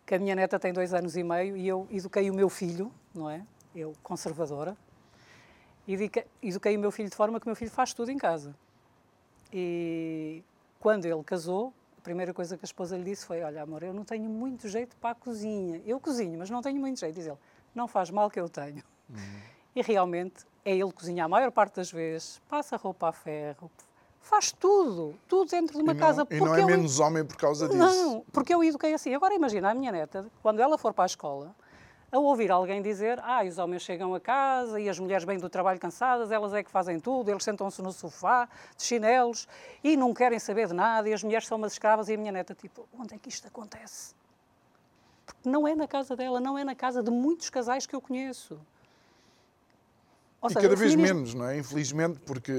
que 0.05 0.15
a 0.15 0.19
minha 0.19 0.35
neta 0.35 0.59
tem 0.59 0.73
dois 0.73 0.93
anos 0.93 1.15
e 1.15 1.23
meio 1.23 1.55
e 1.55 1.67
eu 1.67 1.87
eduquei 1.89 2.29
o 2.29 2.33
meu 2.33 2.49
filho, 2.49 2.91
não 3.13 3.29
é? 3.29 3.45
Eu, 3.73 3.93
conservadora, 4.03 4.75
eduquei 5.93 6.77
o 6.77 6.79
meu 6.79 6.91
filho 6.91 7.09
de 7.09 7.15
forma 7.15 7.39
que 7.39 7.45
o 7.45 7.49
meu 7.49 7.55
filho 7.55 7.71
faz 7.71 7.93
tudo 7.93 8.11
em 8.11 8.17
casa. 8.17 8.55
E 9.51 10.43
quando 10.79 11.05
ele 11.05 11.23
casou, 11.23 11.73
a 11.97 12.01
primeira 12.01 12.33
coisa 12.33 12.57
que 12.57 12.63
a 12.63 12.67
esposa 12.67 12.97
lhe 12.97 13.03
disse 13.03 13.25
foi: 13.25 13.41
Olha, 13.41 13.61
amor, 13.61 13.83
eu 13.83 13.93
não 13.93 14.03
tenho 14.03 14.29
muito 14.29 14.67
jeito 14.67 14.95
para 14.97 15.11
a 15.11 15.15
cozinha. 15.15 15.81
Eu 15.85 15.99
cozinho, 15.99 16.39
mas 16.39 16.49
não 16.49 16.61
tenho 16.61 16.79
muito 16.79 16.99
jeito. 16.99 17.15
Diz 17.15 17.27
ele: 17.27 17.37
Não 17.75 17.87
faz 17.87 18.09
mal 18.09 18.29
que 18.29 18.39
eu 18.39 18.49
tenho. 18.49 18.83
Uhum. 19.09 19.41
E 19.75 19.81
realmente 19.81 20.45
é 20.65 20.71
ele 20.71 20.87
que 20.89 20.93
cozinha 20.93 21.25
a 21.25 21.27
maior 21.27 21.51
parte 21.51 21.75
das 21.75 21.91
vezes, 21.91 22.41
passa 22.49 22.75
roupa 22.75 23.09
a 23.09 23.11
ferro, 23.11 23.69
faz 24.21 24.51
tudo, 24.51 25.15
tudo 25.27 25.49
dentro 25.49 25.75
de 25.75 25.81
uma 25.81 25.91
e 25.91 25.95
não, 25.95 25.99
casa. 25.99 26.27
E 26.29 26.39
não 26.39 26.55
é 26.55 26.65
menos 26.65 26.99
homem 26.99 27.25
por 27.25 27.37
causa 27.37 27.67
disso. 27.67 27.77
Não, 27.77 28.25
porque 28.31 28.53
eu 28.53 28.63
eduquei 28.63 28.93
assim. 28.93 29.13
Agora 29.13 29.33
imagina 29.33 29.71
a 29.71 29.73
minha 29.73 29.91
neta, 29.91 30.25
quando 30.41 30.59
ela 30.59 30.77
for 30.77 30.93
para 30.93 31.05
a 31.05 31.07
escola, 31.07 31.55
a 32.11 32.19
ouvir 32.19 32.51
alguém 32.51 32.81
dizer 32.81 33.19
ah, 33.23 33.43
os 33.43 33.57
homens 33.57 33.83
chegam 33.83 34.13
a 34.13 34.19
casa 34.19 34.79
e 34.79 34.89
as 34.89 34.99
mulheres 34.99 35.23
vêm 35.23 35.37
do 35.37 35.49
trabalho 35.49 35.79
cansadas, 35.79 36.31
elas 36.31 36.53
é 36.53 36.61
que 36.61 36.69
fazem 36.69 36.99
tudo, 36.99 37.31
eles 37.31 37.43
sentam-se 37.43 37.81
no 37.81 37.91
sofá, 37.91 38.49
de 38.75 38.83
chinelos, 38.83 39.47
e 39.83 39.95
não 39.95 40.13
querem 40.13 40.37
saber 40.37 40.67
de 40.67 40.73
nada, 40.73 41.07
e 41.07 41.13
as 41.13 41.23
mulheres 41.23 41.47
são 41.47 41.57
umas 41.57 41.71
escravas, 41.73 42.09
e 42.09 42.13
a 42.13 42.17
minha 42.17 42.31
neta, 42.31 42.53
tipo, 42.53 42.87
onde 42.97 43.15
é 43.15 43.17
que 43.17 43.29
isto 43.29 43.47
acontece? 43.47 44.13
Porque 45.25 45.47
não 45.47 45.67
é 45.67 45.73
na 45.73 45.87
casa 45.87 46.15
dela, 46.15 46.39
não 46.39 46.57
é 46.57 46.63
na 46.63 46.75
casa 46.75 47.01
de 47.01 47.09
muitos 47.09 47.49
casais 47.49 47.85
que 47.85 47.95
eu 47.95 48.01
conheço. 48.01 48.59
Ou 50.41 50.49
e 50.49 50.53
seja, 50.53 50.61
cada 50.61 50.75
vez 50.75 50.91
feminismo... 50.91 51.15
menos, 51.15 51.33
não 51.35 51.45
é? 51.45 51.57
Infelizmente, 51.59 52.19
porque 52.25 52.51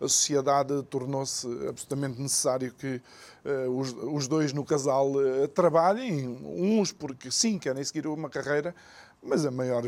a 0.00 0.08
sociedade 0.08 0.82
tornou-se 0.84 1.46
absolutamente 1.68 2.20
necessário 2.20 2.74
que 2.74 3.00
uh, 3.44 3.70
os, 3.70 3.92
os, 3.92 4.26
dois 4.26 4.52
no 4.52 4.64
casal 4.64 5.12
uh, 5.12 5.46
trabalhem, 5.48 6.36
uns 6.44 6.90
porque 6.90 7.30
sim, 7.30 7.58
querem 7.58 7.82
seguir 7.84 8.08
uma 8.08 8.28
carreira, 8.28 8.74
mas 9.22 9.46
a 9.46 9.52
maior, 9.52 9.84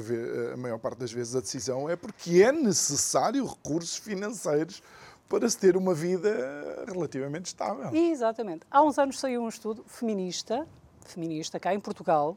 a 0.53 0.57
maior 0.57 0.79
parte 0.79 0.99
das 0.99 1.13
vezes 1.13 1.35
a 1.35 1.41
decisão 1.41 1.91
é 1.91 1.97
porque 1.97 2.41
é 2.41 2.53
necessário 2.53 3.45
recursos 3.45 3.97
financeiros 3.97 4.81
para 5.29 5.49
se 5.49 5.59
ter 5.59 5.77
uma 5.77 5.93
vida 5.93 6.85
relativamente 6.87 7.47
estável. 7.47 7.93
Exatamente. 7.93 8.65
Há 8.71 8.81
uns 8.83 8.97
anos 8.97 9.19
saiu 9.19 9.43
um 9.43 9.49
estudo 9.49 9.85
feminista, 9.89 10.65
feminista 11.05 11.59
cá 11.59 11.75
em 11.75 11.81
Portugal, 11.81 12.37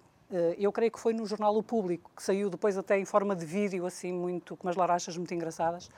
eu 0.57 0.71
creio 0.71 0.91
que 0.91 0.99
foi 0.99 1.13
no 1.13 1.25
jornal 1.25 1.55
O 1.55 1.63
Público, 1.63 2.11
que 2.15 2.21
saiu 2.21 2.49
depois 2.49 2.77
até 2.77 2.99
em 2.99 3.05
forma 3.05 3.35
de 3.35 3.45
vídeo, 3.45 3.85
assim, 3.85 4.11
muito, 4.11 4.57
com 4.57 4.67
umas 4.67 4.75
larachas 4.75 5.15
muito 5.15 5.33
engraçadas, 5.33 5.89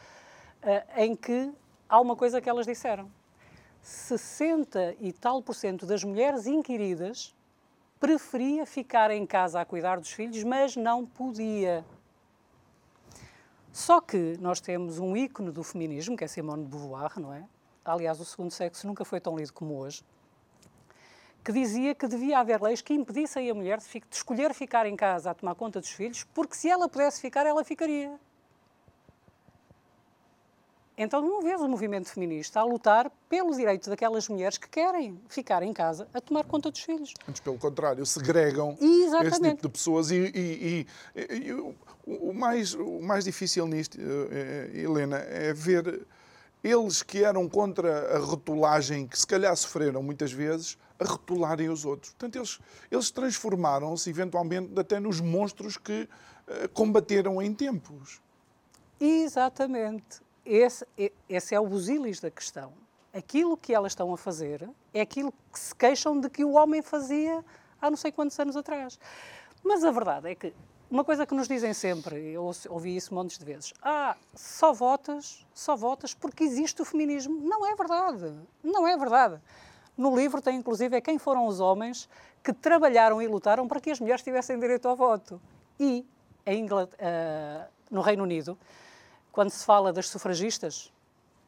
eh, 0.62 0.86
em 0.98 1.16
que 1.16 1.52
há 1.88 2.00
uma 2.00 2.16
coisa 2.16 2.40
que 2.40 2.50
elas 2.50 2.66
disseram. 2.66 3.10
60 3.82 4.96
e 5.00 5.12
tal 5.12 5.42
por 5.42 5.56
cento 5.56 5.86
das 5.86 6.04
mulheres 6.04 6.46
inquiridas 6.46 7.34
preferia 8.00 8.66
ficar 8.66 9.10
em 9.10 9.26
casa 9.26 9.60
a 9.60 9.66
cuidar 9.66 10.00
dos 10.00 10.12
filhos, 10.12 10.44
mas 10.44 10.76
não 10.76 11.06
podia. 11.06 11.84
Só 13.72 14.00
que 14.00 14.38
nós 14.40 14.60
temos 14.60 15.00
um 15.00 15.16
ícone 15.16 15.52
do 15.52 15.64
feminismo, 15.64 16.16
que 16.16 16.24
é 16.24 16.28
Simone 16.28 16.64
de 16.64 16.70
Beauvoir, 16.70 17.20
não 17.20 17.34
é? 17.34 17.46
Aliás, 17.84 18.20
o 18.20 18.26
segundo 18.26 18.52
sexo 18.52 18.86
nunca 18.86 19.04
foi 19.04 19.20
tão 19.20 19.36
lido 19.36 19.54
como 19.54 19.76
hoje 19.76 20.04
que 21.44 21.52
dizia 21.52 21.96
que 21.96 22.08
devia 22.08 22.40
haver 22.40 22.62
leis 22.62 22.82
que 22.82 22.94
impedissem 22.94 23.50
a 23.50 23.54
mulher 23.54 23.80
de, 23.80 23.86
de 23.86 24.16
escolher 24.16 24.54
ficar 24.54 24.86
em 24.86 24.96
casa 24.96 25.32
a 25.32 25.34
tomar 25.34 25.56
conta 25.56 25.80
dos 25.80 25.90
filhos, 25.90 26.24
porque 26.34 26.56
se 26.56 26.70
ela 26.70 26.88
pudesse 26.88 27.22
ficar, 27.22 27.46
ela 27.46 27.64
ficaria. 27.64 28.20
Então 31.02 31.22
não 31.22 31.42
vês 31.42 31.62
o 31.62 31.70
movimento 31.70 32.10
feminista 32.10 32.60
a 32.60 32.64
lutar 32.66 33.10
pelos 33.30 33.56
direitos 33.56 33.88
daquelas 33.88 34.28
mulheres 34.28 34.58
que 34.58 34.68
querem 34.68 35.18
ficar 35.30 35.64
em 35.64 35.72
casa 35.72 36.10
a 36.14 36.20
tomar 36.20 36.44
conta 36.44 36.70
dos 36.70 36.82
filhos. 36.82 37.14
Antes, 37.28 37.40
pelo 37.40 37.58
contrário, 37.58 38.06
segregam 38.06 38.78
Exatamente. 38.82 39.28
esse 39.28 39.50
tipo 39.52 39.62
de 39.62 39.70
pessoas. 39.70 40.12
E, 40.12 40.18
e, 40.36 40.88
e, 41.16 41.36
e 41.48 41.54
o, 42.06 42.34
mais, 42.34 42.74
o 42.74 43.00
mais 43.00 43.24
difícil 43.24 43.66
nisto, 43.66 43.98
eh, 43.98 44.72
eh, 44.74 44.82
Helena, 44.82 45.20
é 45.20 45.54
ver 45.54 46.06
eles 46.64 47.02
que 47.02 47.24
eram 47.24 47.48
contra 47.48 48.16
a 48.16 48.20
rotulagem, 48.20 49.08
que 49.08 49.18
se 49.18 49.26
calhar 49.26 49.56
sofreram 49.56 50.04
muitas 50.04 50.32
vezes, 50.32 50.78
a 51.00 51.06
rotularem 51.06 51.70
os 51.70 51.86
outros. 51.86 52.12
Portanto, 52.12 52.36
eles, 52.36 52.60
eles 52.92 53.10
transformaram-se 53.10 54.10
eventualmente 54.10 54.78
até 54.78 55.00
nos 55.00 55.22
monstros 55.22 55.78
que 55.78 56.04
uh, 56.48 56.70
combateram 56.74 57.42
em 57.42 57.54
tempos. 57.54 58.22
Exatamente. 59.00 60.22
Esse, 60.46 60.86
esse 61.30 61.56
é 61.56 61.60
o 61.60 61.68
busilis 61.68 62.20
da 62.20 62.30
questão. 62.30 62.74
Aquilo 63.14 63.56
que 63.56 63.74
elas 63.74 63.94
estão 63.94 64.14
a 64.14 64.18
fazer 64.18 64.70
é 64.94 65.02
aquilo 65.02 65.34
que 65.52 65.60
se 65.60 65.74
queixam 65.74 66.20
de 66.20 66.30
que 66.30 66.44
o 66.44 66.52
homem 66.52 66.82
fazia 66.82 67.44
há 67.82 67.90
não 67.90 67.98
sei 67.98 68.12
quantos 68.12 68.38
anos 68.40 68.58
atrás. 68.58 69.00
Mas 69.64 69.84
a 69.84 69.92
verdade 69.92 70.30
é 70.30 70.36
que 70.36 70.54
uma 70.90 71.04
coisa 71.04 71.26
que 71.26 71.36
nos 71.36 71.48
dizem 71.48 71.72
sempre, 71.74 72.32
eu 72.32 72.50
ouvi 72.70 72.96
isso 72.96 73.14
montes 73.14 73.38
de 73.38 73.46
vezes, 73.46 73.74
ah, 73.84 74.18
só 74.34 74.74
votas, 74.74 75.46
só 75.54 75.76
votas 75.76 76.16
porque 76.16 76.44
existe 76.44 76.82
o 76.82 76.86
feminismo. 76.86 77.40
Não 77.42 77.66
é 77.66 77.76
verdade. 77.76 78.34
Não 78.64 78.88
é 78.88 78.98
verdade. 78.98 79.40
No 79.96 80.16
livro 80.16 80.42
tem 80.42 80.58
inclusive 80.58 80.96
é 80.96 81.02
quem 81.02 81.20
foram 81.20 81.46
os 81.46 81.60
homens 81.60 82.10
que 82.44 82.52
trabalharam 82.52 83.22
e 83.22 83.28
lutaram 83.28 83.68
para 83.68 83.80
que 83.80 83.92
as 83.92 84.00
mulheres 84.00 84.24
tivessem 84.24 84.60
direito 84.60 84.88
ao 84.88 84.96
voto. 84.96 85.40
E 85.80 86.06
uh, 86.48 87.70
no 87.92 88.02
Reino 88.02 88.24
Unido, 88.24 88.58
quando 89.32 89.52
se 89.52 89.64
fala 89.64 89.94
das 89.94 90.10
sufragistas, 90.10 90.92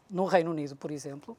no 0.09 0.25
Reino 0.25 0.51
Unido, 0.51 0.75
por 0.75 0.91
exemplo, 0.91 1.35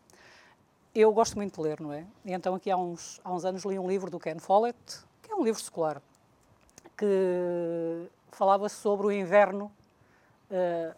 eu 0.94 1.12
gosto 1.12 1.36
muito 1.36 1.54
de 1.54 1.68
ler, 1.68 1.80
não 1.80 1.92
é? 1.92 2.04
E 2.24 2.32
então 2.32 2.54
aqui 2.54 2.70
há 2.70 2.76
uns, 2.76 3.20
há 3.22 3.32
uns 3.32 3.44
anos 3.44 3.64
li 3.64 3.78
um 3.78 3.86
livro 3.86 4.10
do 4.10 4.18
Ken 4.18 4.38
Follett, 4.38 4.76
que 5.22 5.30
é 5.30 5.34
um 5.34 5.44
livro 5.44 5.62
secular, 5.62 6.02
que 6.97 8.09
falava 8.30 8.68
sobre 8.68 9.07
o 9.07 9.12
inverno, 9.12 9.70
uh, 10.51 10.95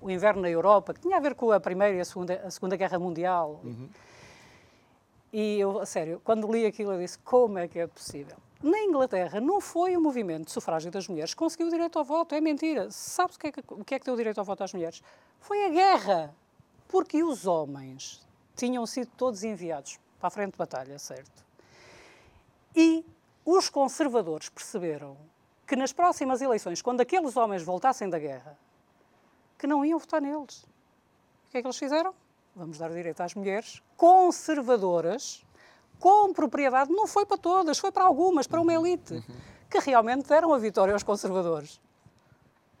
o 0.00 0.10
inverno 0.10 0.42
na 0.42 0.50
Europa, 0.50 0.94
que 0.94 1.00
tinha 1.00 1.16
a 1.16 1.20
ver 1.20 1.34
com 1.34 1.50
a 1.52 1.60
Primeira 1.60 1.96
e 1.96 2.00
a 2.00 2.04
Segunda, 2.04 2.34
a 2.44 2.50
segunda 2.50 2.76
Guerra 2.76 2.98
Mundial. 2.98 3.60
Uhum 3.64 3.88
E 5.32 5.60
eu, 5.60 5.78
a 5.78 5.86
sério, 5.86 6.20
quando 6.24 6.50
li 6.50 6.64
aquilo, 6.64 6.92
eu 6.92 6.98
disse: 6.98 7.18
como 7.18 7.58
é 7.58 7.68
que 7.68 7.78
é 7.78 7.86
possível? 7.86 8.36
Na 8.62 8.78
Inglaterra 8.80 9.40
não 9.40 9.60
foi 9.60 9.96
o 9.96 10.00
movimento 10.00 10.46
de 10.46 10.50
sufrágio 10.50 10.90
das 10.90 11.06
mulheres 11.06 11.32
que 11.32 11.38
conseguiu 11.38 11.68
o 11.68 11.70
direito 11.70 11.98
ao 11.98 12.04
voto, 12.04 12.34
é 12.34 12.40
mentira. 12.40 12.90
Sabes 12.90 13.36
o 13.36 13.38
que 13.38 13.46
é 13.46 13.52
que, 13.52 13.62
o 13.68 13.84
que, 13.84 13.94
é 13.94 13.98
que 13.98 14.04
deu 14.04 14.14
o 14.14 14.16
direito 14.16 14.38
ao 14.38 14.44
voto 14.44 14.64
às 14.64 14.72
mulheres? 14.72 15.02
Foi 15.38 15.64
a 15.64 15.68
guerra. 15.68 16.34
Porque 16.88 17.22
os 17.22 17.46
homens 17.46 18.26
tinham 18.56 18.84
sido 18.86 19.10
todos 19.16 19.44
enviados 19.44 20.00
para 20.18 20.28
a 20.28 20.30
frente 20.30 20.52
de 20.52 20.58
batalha, 20.58 20.98
certo? 20.98 21.44
E 22.74 23.04
os 23.50 23.70
conservadores 23.70 24.50
perceberam 24.50 25.16
que 25.66 25.74
nas 25.74 25.90
próximas 25.90 26.42
eleições, 26.42 26.82
quando 26.82 27.00
aqueles 27.00 27.34
homens 27.34 27.62
voltassem 27.62 28.06
da 28.10 28.18
guerra, 28.18 28.58
que 29.56 29.66
não 29.66 29.82
iam 29.82 29.98
votar 29.98 30.20
neles. 30.20 30.64
O 31.46 31.50
que 31.50 31.56
é 31.56 31.62
que 31.62 31.66
eles 31.66 31.78
fizeram? 31.78 32.14
Vamos 32.54 32.76
dar 32.76 32.90
direito 32.90 33.22
às 33.22 33.34
mulheres 33.34 33.82
conservadoras 33.96 35.46
com 35.98 36.30
propriedade. 36.34 36.92
Não 36.92 37.06
foi 37.06 37.24
para 37.24 37.38
todas, 37.38 37.78
foi 37.78 37.90
para 37.90 38.04
algumas, 38.04 38.46
para 38.46 38.60
uma 38.60 38.74
elite, 38.74 39.24
que 39.70 39.78
realmente 39.78 40.28
deram 40.28 40.52
a 40.52 40.58
vitória 40.58 40.92
aos 40.92 41.02
conservadores. 41.02 41.80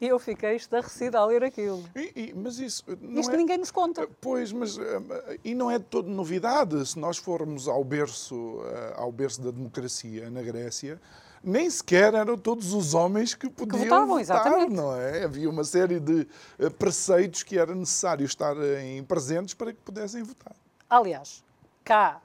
E 0.00 0.06
eu 0.06 0.18
fiquei 0.18 0.54
estarrecida 0.54 1.18
a 1.18 1.26
ler 1.26 1.42
aquilo. 1.42 1.84
E, 1.96 2.12
e, 2.14 2.34
mas 2.34 2.60
isso 2.60 2.84
Isto 3.16 3.32
é... 3.32 3.36
ninguém 3.36 3.58
nos 3.58 3.72
conta. 3.72 4.08
Pois, 4.20 4.52
mas 4.52 4.78
eh, 4.78 5.38
e 5.44 5.54
não 5.54 5.68
é 5.68 5.78
de 5.78 5.86
toda 5.86 6.08
novidade. 6.08 6.86
Se 6.86 6.96
nós 6.98 7.18
formos 7.18 7.66
ao 7.66 7.82
berço, 7.82 8.60
eh, 8.64 8.94
ao 8.96 9.10
berço 9.10 9.42
da 9.42 9.50
democracia 9.50 10.30
na 10.30 10.40
Grécia, 10.40 11.00
nem 11.42 11.68
sequer 11.68 12.14
eram 12.14 12.38
todos 12.38 12.72
os 12.72 12.94
homens 12.94 13.34
que 13.34 13.50
podiam 13.50 13.82
votavam, 13.82 14.18
votar, 14.18 14.20
exatamente. 14.20 14.72
não 14.72 14.94
é? 14.94 15.24
Havia 15.24 15.50
uma 15.50 15.64
série 15.64 15.98
de 15.98 16.28
eh, 16.60 16.70
preceitos 16.70 17.42
que 17.42 17.58
era 17.58 17.74
necessário 17.74 18.24
estarem 18.24 19.02
presentes 19.02 19.52
para 19.54 19.72
que 19.72 19.80
pudessem 19.80 20.22
votar. 20.22 20.54
Aliás, 20.88 21.42
cá, 21.84 22.20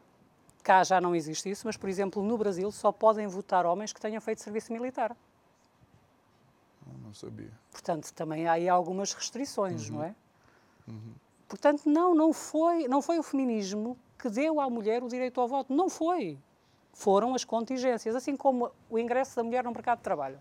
cá 0.62 0.84
já 0.84 1.02
não 1.02 1.16
existe 1.16 1.50
isso, 1.50 1.66
mas, 1.66 1.76
por 1.76 1.90
exemplo, 1.90 2.22
no 2.22 2.38
Brasil 2.38 2.72
só 2.72 2.92
podem 2.92 3.26
votar 3.26 3.66
homens 3.66 3.92
que 3.92 4.00
tenham 4.00 4.22
feito 4.22 4.44
serviço 4.44 4.72
militar. 4.72 5.16
Não 7.04 7.14
sabia. 7.14 7.52
Portanto, 7.72 8.12
também 8.14 8.48
há 8.48 8.54
aí 8.54 8.68
algumas 8.70 9.14
restrições, 9.14 9.90
não 9.90 10.04
é? 10.04 10.16
Portanto, 11.48 11.84
não, 11.88 12.16
não 12.16 12.34
foi, 12.34 12.88
não 12.88 13.02
foi 13.02 13.20
o 13.20 13.24
feminismo 13.24 13.98
que 14.18 14.30
deu 14.30 14.60
à 14.60 14.70
mulher 14.70 15.04
o 15.04 15.08
direito 15.08 15.40
ao 15.40 15.48
voto. 15.48 15.74
Não 15.74 15.90
foi. 15.90 16.38
Foram 16.94 17.34
as 17.36 17.44
contingências, 17.44 18.16
assim 18.16 18.36
como 18.36 18.72
o 18.90 18.98
ingresso 19.00 19.36
da 19.36 19.44
mulher 19.44 19.64
no 19.64 19.72
mercado 19.72 19.98
de 20.00 20.04
trabalho. 20.04 20.40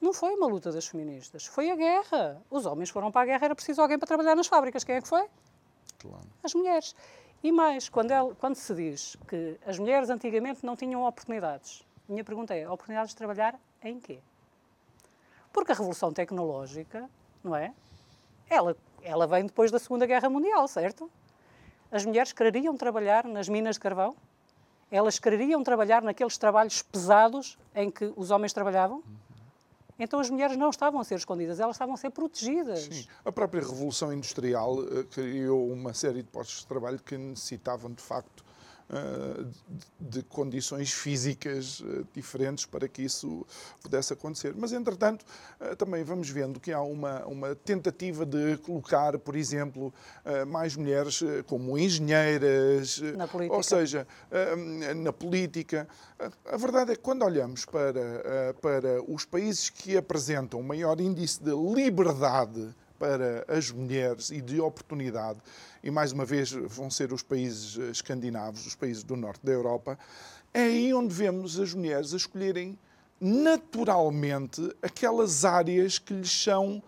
Não 0.00 0.12
foi 0.12 0.34
uma 0.34 0.46
luta 0.48 0.72
das 0.72 0.86
feministas, 0.86 1.46
foi 1.46 1.70
a 1.70 1.76
guerra. 1.76 2.42
Os 2.50 2.66
homens 2.66 2.90
foram 2.90 3.12
para 3.12 3.20
a 3.22 3.24
guerra, 3.26 3.44
era 3.44 3.54
preciso 3.54 3.80
alguém 3.80 3.98
para 3.98 4.06
trabalhar 4.08 4.34
nas 4.34 4.46
fábricas. 4.48 4.82
Quem 4.82 4.96
é 4.96 5.00
que 5.00 5.06
foi? 5.08 5.28
Claro. 5.98 6.26
As 6.42 6.52
mulheres. 6.54 6.94
E 7.42 7.52
mais, 7.52 7.88
quando, 7.88 8.10
ela- 8.10 8.34
quando 8.34 8.56
se 8.56 8.74
diz 8.74 9.16
que 9.28 9.58
as 9.64 9.78
mulheres 9.78 10.10
antigamente 10.10 10.64
não 10.66 10.74
tinham 10.76 11.04
oportunidades, 11.04 11.84
minha 12.08 12.24
pergunta 12.24 12.54
é: 12.54 12.68
oportunidades 12.68 13.10
de 13.10 13.16
trabalhar 13.16 13.58
em 13.84 14.00
quê? 14.00 14.18
Porque 15.52 15.72
a 15.72 15.74
revolução 15.74 16.12
tecnológica, 16.12 17.08
não 17.42 17.54
é? 17.54 17.74
Ela, 18.48 18.76
ela 19.02 19.26
vem 19.26 19.46
depois 19.46 19.70
da 19.70 19.78
Segunda 19.78 20.06
Guerra 20.06 20.28
Mundial, 20.30 20.66
certo? 20.68 21.10
As 21.90 22.04
mulheres 22.04 22.32
quereriam 22.32 22.76
trabalhar 22.76 23.26
nas 23.26 23.48
minas 23.48 23.76
de 23.76 23.80
carvão? 23.80 24.16
Elas 24.90 25.18
quereriam 25.18 25.62
trabalhar 25.62 26.02
naqueles 26.02 26.38
trabalhos 26.38 26.82
pesados 26.82 27.58
em 27.74 27.90
que 27.90 28.12
os 28.16 28.30
homens 28.30 28.52
trabalhavam? 28.52 29.02
Então 29.98 30.18
as 30.18 30.28
mulheres 30.30 30.56
não 30.56 30.70
estavam 30.70 31.00
a 31.00 31.04
ser 31.04 31.16
escondidas, 31.16 31.60
elas 31.60 31.76
estavam 31.76 31.94
a 31.94 31.96
ser 31.96 32.10
protegidas. 32.10 32.80
Sim, 32.80 33.06
a 33.24 33.30
própria 33.30 33.60
Revolução 33.60 34.12
Industrial 34.12 34.82
eh, 34.82 35.04
criou 35.04 35.70
uma 35.70 35.94
série 35.94 36.22
de 36.22 36.28
postos 36.28 36.60
de 36.60 36.66
trabalho 36.66 36.98
que 36.98 37.16
necessitavam, 37.16 37.92
de 37.92 38.02
facto, 38.02 38.41
de 38.88 40.12
de 40.12 40.22
condições 40.24 40.92
físicas 40.92 41.82
eh, 41.86 42.02
diferentes 42.12 42.66
para 42.66 42.86
que 42.86 43.02
isso 43.02 43.46
pudesse 43.82 44.12
acontecer. 44.12 44.52
Mas, 44.54 44.72
entretanto, 44.72 45.24
eh, 45.60 45.74
também 45.74 46.04
vamos 46.04 46.28
vendo 46.28 46.60
que 46.60 46.72
há 46.72 46.82
uma, 46.82 47.24
uma 47.24 47.54
tentativa 47.54 48.26
de 48.26 48.58
colocar, 48.58 49.18
por 49.18 49.34
exemplo, 49.36 49.94
eh, 50.24 50.44
mais 50.44 50.76
mulheres 50.76 51.22
eh, 51.22 51.42
como 51.44 51.78
engenheiras, 51.78 53.00
eh, 53.02 53.48
ou 53.48 53.62
seja, 53.62 54.06
eh, 54.30 54.94
na 54.94 55.12
política. 55.12 55.88
A 56.44 56.56
verdade 56.56 56.92
é 56.92 56.96
que 56.96 57.02
quando 57.02 57.24
olhamos 57.24 57.64
para, 57.64 58.00
eh, 58.00 58.54
para 58.60 59.02
os 59.10 59.24
países 59.24 59.70
que 59.70 59.96
apresentam 59.96 60.60
o 60.60 60.64
maior 60.64 61.00
índice 61.00 61.42
de 61.42 61.52
liberdade 61.52 62.74
para 63.02 63.44
as 63.48 63.68
mulheres 63.68 64.30
e 64.30 64.40
de 64.40 64.60
oportunidade, 64.60 65.40
e 65.82 65.90
mais 65.90 66.12
uma 66.12 66.24
vez 66.24 66.52
vão 66.52 66.88
ser 66.88 67.12
os 67.12 67.20
países 67.20 67.76
eh, 67.76 67.90
escandinavos, 67.90 68.64
os 68.64 68.76
países 68.76 69.02
do 69.02 69.16
norte 69.16 69.44
da 69.44 69.50
Europa, 69.50 69.98
é 70.54 70.62
aí 70.62 70.94
onde 70.94 71.12
vemos 71.12 71.58
as 71.58 71.74
mulheres 71.74 72.14
a 72.14 72.16
escolherem 72.16 72.78
naturalmente 73.20 74.72
aquelas 74.80 75.44
áreas 75.44 75.98
que 75.98 76.14
lhes 76.14 76.30
são 76.30 76.80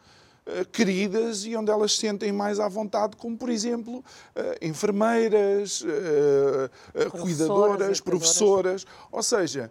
eh, 0.46 0.64
queridas 0.64 1.44
e 1.44 1.56
onde 1.56 1.72
elas 1.72 1.96
se 1.96 2.02
sentem 2.02 2.30
mais 2.30 2.60
à 2.60 2.68
vontade, 2.68 3.16
como 3.16 3.36
por 3.36 3.48
exemplo 3.48 4.04
eh, 4.36 4.58
enfermeiras, 4.62 5.84
eh, 5.84 7.10
cuidadoras, 7.10 8.00
professoras. 8.00 8.86
Ou 9.10 9.22
seja, 9.22 9.68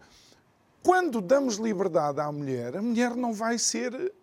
quando 0.82 1.22
damos 1.22 1.56
liberdade 1.56 2.20
à 2.20 2.30
mulher, 2.30 2.76
a 2.76 2.82
mulher 2.82 3.16
não 3.16 3.32
vai 3.32 3.58
ser 3.58 4.14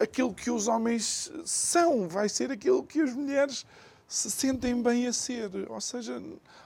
aquilo 0.00 0.32
que 0.34 0.50
os 0.50 0.66
homens 0.66 1.30
são, 1.44 2.08
vai 2.08 2.28
ser 2.28 2.50
aquilo 2.50 2.82
que 2.82 3.00
as 3.00 3.12
mulheres 3.12 3.66
se 4.08 4.30
sentem 4.30 4.82
bem 4.82 5.06
a 5.06 5.12
ser. 5.12 5.50
Ou 5.70 5.80
seja, 5.80 6.20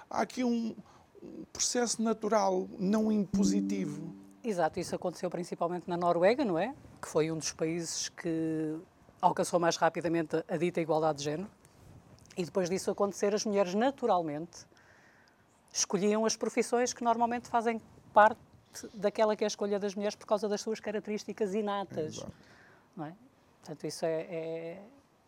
há 0.08 0.22
aqui 0.22 0.44
um, 0.44 0.74
um 1.22 1.44
processo 1.52 2.00
natural, 2.02 2.68
não 2.78 3.10
impositivo. 3.12 4.14
Exato, 4.42 4.78
isso 4.78 4.94
aconteceu 4.94 5.28
principalmente 5.30 5.88
na 5.88 5.96
Noruega, 5.96 6.44
não 6.44 6.58
é? 6.58 6.74
Que 7.02 7.08
foi 7.08 7.30
um 7.30 7.38
dos 7.38 7.52
países 7.52 8.08
que 8.10 8.76
alcançou 9.20 9.58
mais 9.58 9.76
rapidamente 9.76 10.36
a- 10.48 10.56
dita 10.56 10.80
igualdade 10.80 11.18
de 11.18 11.24
género. 11.24 11.50
E 12.36 12.44
depois 12.44 12.68
disso 12.68 12.90
acontecer, 12.90 13.34
as 13.34 13.44
mulheres 13.44 13.74
naturalmente 13.74 14.66
escolhiam 15.72 16.24
as 16.24 16.36
profissões 16.36 16.92
que 16.92 17.02
normalmente 17.02 17.48
fazem 17.48 17.80
parte 18.12 18.38
daquela 18.92 19.34
que 19.36 19.44
é 19.44 19.46
a 19.46 19.48
escolha 19.48 19.78
das 19.78 19.94
mulheres 19.94 20.14
por 20.14 20.26
causa 20.26 20.48
das 20.48 20.60
suas 20.60 20.78
características 20.80 21.54
inatas. 21.54 22.16
Exato. 22.16 22.32
Não 22.96 23.06
é? 23.06 23.14
Portanto, 23.64 23.86
isso 23.86 24.04
é, 24.04 24.20
é, 24.28 24.82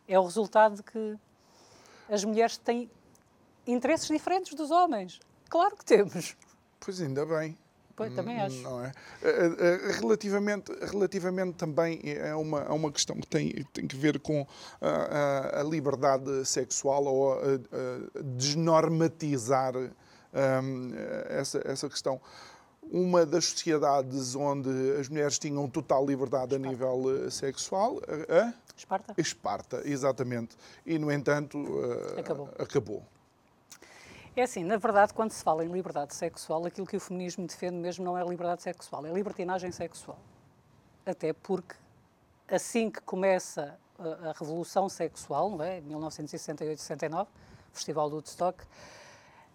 é 0.07 0.19
o 0.19 0.23
resultado 0.23 0.77
de 0.77 0.83
que 0.83 1.19
as 2.11 2.23
mulheres 2.23 2.59
têm 2.59 2.91
interesses 3.67 4.07
diferentes 4.07 4.53
dos 4.53 4.71
homens. 4.71 5.19
Claro 5.49 5.75
que 5.75 5.85
temos. 5.85 6.37
Pois 6.79 7.01
ainda 7.01 7.25
bem. 7.25 7.57
Pois, 7.97 8.15
também 8.15 8.39
acho. 8.39 8.61
Não 8.61 8.85
é? 8.85 8.93
Eh, 9.23 9.57
eh, 9.59 9.93
Relativamente, 9.93 10.71
relativamente 10.83 11.55
também 11.55 11.99
é 12.05 12.35
uma, 12.35 12.61
é 12.61 12.71
uma 12.71 12.93
questão 12.93 13.17
que 13.17 13.27
tem, 13.27 13.65
tem 13.73 13.87
que 13.89 13.97
ver 13.97 14.21
com 14.21 14.47
ah, 14.83 15.55
a, 15.55 15.61
a 15.61 15.65
liberdade 15.65 16.45
sexual 16.45 17.07
ou 17.07 17.33
a, 17.33 17.39
a 17.39 18.23
desnormatizar 18.23 19.75
ahm, 19.75 20.93
essa, 21.31 21.63
essa 21.65 21.89
questão. 21.89 22.21
Uma 22.91 23.27
das 23.27 23.47
sociedades 23.47 24.35
onde 24.35 24.71
as 24.99 25.09
mulheres 25.09 25.39
tinham 25.39 25.69
total 25.69 26.07
liberdade 26.07 26.55
a 26.55 26.59
nível 26.59 27.27
eh, 27.27 27.31
sexual, 27.31 28.01
a, 28.07 28.47
a 28.49 28.55
Esparta? 28.77 29.15
Esparta, 29.17 29.83
exatamente. 29.85 30.57
E, 30.85 30.99
no 30.99 31.11
entanto, 31.11 31.59
ah, 31.59 32.21
Acabou. 32.21 32.51
acabou. 32.59 33.03
É 34.37 34.43
assim, 34.43 34.63
na 34.63 34.77
verdade, 34.77 35.15
quando 35.15 35.31
se 35.31 35.43
fala 35.43 35.65
em 35.65 35.69
liberdade 35.69 36.15
sexual, 36.15 36.67
aquilo 36.67 36.87
que 36.87 36.97
o 36.97 37.01
feminismo 37.01 37.47
defende 37.47 37.77
mesmo 37.77 38.05
não 38.05 38.19
é 38.19 38.23
liberdade 38.23 38.63
sexual, 38.63 39.07
é 39.07 39.11
libertinagem 39.11 39.73
sexual. 39.73 40.19
Até 41.07 41.33
porque, 41.33 41.75
assim 42.47 42.91
que 42.91 43.01
começa 43.01 43.79
a, 43.99 44.29
a 44.29 44.33
revolução 44.33 44.91
sexual, 44.91 45.51
não 45.51 45.65
é? 45.65 45.81
1968-69, 45.81 47.27
Festival 47.73 48.11
do 48.11 48.17
Woodstock, 48.17 48.63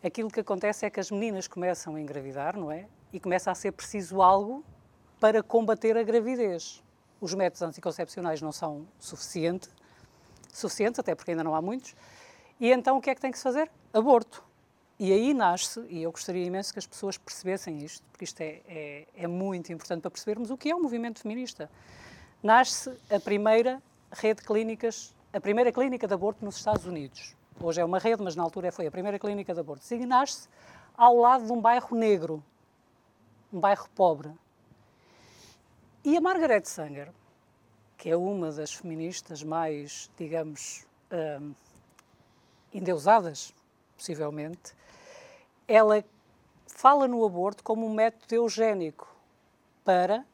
aquilo 0.03 0.32
que 0.32 0.39
acontece 0.39 0.84
é 0.84 0.89
que 0.89 0.99
as 0.99 1.11
meninas 1.11 1.47
começam 1.47 1.95
a 1.95 2.01
engravidar, 2.01 2.57
não 2.57 2.71
é? 2.71 2.88
E 3.12 3.20
começa 3.20 3.51
a 3.51 3.55
ser 3.55 3.72
preciso 3.72 4.22
algo 4.22 4.64
para 5.20 5.43
combater 5.43 5.97
a 5.97 6.03
gravidez. 6.03 6.84
Os 7.20 7.34
métodos 7.34 7.62
anticoncepcionais 7.62 8.41
não 8.41 8.51
são 8.51 8.88
suficiente, 8.99 9.70
suficientes, 10.51 10.99
até 10.99 11.14
porque 11.14 11.32
ainda 11.32 11.43
não 11.43 11.53
há 11.53 11.62
muitos. 11.62 11.95
E 12.59 12.72
então 12.72 12.97
o 12.97 13.01
que 13.01 13.09
é 13.09 13.16
que 13.16 13.22
tem 13.22 13.32
que 13.32 13.38
se 13.38 13.43
fazer? 13.43 13.72
Aborto. 13.93 14.43
E 14.99 15.12
aí 15.12 15.34
nasce, 15.34 15.84
e 15.89 16.03
eu 16.03 16.12
gostaria 16.12 16.45
imenso 16.45 16.72
que 16.72 16.78
as 16.78 16.86
pessoas 16.86 17.18
percebessem 17.18 17.80
isto, 17.80 18.03
porque 18.12 18.24
isto 18.24 18.39
é, 18.39 18.62
é, 18.68 19.07
é 19.16 19.28
muito 19.28 19.74
importante 19.74 20.01
para 20.01 20.12
percebermos 20.12 20.51
o 20.51 20.57
que 20.57 20.70
é 20.70 20.76
o 20.76 20.80
movimento 20.80 21.20
feminista. 21.20 21.72
Nasce 22.43 22.95
a 23.09 23.20
primeira 23.20 23.82
rede 24.12 24.41
de 24.41 24.47
clínicas, 24.47 25.14
a 25.34 25.39
primeira 25.39 25.72
clínica 25.72 26.07
de 26.07 26.14
aborto 26.14 26.45
nos 26.45 26.57
Estados 26.57 26.86
Unidos. 26.86 27.36
Hoje 27.59 27.82
é 27.82 27.86
uma 27.86 27.97
rede, 27.97 28.22
mas 28.22 28.36
na 28.36 28.43
altura 28.43 28.72
foi 28.72 28.86
a 28.86 28.91
primeira 28.91 29.18
clínica 29.18 29.53
de 29.53 29.59
aborto. 29.59 29.91
E 29.91 30.05
nasce 30.05 30.47
ao 30.95 31.16
lado 31.16 31.45
de 31.45 31.51
um 31.51 31.59
bairro 31.59 31.95
negro, 31.95 32.43
um 33.51 33.59
bairro 33.59 33.89
pobre. 33.95 34.31
E 36.03 36.17
a 36.17 36.21
Margaret 36.21 36.63
Sanger, 36.65 37.11
que 37.97 38.09
é 38.09 38.15
uma 38.15 38.51
das 38.51 38.73
feministas 38.73 39.43
mais, 39.43 40.09
digamos, 40.17 40.85
hum, 41.11 41.53
endeusadas, 42.73 43.53
possivelmente, 43.95 44.73
ela 45.67 46.03
fala 46.65 47.07
no 47.07 47.23
aborto 47.25 47.63
como 47.63 47.85
um 47.85 47.93
método 47.93 48.33
eugénico 48.33 49.07
para 49.83 50.25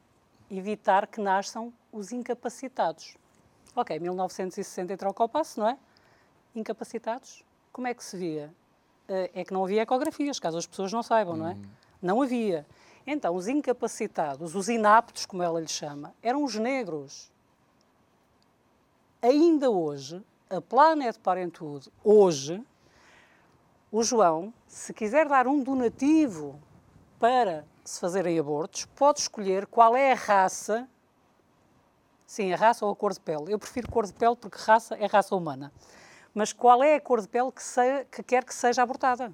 evitar 0.50 1.06
que 1.06 1.20
nasçam 1.20 1.72
os 1.92 2.12
incapacitados. 2.12 3.16
Ok, 3.76 3.98
1960 3.98 4.92
entrou 4.92 5.14
ao 5.16 5.28
passo, 5.28 5.60
não 5.60 5.68
é? 5.68 5.78
Incapacitados, 6.54 7.44
como 7.72 7.86
é 7.86 7.94
que 7.94 8.02
se 8.02 8.16
via? 8.16 8.52
Eh, 9.08 9.30
é 9.34 9.44
que 9.44 9.52
não 9.52 9.62
havia 9.62 9.82
ecografias, 9.82 10.38
caso 10.38 10.58
as 10.58 10.66
pessoas 10.66 10.92
não 10.92 11.02
saibam, 11.02 11.36
não 11.36 11.48
é? 11.48 11.52
Hum. 11.52 11.64
Não 12.00 12.22
havia. 12.22 12.66
Então, 13.10 13.34
os 13.34 13.48
incapacitados, 13.48 14.54
os 14.54 14.68
inaptos, 14.68 15.24
como 15.24 15.42
ela 15.42 15.58
lhe 15.58 15.66
chama, 15.66 16.14
eram 16.22 16.44
os 16.44 16.56
negros. 16.56 17.32
Ainda 19.22 19.70
hoje, 19.70 20.22
a 20.50 20.60
Planet 20.60 21.16
Parenthood, 21.16 21.90
hoje, 22.04 22.62
o 23.90 24.02
João, 24.02 24.52
se 24.66 24.92
quiser 24.92 25.26
dar 25.26 25.46
um 25.46 25.62
donativo 25.62 26.60
para 27.18 27.64
se 27.82 27.98
fazerem 27.98 28.38
abortos, 28.38 28.84
pode 28.84 29.20
escolher 29.20 29.66
qual 29.66 29.96
é 29.96 30.12
a 30.12 30.14
raça. 30.14 30.86
Sim, 32.26 32.52
a 32.52 32.56
raça 32.56 32.84
ou 32.84 32.92
a 32.92 32.94
cor 32.94 33.14
de 33.14 33.20
pele. 33.20 33.50
Eu 33.50 33.58
prefiro 33.58 33.90
cor 33.90 34.04
de 34.04 34.12
pele 34.12 34.36
porque 34.36 34.58
raça 34.58 34.94
é 34.96 35.06
raça 35.06 35.34
humana. 35.34 35.72
Mas 36.34 36.52
qual 36.52 36.82
é 36.82 36.96
a 36.96 37.00
cor 37.00 37.22
de 37.22 37.28
pele 37.28 37.50
que, 37.52 37.62
se, 37.62 38.04
que 38.12 38.22
quer 38.22 38.44
que 38.44 38.54
seja 38.54 38.82
abortada? 38.82 39.32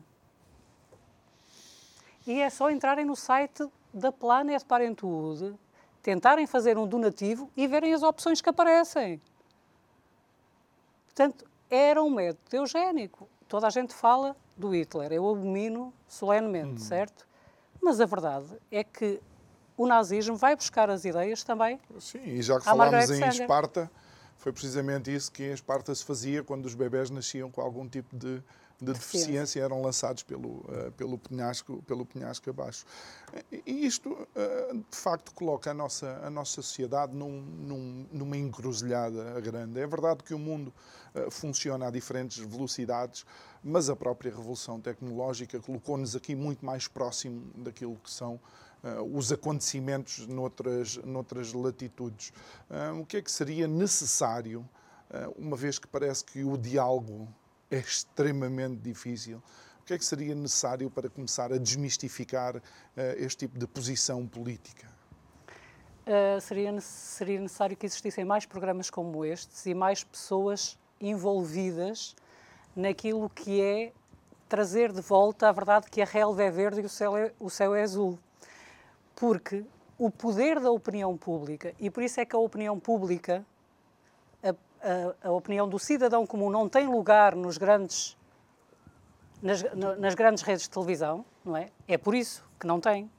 E 2.26 2.40
é 2.40 2.48
só 2.50 2.70
entrarem 2.70 3.04
no 3.04 3.14
site 3.14 3.66
da 3.92 4.10
Planet 4.10 4.62
Parenthood, 4.64 5.54
tentarem 6.02 6.46
fazer 6.46 6.76
um 6.78 6.86
donativo 6.86 7.50
e 7.56 7.66
verem 7.66 7.92
as 7.94 8.02
opções 8.02 8.40
que 8.40 8.48
aparecem. 8.48 9.20
Portanto, 11.06 11.44
era 11.70 12.02
um 12.02 12.10
método 12.10 12.56
eugénico. 12.56 13.28
Toda 13.48 13.66
a 13.66 13.70
gente 13.70 13.94
fala 13.94 14.36
do 14.56 14.70
Hitler, 14.70 15.12
eu 15.12 15.28
abomino 15.28 15.92
solenemente, 16.08 16.82
hum. 16.82 16.84
certo? 16.84 17.26
Mas 17.80 18.00
a 18.00 18.06
verdade 18.06 18.48
é 18.70 18.82
que 18.82 19.20
o 19.76 19.86
nazismo 19.86 20.36
vai 20.36 20.56
buscar 20.56 20.88
as 20.88 21.04
ideias 21.04 21.42
também. 21.42 21.80
Sim, 21.98 22.22
e 22.24 22.42
já 22.42 22.58
que 22.58 22.64
falámos 22.64 23.10
em 23.10 23.26
Esparta, 23.28 23.90
foi 24.38 24.52
precisamente 24.52 25.14
isso 25.14 25.30
que 25.30 25.42
em 25.42 25.52
Esparta 25.52 25.94
se 25.94 26.04
fazia 26.04 26.42
quando 26.42 26.66
os 26.66 26.74
bebés 26.74 27.10
nasciam 27.10 27.50
com 27.50 27.60
algum 27.60 27.88
tipo 27.88 28.16
de 28.16 28.42
de 28.80 28.92
deficiência 28.92 29.60
eram 29.60 29.80
lançados 29.80 30.22
pelo, 30.22 30.48
uh, 30.48 30.92
pelo, 30.96 31.18
penhasco, 31.18 31.82
pelo 31.84 32.04
penhasco 32.04 32.50
abaixo. 32.50 32.84
E 33.66 33.86
isto, 33.86 34.10
uh, 34.10 34.74
de 34.74 34.96
facto, 34.96 35.32
coloca 35.32 35.70
a 35.70 35.74
nossa, 35.74 36.20
a 36.22 36.30
nossa 36.30 36.62
sociedade 36.62 37.14
num, 37.14 37.40
num, 37.40 38.06
numa 38.12 38.36
encruzilhada 38.36 39.40
grande. 39.40 39.80
É 39.80 39.86
verdade 39.86 40.22
que 40.22 40.34
o 40.34 40.38
mundo 40.38 40.72
uh, 41.14 41.30
funciona 41.30 41.86
a 41.86 41.90
diferentes 41.90 42.38
velocidades, 42.38 43.24
mas 43.62 43.88
a 43.88 43.96
própria 43.96 44.30
revolução 44.30 44.80
tecnológica 44.80 45.60
colocou-nos 45.60 46.16
aqui 46.16 46.34
muito 46.34 46.64
mais 46.64 46.88
próximo 46.88 47.50
daquilo 47.56 47.96
que 47.96 48.10
são 48.10 48.40
os 49.14 49.32
acontecimentos 49.32 50.26
noutras, 50.26 50.98
noutras 50.98 51.54
latitudes. 51.54 52.34
o 53.00 53.06
que 53.06 53.16
é 53.16 53.22
que 53.22 53.32
seria 53.32 53.66
necessário, 53.66 54.68
uma 55.38 55.56
vez 55.56 55.78
que 55.78 55.86
parece 55.86 56.22
que 56.22 56.44
o 56.44 56.58
diálogo 56.58 57.26
é 57.74 57.78
extremamente 57.78 58.76
difícil. 58.76 59.42
O 59.80 59.84
que 59.84 59.94
é 59.94 59.98
que 59.98 60.04
seria 60.04 60.34
necessário 60.34 60.88
para 60.88 61.10
começar 61.10 61.52
a 61.52 61.58
desmistificar 61.58 62.56
uh, 62.56 62.60
este 63.16 63.46
tipo 63.46 63.58
de 63.58 63.66
posição 63.66 64.26
política? 64.26 64.86
Uh, 66.06 66.40
seria, 66.40 66.80
seria 66.80 67.40
necessário 67.40 67.76
que 67.76 67.84
existissem 67.84 68.24
mais 68.24 68.46
programas 68.46 68.90
como 68.90 69.24
estes 69.24 69.66
e 69.66 69.74
mais 69.74 70.04
pessoas 70.04 70.78
envolvidas 71.00 72.14
naquilo 72.74 73.28
que 73.28 73.60
é 73.60 73.92
trazer 74.48 74.92
de 74.92 75.00
volta 75.00 75.48
a 75.48 75.52
verdade 75.52 75.90
que 75.90 76.00
a 76.00 76.04
relva 76.04 76.42
é 76.42 76.50
verde 76.50 76.80
e 76.80 76.84
o 76.84 76.88
céu 76.88 77.16
é, 77.16 77.32
o 77.40 77.50
céu 77.50 77.74
é 77.74 77.82
azul. 77.82 78.18
Porque 79.16 79.64
o 79.98 80.10
poder 80.10 80.60
da 80.60 80.70
opinião 80.70 81.16
pública, 81.16 81.74
e 81.78 81.90
por 81.90 82.02
isso 82.02 82.20
é 82.20 82.24
que 82.24 82.36
a 82.36 82.38
opinião 82.38 82.78
pública 82.78 83.44
a, 84.84 85.28
a, 85.28 85.32
opinião 85.32 85.68
do 85.68 85.78
cidadão 85.78 86.26
comum 86.26 86.50
não 86.50 86.68
tem 86.68 86.86
lugar 86.86 87.34
nos 87.34 87.56
grandes, 87.56 88.16
nas, 89.42 89.62
nas 89.98 90.14
grandes 90.14 90.42
redes 90.42 90.64
de 90.64 90.70
televisão, 90.70 91.24
não 91.44 91.56
é? 91.56 91.70
É 91.88 91.96
por 91.96 92.14
isso 92.14 92.44
que 92.60 92.66
não 92.66 92.80
tem. 92.80 93.10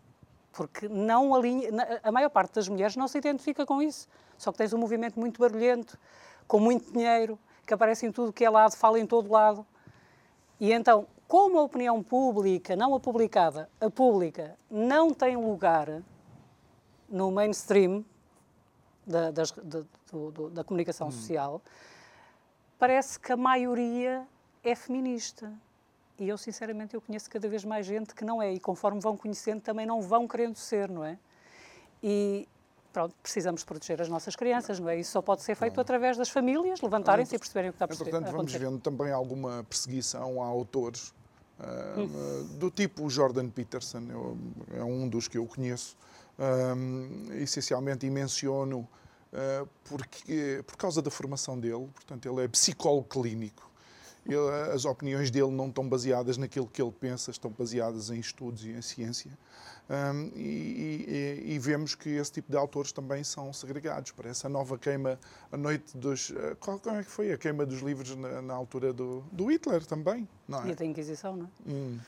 Porque 0.53 0.87
não 0.87 1.33
alinha, 1.35 1.69
a 2.01 2.11
maior 2.11 2.29
parte 2.29 2.53
das 2.53 2.69
mulheres 2.69 2.95
não 2.95 3.07
se 3.07 3.17
identifica 3.17 3.65
com 3.65 3.81
isso. 3.81 4.07
Só 4.37 4.51
que 4.51 4.59
tens 4.59 4.71
um 4.73 4.77
movimento 4.77 5.19
muito 5.19 5.39
barulhento, 5.39 5.97
com 6.47 6.59
muito 6.59 6.91
dinheiro, 6.93 7.37
que 7.65 7.73
aparece 7.73 8.05
em 8.05 8.11
tudo 8.11 8.31
que 8.31 8.45
é 8.45 8.49
lado, 8.49 8.75
fala 8.75 8.99
em 8.99 9.05
todo 9.05 9.31
lado. 9.31 9.65
E 10.59 10.71
então, 10.71 11.07
como 11.27 11.59
a 11.59 11.63
opinião 11.63 12.01
pública, 12.03 12.75
não 12.75 12.93
a 12.93 12.99
publicada, 12.99 13.69
a 13.81 13.89
pública, 13.89 14.55
não 14.69 15.13
tem 15.13 15.35
lugar 15.35 16.03
no 17.09 17.31
mainstream, 17.31 18.05
da, 19.05 19.31
das, 19.31 19.51
da, 19.51 19.83
do, 20.11 20.31
do, 20.31 20.49
da 20.49 20.63
comunicação 20.63 21.07
hum. 21.07 21.11
social, 21.11 21.61
parece 22.79 23.19
que 23.19 23.31
a 23.31 23.37
maioria 23.37 24.25
é 24.63 24.75
feminista. 24.75 25.51
E 26.17 26.29
eu, 26.29 26.37
sinceramente, 26.37 26.93
eu 26.93 27.01
conheço 27.01 27.29
cada 27.29 27.47
vez 27.47 27.65
mais 27.65 27.85
gente 27.85 28.15
que 28.15 28.23
não 28.23 28.41
é. 28.41 28.53
E 28.53 28.59
conforme 28.59 28.99
vão 29.01 29.17
conhecendo, 29.17 29.61
também 29.61 29.85
não 29.85 30.01
vão 30.01 30.27
querendo 30.27 30.55
ser, 30.55 30.89
não 30.89 31.03
é? 31.03 31.17
E, 32.01 32.47
pronto, 32.93 33.13
precisamos 33.21 33.63
proteger 33.63 34.01
as 34.01 34.07
nossas 34.07 34.35
crianças, 34.35 34.79
não 34.79 34.89
é? 34.89 34.97
Isso 34.97 35.11
só 35.11 35.21
pode 35.21 35.41
ser 35.41 35.55
feito 35.55 35.79
através 35.79 36.15
das 36.15 36.29
famílias 36.29 36.81
levantarem-se 36.81 37.35
e 37.35 37.39
perceberem 37.39 37.69
o 37.69 37.73
que 37.73 37.75
está 37.75 37.85
a 37.85 37.87
acontecer. 37.87 38.09
Portanto, 38.09 38.31
vamos 38.31 38.53
vendo 38.53 38.79
também 38.79 39.11
alguma 39.11 39.65
perseguição 39.65 40.41
a 40.41 40.45
autores 40.45 41.13
uh, 41.59 41.99
hum. 41.99 42.57
do 42.59 42.71
tipo 42.71 43.09
Jordan 43.09 43.49
Peterson, 43.49 44.03
eu, 44.09 44.37
é 44.77 44.83
um 44.83 45.09
dos 45.09 45.27
que 45.27 45.37
eu 45.37 45.45
conheço, 45.45 45.97
um, 46.37 47.33
essencialmente, 47.33 48.05
e 48.05 48.09
menciono 48.09 48.79
uh, 48.79 49.67
porque, 49.85 50.63
por 50.65 50.77
causa 50.77 51.01
da 51.01 51.11
formação 51.11 51.59
dele, 51.59 51.87
portanto, 51.93 52.27
ele 52.27 52.43
é 52.43 52.47
psicólogo 52.47 53.07
clínico. 53.07 53.71
Ele, 54.25 54.49
as 54.73 54.85
opiniões 54.85 55.29
dele 55.29 55.51
não 55.51 55.67
estão 55.67 55.87
baseadas 55.87 56.35
naquilo 56.35 56.65
que 56.65 56.81
ele 56.81 56.91
pensa, 56.91 57.29
estão 57.29 57.51
baseadas 57.51 58.09
em 58.09 58.19
estudos 58.19 58.65
e 58.65 58.71
em 58.71 58.81
ciência. 58.81 59.31
Um, 59.87 60.31
e, 60.35 61.43
e, 61.45 61.53
e, 61.53 61.59
vemos 61.59 61.93
que 61.93 62.09
esse 62.09 62.31
tipo 62.31 62.49
de 62.49 62.57
autores 62.57 62.91
também 62.91 63.23
são 63.23 63.53
segregados. 63.53 64.11
Parece 64.11 64.47
a 64.47 64.49
nova 64.49 64.79
queima, 64.79 65.19
a 65.51 65.57
noite 65.57 65.95
dos. 65.95 66.31
Uh, 66.31 66.55
qual, 66.59 66.79
como 66.79 66.97
é 66.97 67.03
que 67.03 67.11
foi? 67.11 67.31
A 67.31 67.37
queima 67.37 67.67
dos 67.67 67.81
livros 67.81 68.15
na, 68.15 68.41
na 68.41 68.53
altura 68.55 68.91
do, 68.91 69.21
do, 69.31 69.51
Hitler 69.51 69.85
também, 69.85 70.27
não 70.47 70.63
é? 70.63 70.71
E 70.71 70.75
da 70.75 70.83
Inquisição, 70.83 71.35
não 71.35 71.45
é? 71.45 71.49
Hum. 71.71 71.99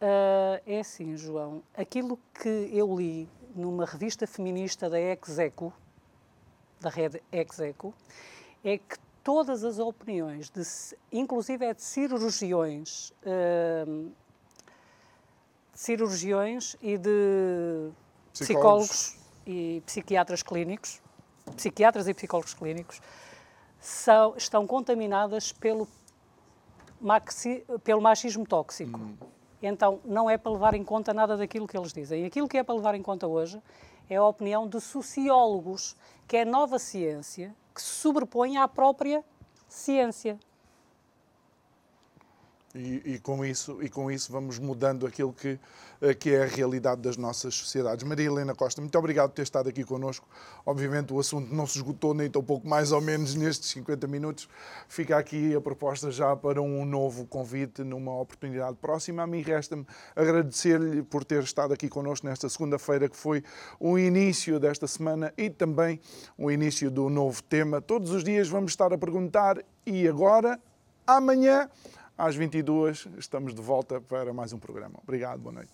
Uh, 0.00 0.62
é 0.64 0.78
assim, 0.78 1.16
João. 1.16 1.60
Aquilo 1.76 2.20
que 2.40 2.70
eu 2.72 2.96
li 2.96 3.28
numa 3.54 3.84
revista 3.84 4.26
feminista 4.26 4.88
da 4.88 5.00
Execo, 5.00 5.72
da 6.80 6.90
rede 6.90 7.22
Execo, 7.32 7.94
é 8.64 8.78
que 8.78 8.96
todas 9.22 9.64
as 9.64 9.78
opiniões, 9.78 10.50
de, 10.50 10.62
inclusive 11.12 11.64
é 11.64 11.74
de 11.74 11.82
cirurgiões, 11.82 13.12
uh, 13.22 14.10
de 15.72 15.78
cirurgiões 15.78 16.76
e 16.80 16.96
de 16.96 17.90
psicólogos. 18.32 18.88
psicólogos 18.88 19.18
e 19.46 19.82
psiquiatras 19.86 20.42
clínicos, 20.42 21.00
psiquiatras 21.56 22.08
e 22.08 22.14
psicólogos 22.14 22.54
clínicos, 22.54 23.00
são, 23.80 24.34
estão 24.36 24.66
contaminadas 24.66 25.52
pelo, 25.52 25.88
maxi, 27.00 27.64
pelo 27.84 28.00
machismo 28.00 28.46
tóxico. 28.46 28.98
Hum. 28.98 29.16
Então, 29.62 30.00
não 30.04 30.30
é 30.30 30.38
para 30.38 30.52
levar 30.52 30.74
em 30.74 30.84
conta 30.84 31.12
nada 31.12 31.36
daquilo 31.36 31.66
que 31.66 31.76
eles 31.76 31.92
dizem. 31.92 32.24
Aquilo 32.24 32.48
que 32.48 32.58
é 32.58 32.62
para 32.62 32.74
levar 32.74 32.94
em 32.94 33.02
conta 33.02 33.26
hoje 33.26 33.60
é 34.08 34.16
a 34.16 34.24
opinião 34.24 34.66
de 34.66 34.80
sociólogos, 34.80 35.96
que 36.26 36.36
é 36.36 36.44
nova 36.44 36.78
ciência 36.78 37.54
que 37.74 37.82
se 37.82 37.94
sobrepõe 37.94 38.56
à 38.56 38.66
própria 38.66 39.24
ciência. 39.68 40.38
E, 42.74 43.14
e, 43.14 43.18
com 43.18 43.42
isso, 43.42 43.82
e 43.82 43.88
com 43.88 44.10
isso 44.10 44.30
vamos 44.30 44.58
mudando 44.58 45.06
aquilo 45.06 45.32
que, 45.32 45.58
eh, 46.02 46.12
que 46.12 46.34
é 46.34 46.42
a 46.42 46.46
realidade 46.46 47.00
das 47.00 47.16
nossas 47.16 47.54
sociedades. 47.54 48.04
Maria 48.04 48.26
Helena 48.26 48.54
Costa, 48.54 48.82
muito 48.82 48.98
obrigado 48.98 49.30
por 49.30 49.36
ter 49.36 49.42
estado 49.42 49.70
aqui 49.70 49.82
connosco. 49.84 50.28
Obviamente 50.66 51.10
o 51.10 51.18
assunto 51.18 51.52
não 51.54 51.66
se 51.66 51.78
esgotou 51.78 52.12
nem 52.12 52.28
tão 52.28 52.44
pouco 52.44 52.68
mais 52.68 52.92
ou 52.92 53.00
menos 53.00 53.34
nestes 53.34 53.70
50 53.70 54.06
minutos. 54.06 54.50
Fica 54.86 55.16
aqui 55.16 55.54
a 55.54 55.60
proposta 55.62 56.10
já 56.10 56.36
para 56.36 56.60
um 56.60 56.84
novo 56.84 57.24
convite 57.26 57.82
numa 57.82 58.20
oportunidade 58.20 58.76
próxima. 58.76 59.22
A 59.22 59.26
mim 59.26 59.40
resta-me 59.40 59.86
agradecer-lhe 60.14 61.02
por 61.02 61.24
ter 61.24 61.42
estado 61.42 61.72
aqui 61.72 61.88
connosco 61.88 62.26
nesta 62.26 62.50
segunda-feira, 62.50 63.08
que 63.08 63.16
foi 63.16 63.42
o 63.80 63.98
início 63.98 64.60
desta 64.60 64.86
semana 64.86 65.32
e 65.38 65.48
também 65.48 65.98
o 66.36 66.50
início 66.50 66.90
do 66.90 67.08
novo 67.08 67.42
tema. 67.42 67.80
Todos 67.80 68.10
os 68.10 68.22
dias 68.22 68.46
vamos 68.46 68.72
estar 68.72 68.92
a 68.92 68.98
perguntar 68.98 69.56
e 69.86 70.06
agora, 70.06 70.60
amanhã 71.06 71.66
às 72.18 72.34
22 72.34 73.06
estamos 73.16 73.54
de 73.54 73.62
volta 73.62 74.00
para 74.00 74.32
mais 74.32 74.52
um 74.52 74.58
programa. 74.58 74.98
Obrigado, 75.04 75.38
boa 75.38 75.54
noite. 75.54 75.72